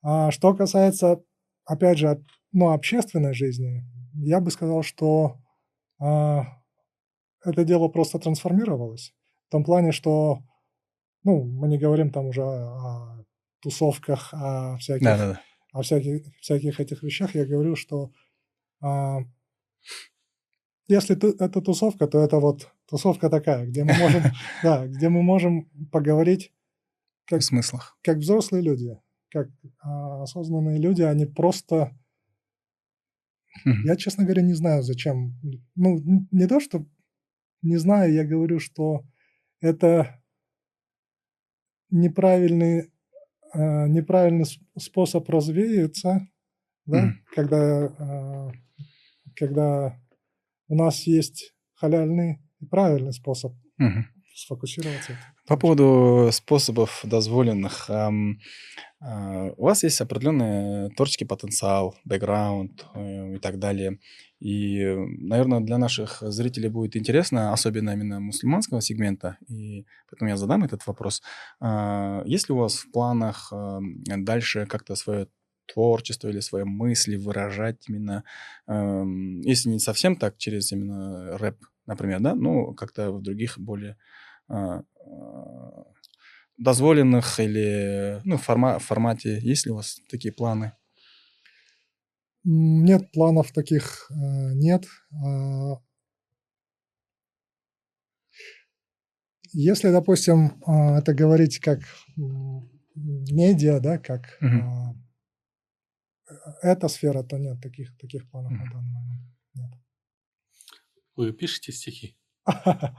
А 0.00 0.30
что 0.30 0.54
касается, 0.54 1.20
опять 1.64 1.98
же, 1.98 2.24
ну, 2.56 2.70
общественной 2.72 3.34
жизни, 3.34 3.84
я 4.14 4.40
бы 4.40 4.50
сказал, 4.50 4.82
что 4.82 5.36
а, 6.00 6.46
это 7.44 7.64
дело 7.64 7.88
просто 7.88 8.18
трансформировалось. 8.18 9.14
В 9.48 9.50
том 9.50 9.62
плане, 9.62 9.92
что, 9.92 10.38
ну, 11.22 11.44
мы 11.44 11.68
не 11.68 11.76
говорим 11.78 12.10
там 12.10 12.26
уже 12.26 12.42
о 12.42 13.22
тусовках, 13.60 14.32
о 14.32 14.78
всяких, 14.78 15.04
Да-да-да. 15.04 15.40
о 15.74 15.82
всяких, 15.82 16.34
всяких 16.40 16.80
этих 16.80 17.02
вещах. 17.02 17.34
Я 17.34 17.44
говорю, 17.44 17.76
что 17.76 18.10
а, 18.80 19.18
если 20.88 21.14
ту- 21.14 21.36
это 21.38 21.60
тусовка, 21.60 22.06
то 22.06 22.20
это 22.20 22.38
вот 22.38 22.70
тусовка 22.88 23.28
такая, 23.28 23.66
где 23.66 23.84
мы 23.84 23.92
можем, 23.98 24.22
да, 24.62 24.86
где 24.86 25.10
мы 25.10 25.22
можем 25.22 25.68
поговорить 25.92 26.54
В 27.26 27.30
как, 27.30 27.42
смыслах. 27.42 27.98
как 28.02 28.16
взрослые 28.16 28.62
люди, 28.62 28.98
как 29.30 29.48
а, 29.82 30.22
осознанные 30.22 30.78
люди, 30.80 31.02
они 31.02 31.26
просто. 31.26 31.94
Я, 33.84 33.96
честно 33.96 34.24
говоря, 34.24 34.42
не 34.42 34.54
знаю, 34.54 34.82
зачем. 34.82 35.34
Ну, 35.74 36.26
не 36.30 36.46
то, 36.46 36.60
что 36.60 36.84
не 37.62 37.76
знаю, 37.78 38.12
я 38.12 38.24
говорю, 38.24 38.58
что 38.60 39.04
это 39.60 40.22
неправильный, 41.90 42.90
а, 43.52 43.86
неправильный 43.88 44.44
способ 44.78 45.28
развеяться, 45.28 46.26
да, 46.86 47.02
Мгм. 47.06 47.24
когда, 47.34 47.86
а, 47.98 48.52
когда 49.34 50.00
у 50.68 50.74
нас 50.76 51.06
есть 51.06 51.54
халяльный 51.74 52.40
и 52.60 52.66
правильный 52.66 53.12
способ 53.12 53.52
Мгм. 53.78 54.06
сфокусироваться. 54.34 55.16
По 55.46 55.56
поводу 55.56 56.30
способов 56.32 57.00
дозволенных. 57.04 57.88
а, 57.88 58.10
у 59.00 59.64
вас 59.64 59.82
есть 59.82 60.00
определенный 60.00 60.90
творческий 60.90 61.26
потенциал, 61.26 61.94
бэкграунд 62.04 62.86
э, 62.94 63.34
и 63.34 63.38
так 63.38 63.58
далее. 63.58 63.98
И, 64.40 64.84
наверное, 65.18 65.60
для 65.60 65.78
наших 65.78 66.22
зрителей 66.22 66.68
будет 66.68 66.96
интересно, 66.96 67.52
особенно 67.52 67.90
именно 67.90 68.20
мусульманского 68.20 68.80
сегмента, 68.80 69.36
и 69.48 69.86
поэтому 70.10 70.30
я 70.30 70.36
задам 70.36 70.64
этот 70.64 70.86
вопрос. 70.86 71.22
А, 71.60 72.22
Есть 72.26 72.48
ли 72.48 72.54
у 72.54 72.58
вас 72.58 72.76
в 72.76 72.90
планах 72.90 73.52
ам, 73.52 74.02
дальше 74.04 74.66
как-то 74.66 74.94
свое 74.94 75.28
творчество 75.66 76.28
или 76.28 76.40
свои 76.40 76.64
мысли 76.64 77.16
выражать 77.16 77.88
именно, 77.88 78.22
если 78.68 79.68
не 79.68 79.80
совсем 79.80 80.14
так, 80.14 80.38
через 80.38 80.70
именно 80.70 81.36
рэп, 81.38 81.56
например, 81.86 82.20
да, 82.20 82.36
ну, 82.36 82.72
как-то 82.74 83.10
в 83.10 83.20
других 83.20 83.58
более 83.58 83.96
а, 84.48 84.82
а, 85.06 85.84
дозволенных 86.58 87.40
или 87.40 88.20
ну, 88.24 88.36
форма, 88.38 88.78
формате. 88.78 89.38
Есть 89.40 89.66
ли 89.66 89.72
у 89.72 89.76
вас 89.76 89.98
такие 90.10 90.32
планы? 90.32 90.72
Нет 92.44 93.10
планов 93.12 93.52
таких, 93.52 94.10
э, 94.10 94.14
нет. 94.54 94.86
А, 95.12 95.80
Если, 99.58 99.90
допустим, 99.90 100.62
а, 100.66 100.98
это 100.98 101.14
говорить 101.14 101.60
как 101.60 101.80
медиа, 102.94 103.80
да, 103.80 103.96
как 103.96 104.38
а, 104.42 104.94
эта 106.60 106.88
сфера, 106.88 107.22
то 107.22 107.38
нет 107.38 107.62
таких, 107.62 107.96
таких 107.96 108.28
планов 108.30 108.52
на 108.52 108.70
данный 108.70 108.92
момент. 108.92 109.22
Нет. 109.54 109.72
Вы 111.14 111.32
пишете 111.32 111.72
стихи? 111.72 112.18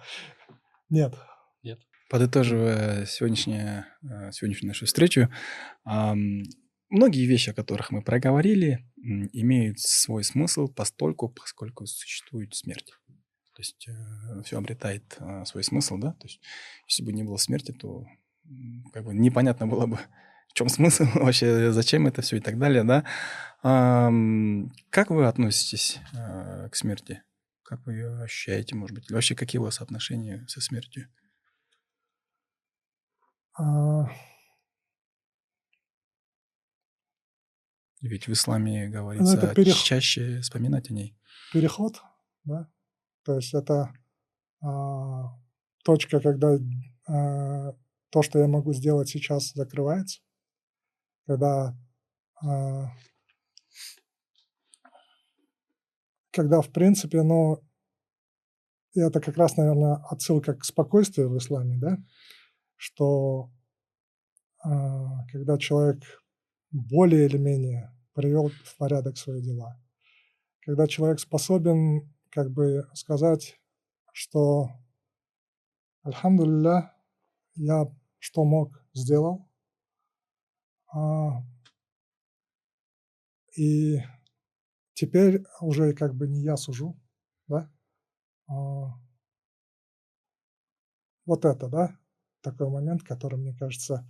Нет. 0.90 1.14
Подытоживая 2.10 3.06
сегодняшнюю, 3.06 3.86
э, 4.02 4.32
сегодняшнюю 4.32 4.70
нашу 4.70 4.86
встречу, 4.86 5.30
многие 5.84 7.26
вещи, 7.26 7.50
о 7.50 7.54
которых 7.54 7.92
мы 7.92 8.02
проговорили, 8.02 8.86
имеют 9.34 9.80
свой 9.80 10.24
смысл 10.24 10.68
постольку, 10.70 11.28
поскольку 11.28 11.86
существует 11.86 12.56
смерть. 12.56 12.94
То 13.56 13.62
есть 13.62 13.90
все 14.46 14.58
обретает 14.58 15.18
а, 15.20 15.44
свой 15.46 15.64
смысл, 15.64 15.98
да? 15.98 16.12
То 16.14 16.28
есть 16.28 16.40
если 16.88 17.04
бы 17.04 17.12
не 17.12 17.24
было 17.24 17.38
смерти, 17.38 17.72
то 17.72 18.06
как 18.94 19.04
бы 19.04 19.14
непонятно 19.14 19.66
было 19.66 19.88
бы, 19.88 19.98
в 20.48 20.54
чем 20.54 20.70
смысл 20.70 21.06
вообще, 21.16 21.72
зачем 21.72 22.08
это 22.08 22.22
все 22.22 22.38
и 22.38 22.40
так 22.40 22.58
далее, 22.58 22.84
да? 22.84 23.04
Как 24.92 25.10
вы 25.10 25.26
относитесь 25.26 26.00
к 26.14 26.76
смерти? 26.76 27.24
Как 27.64 27.86
вы 27.86 27.94
ее 27.94 28.22
ощущаете, 28.22 28.76
может 28.76 28.96
быть? 28.96 29.08
Или 29.08 29.16
вообще 29.16 29.36
какие 29.36 29.60
у 29.60 29.64
вас 29.64 29.82
отношения 29.82 30.46
со 30.48 30.62
смертью? 30.62 31.10
А, 33.58 34.10
Ведь 38.02 38.28
в 38.28 38.32
исламе 38.34 38.88
говорится 38.88 39.36
Ну, 39.36 39.42
это 39.42 39.54
перех- 39.60 39.84
чаще 39.84 40.42
вспоминать 40.42 40.90
о 40.92 40.94
ней. 40.94 41.18
Переход, 41.52 42.00
да. 42.44 42.70
То 43.24 43.36
есть 43.36 43.54
это 43.54 43.92
а, 44.62 45.36
точка, 45.84 46.20
когда 46.20 46.58
а, 47.08 47.74
то, 48.10 48.22
что 48.22 48.40
я 48.40 48.48
могу 48.48 48.74
сделать 48.74 49.10
сейчас, 49.10 49.54
закрывается. 49.54 50.22
Когда 51.26 51.76
а, 52.44 52.92
когда, 56.32 56.62
в 56.62 56.72
принципе, 56.72 57.24
ну, 57.24 57.64
и 58.94 59.00
это 59.00 59.20
как 59.20 59.38
раз, 59.38 59.58
наверное, 59.58 59.96
отсылка 60.10 60.54
к 60.54 60.64
спокойствию 60.64 61.30
в 61.30 61.38
исламе, 61.40 61.78
да, 61.78 61.98
что 62.78 63.52
а, 64.64 65.26
когда 65.28 65.58
человек 65.58 66.04
более 66.72 67.26
или 67.26 67.38
менее 67.38 67.92
привел 68.14 68.50
в 68.50 68.78
порядок 68.78 69.18
свои 69.18 69.42
дела, 69.42 69.80
когда 70.62 70.88
человек 70.88 71.20
способен 71.20 72.14
как 72.30 72.52
бы 72.52 72.88
сказать, 72.94 73.60
что 74.14 74.70
Альхамдулилля, 76.04 76.94
я 77.56 77.86
что 78.20 78.46
мог, 78.46 78.84
сделал, 78.94 79.50
а, 80.94 81.44
и 83.56 83.98
теперь 84.94 85.44
уже 85.62 85.94
как 85.94 86.16
бы 86.16 86.28
не 86.28 86.42
я 86.42 86.58
сужу, 86.58 87.00
да, 87.48 87.72
а, 88.48 88.94
вот 91.26 91.46
это, 91.46 91.68
да, 91.68 92.00
такой 92.42 92.70
момент, 92.70 93.04
который, 93.04 93.38
мне 93.38 93.54
кажется, 93.54 94.08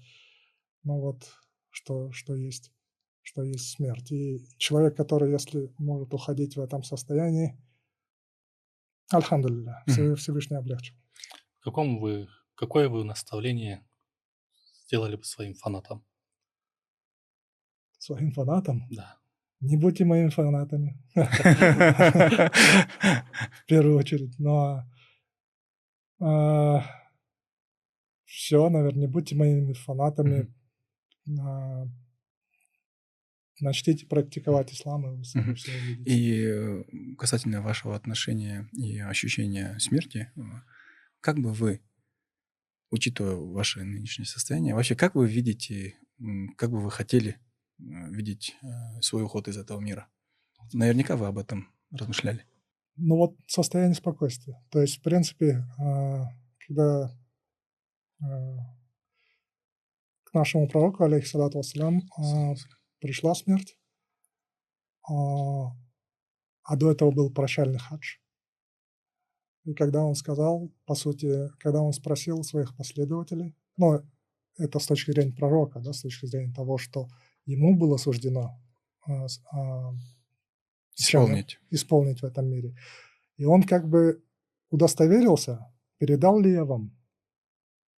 ну 0.84 0.99
вот, 0.99 1.28
что, 1.70 2.12
что 2.12 2.36
есть, 2.36 2.72
что 3.22 3.44
есть 3.44 3.72
смерть. 3.72 4.12
И 4.12 4.45
человек, 4.58 4.95
который, 4.95 5.32
если 5.32 5.74
может 5.78 6.14
уходить 6.14 6.56
в 6.56 6.62
этом 6.62 6.84
состоянии, 6.84 7.58
Альхамдулилля, 9.10 9.84
Мгм. 9.88 10.16
Всевышний 10.16 10.58
облегчил. 10.58 10.95
В 11.60 11.64
каком 11.64 11.99
вы, 11.99 12.28
какое 12.56 12.90
вы 12.90 13.04
наставление 13.04 13.86
сделали 14.86 15.16
бы 15.16 15.24
своим 15.24 15.54
фанатам? 15.54 16.04
Своим 17.99 18.32
фанатам. 18.32 18.84
Да. 18.90 19.18
Не 19.60 19.76
будьте 19.76 20.06
моими 20.06 20.30
фанатами, 20.30 21.02
в 21.16 22.52
первую 23.66 23.98
очередь. 23.98 24.38
Но 24.38 24.84
все, 28.28 28.70
наверное, 28.70 29.02
не 29.02 29.08
будьте 29.08 29.36
моими 29.36 29.74
фанатами. 29.74 30.54
А, 31.40 31.86
начните 33.60 34.06
практиковать 34.06 34.72
ислам, 34.74 35.06
и 35.08 35.18
вы 35.18 35.24
сами 35.24 35.44
Мгм. 35.45 35.56
все 35.56 35.72
увидите. 35.72 36.12
И 36.14 36.44
э, 36.45 36.84
касательно 37.18 37.62
вашего 37.62 37.95
отношения 37.95 38.70
и 38.74 38.99
ощущения 38.99 39.78
смерти, 39.80 40.32
э, 40.36 40.41
как 41.22 41.40
бы 41.40 41.54
вы, 41.54 41.82
учитывая 42.91 43.36
ваше 43.36 43.84
нынешнее 43.84 44.26
состояние, 44.26 44.76
вообще 44.76 44.95
как 44.95 45.16
вы 45.16 45.28
видите, 45.28 45.95
как 46.58 46.70
бы 46.72 46.82
вы 46.82 46.91
хотели 46.91 47.32
э, 47.80 47.84
видеть 48.12 48.56
свой 49.02 49.24
уход 49.24 49.48
из 49.48 49.58
этого 49.58 49.80
мира? 49.80 50.08
Наверняка 50.74 51.16
вы 51.16 51.28
об 51.28 51.38
этом 51.38 51.70
размышляли. 51.91 52.45
Ну 52.98 53.16
вот 53.16 53.38
состояние 53.48 53.95
спокойствия. 53.95 54.62
То 54.72 54.82
есть, 54.82 54.98
в 54.98 55.02
принципе, 55.02 55.66
а, 55.80 56.26
когда 56.68 57.16
к 58.19 58.23
нашему 60.34 60.68
пророку, 60.68 61.03
алейхиссалату 61.03 61.60
вассалям, 61.60 62.02
а, 62.18 62.56
пришла 62.99 63.35
смерть, 63.35 63.77
а, 65.07 65.72
а 66.64 66.76
до 66.76 66.91
этого 66.91 67.11
был 67.11 67.31
прощальный 67.31 67.80
хадж. 67.80 68.18
И 69.64 69.73
когда 69.73 70.03
он 70.03 70.15
сказал, 70.15 70.72
по 70.85 70.95
сути, 70.95 71.49
когда 71.60 71.81
он 71.81 71.94
спросил 71.94 72.44
своих 72.44 72.76
последователей, 72.76 73.56
ну, 73.77 74.02
это 74.57 74.80
с 74.80 74.88
точки 74.88 75.11
зрения 75.11 75.34
пророка, 75.34 75.80
да, 75.80 75.94
с 75.94 76.02
точки 76.02 76.26
зрения 76.26 76.53
того, 76.53 76.77
что 76.77 77.07
ему 77.45 77.77
было 77.77 77.98
суждено 77.98 78.60
а, 79.06 79.27
а, 79.52 79.94
Исполнить. 80.95 81.60
исполнить 81.69 82.22
в 82.22 82.26
этом 82.26 82.49
мире. 82.49 82.76
И 83.38 83.45
он 83.45 83.64
как 83.64 83.88
бы 83.88 84.23
удостоверился, 84.69 85.72
передал 85.99 86.39
ли 86.39 86.52
я 86.52 86.65
вам. 86.65 86.97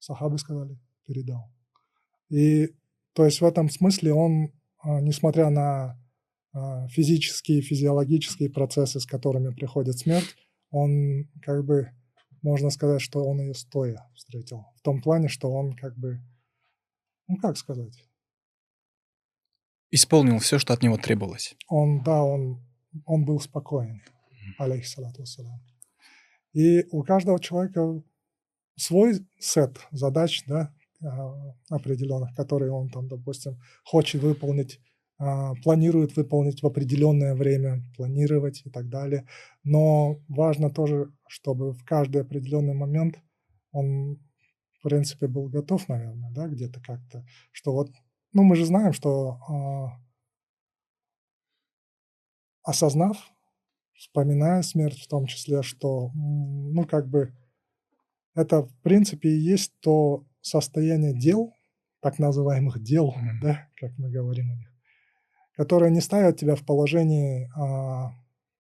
Сахабы 0.09 0.39
сказали, 0.39 0.79
передал. 1.05 1.53
И 2.31 2.75
то 3.13 3.27
есть 3.27 3.43
в 3.43 3.45
этом 3.45 3.69
смысле 3.69 4.15
он, 4.15 4.53
а, 4.79 5.03
несмотря 5.03 5.51
на 5.51 6.01
а, 6.55 6.89
физические, 6.89 7.61
физиологические 7.61 8.49
процессы, 8.49 9.01
с 9.01 9.07
которыми 9.07 9.55
приходит 9.55 9.99
смерть, 9.99 10.35
он 10.71 11.29
как 11.43 11.63
бы, 11.65 11.91
можно 12.41 12.71
сказать, 12.71 13.03
что 13.03 13.23
он 13.23 13.41
ее 13.41 13.53
стоя 13.53 14.09
встретил. 14.15 14.65
В 14.77 14.81
том 14.81 15.03
плане, 15.03 15.29
что 15.29 15.53
он 15.53 15.75
как 15.75 15.95
бы, 15.99 16.23
ну 17.27 17.37
как 17.37 17.59
сказать, 17.59 18.03
Исполнил 19.91 20.39
все, 20.39 20.59
что 20.59 20.75
от 20.75 20.83
него 20.83 20.99
требовалось. 20.99 21.55
он, 21.69 22.03
да, 22.03 22.23
он, 22.23 22.63
он 23.07 23.25
был 23.25 23.41
спокоен, 23.41 24.03
алейхиссалату 24.59 25.23
вассалам. 25.23 25.61
И 26.53 26.85
у 26.91 27.03
каждого 27.03 27.41
человека 27.41 28.03
свой 28.79 29.27
сет 29.39 29.79
задач, 29.91 30.45
да, 30.47 30.73
а, 31.05 31.55
определенных, 31.71 32.35
которые 32.35 32.73
он 32.73 32.89
там, 32.91 33.09
допустим, 33.09 33.59
хочет 33.85 34.23
выполнить, 34.23 34.81
а, 35.19 35.55
планирует 35.63 36.17
выполнить 36.17 36.63
в 36.63 36.67
определенное 36.67 37.35
время, 37.35 37.83
планировать 37.97 38.63
и 38.65 38.71
так 38.71 38.89
далее. 38.89 39.27
Но 39.65 40.21
важно 40.29 40.71
тоже, 40.71 41.13
чтобы 41.29 41.73
в 41.73 41.85
каждый 41.85 42.23
определенный 42.23 42.75
момент 42.75 43.21
он, 43.73 44.19
в 44.81 44.83
принципе, 44.89 45.29
был 45.29 45.49
готов, 45.49 45.89
наверное, 45.89 46.31
да, 46.33 46.49
где-то 46.49 46.81
как-то, 46.81 47.25
что 47.53 47.73
вот, 47.73 47.91
ну, 48.33 48.43
мы 48.43 48.57
же 48.57 48.65
знаем, 48.65 48.93
что 48.93 49.39
а, 49.49 50.01
осознав, 52.65 53.17
вспоминая 53.95 54.63
смерть 54.63 55.01
в 55.01 55.09
том 55.09 55.27
числе, 55.27 55.63
что, 55.63 56.11
ну, 56.15 56.85
как 56.87 57.09
бы, 57.09 57.35
это, 58.39 58.63
в 58.63 58.75
принципе, 58.83 59.29
и 59.31 59.39
есть 59.39 59.73
то 59.81 60.25
состояние 60.41 61.13
дел, 61.19 61.53
так 62.01 62.19
называемых 62.19 62.81
дел, 62.83 63.13
Мгм. 63.17 63.41
да, 63.43 63.69
как 63.77 63.99
мы 63.99 64.11
говорим 64.11 64.53
о 64.53 64.57
них, 64.57 64.73
которые 65.57 65.91
не 65.91 66.01
ставят 66.01 66.39
тебя 66.39 66.55
в 66.55 66.65
положении, 66.65 67.51
а, 67.57 68.13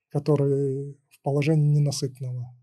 которые 0.08 0.94
в 1.10 1.22
положении 1.22 1.78
ненасытного, 1.78 2.56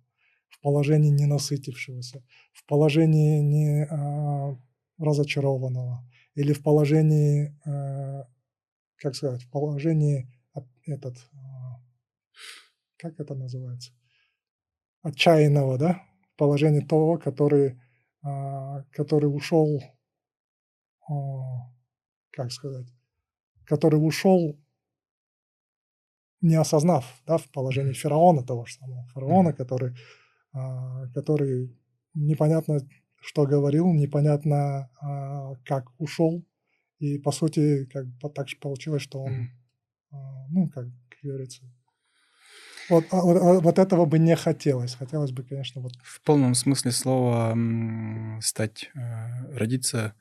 в 0.50 0.60
положении 0.62 1.10
ненасытившегося, 1.10 2.24
в 2.54 2.66
положении 2.66 3.40
не 3.40 3.86
а, 3.90 4.58
разочарованного 4.98 6.04
или 6.36 6.52
в 6.54 6.62
положении, 6.62 7.56
а, 7.66 8.28
как 8.98 9.16
сказать, 9.16 9.44
в 9.44 9.50
положении 9.50 10.28
от- 10.54 10.68
этот, 10.86 11.16
а, 11.34 11.80
как 12.98 13.20
это 13.20 13.36
называется, 13.36 13.92
отчаянного, 15.02 15.78
да, 15.78 16.04
в 16.36 16.38
положении 16.38 16.82
того, 16.82 17.18
который, 17.18 17.80
а, 18.22 18.84
который 18.91 19.28
ушел, 19.28 19.82
а, 21.07 21.14
как 22.32 22.52
сказать, 22.52 22.88
который 23.66 23.95
ушел, 23.95 24.60
не 26.41 26.56
осознав, 26.56 27.06
да, 27.26 27.38
в 27.38 27.49
положении 27.52 27.94
фараона 27.94 28.44
того 28.44 28.66
же 28.66 28.76
самого, 28.76 29.07
фараона, 29.14 29.53
который, 29.53 29.95
а, 30.52 31.07
который 31.14 31.80
непонятно 32.14 32.80
что 33.22 33.48
говорил, 33.48 33.91
непонятно 33.91 34.91
как 35.66 35.91
ушел, 35.98 36.45
и 36.99 37.18
по 37.18 37.32
сути 37.32 37.86
как 37.86 38.06
бы 38.06 38.30
так 38.30 38.48
же 38.48 38.56
получилось, 38.57 39.02
что 39.02 39.24
он, 39.24 39.49
ну 40.52 40.70
как 40.70 40.86
говорится, 41.24 41.64
вот, 42.90 43.06
а, 43.12 43.22
вот, 43.22 43.38
а, 43.38 43.60
вот 43.60 43.80
этого 43.80 44.06
бы 44.06 44.20
не 44.20 44.36
хотелось, 44.36 44.95
хотелось 44.95 45.32
бы, 45.32 45.44
конечно, 45.44 45.82
вот 45.82 45.94
В 46.03 46.22
полном 46.22 46.56
смысле 46.56 46.91
слова 46.91 47.56
стать, 48.41 48.90
э, 48.95 49.57
родиться, 49.57 50.14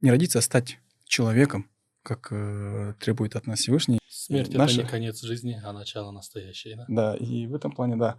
не 0.00 0.10
родиться, 0.10 0.38
а 0.38 0.42
стать 0.42 0.78
человеком, 1.04 1.70
как 2.02 2.28
э, 2.30 2.94
требует 3.00 3.36
от 3.36 3.46
нас 3.46 3.60
Всевышний. 3.60 3.98
Смерть 4.08 4.54
Наша- 4.54 4.74
это 4.74 4.82
не 4.84 4.88
конец 4.88 5.20
жизни, 5.22 5.60
а 5.62 5.72
начало 5.72 6.10
настоящей, 6.10 6.74
да? 6.74 6.84
Да, 6.88 7.16
и 7.16 7.46
в 7.46 7.54
этом 7.54 7.72
плане, 7.72 7.96
да, 7.96 8.18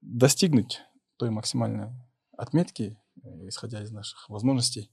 достигнуть 0.00 0.80
той 1.16 1.30
максимальной 1.30 1.90
отметки, 2.36 2.98
э, 3.22 3.48
исходя 3.48 3.82
из 3.82 3.90
наших 3.92 4.28
возможностей, 4.28 4.90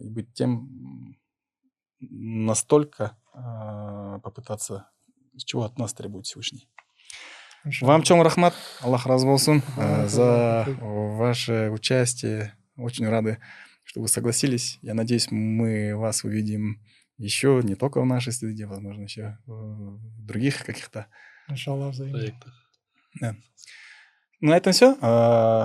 и 0.00 0.08
быть 0.08 0.32
тем 0.32 1.18
настолько 2.00 3.16
а, 3.32 4.18
попытаться, 4.20 4.90
чего 5.44 5.64
от 5.64 5.78
нас 5.78 5.92
требует 5.92 6.26
Всевышний. 6.26 6.68
Вам 7.82 8.02
чем 8.02 8.22
рахмат, 8.22 8.54
Аллах 8.80 9.06
разы 9.06 9.26
болсын 9.26 9.62
Да, 9.76 10.04
э, 10.04 10.08
за 10.08 10.66
ваше 10.80 11.70
участие. 11.70 12.54
Очень 12.76 13.08
рады, 13.08 13.38
что 13.84 14.00
вы 14.00 14.08
согласились. 14.08 14.78
Я 14.80 14.94
надеюсь, 14.94 15.30
мы 15.30 15.94
вас 15.96 16.24
увидим 16.24 16.80
еще 17.18 17.60
не 17.62 17.74
только 17.74 18.00
в 18.00 18.06
нашей 18.06 18.32
студии, 18.32 18.64
возможно, 18.64 19.02
еще 19.02 19.38
в 19.46 19.98
других 20.24 20.64
каких-то. 20.64 21.06
Проектах. 22.12 22.54
да. 23.20 23.36
На 24.40 24.56
этом 24.56 24.72
все. 24.72 24.94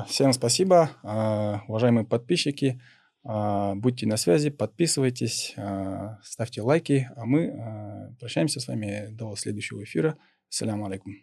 Всем 0.09 0.33
спасибо, 0.33 0.91
А, 1.01 1.61
уважаемые 1.67 2.05
подписчики. 2.05 2.81
Будьте 3.23 4.05
на 4.05 4.17
связи, 4.17 4.49
подписывайтесь, 4.49 5.55
ставьте 6.23 6.61
лайки. 6.61 7.09
А 7.15 7.25
мы 7.25 8.15
прощаемся 8.19 8.59
с 8.59 8.67
вами 8.67 9.07
до 9.11 9.35
следующего 9.37 9.81
эфира. 9.83 10.17
Салям 10.49 10.83
алейкум. 10.83 11.15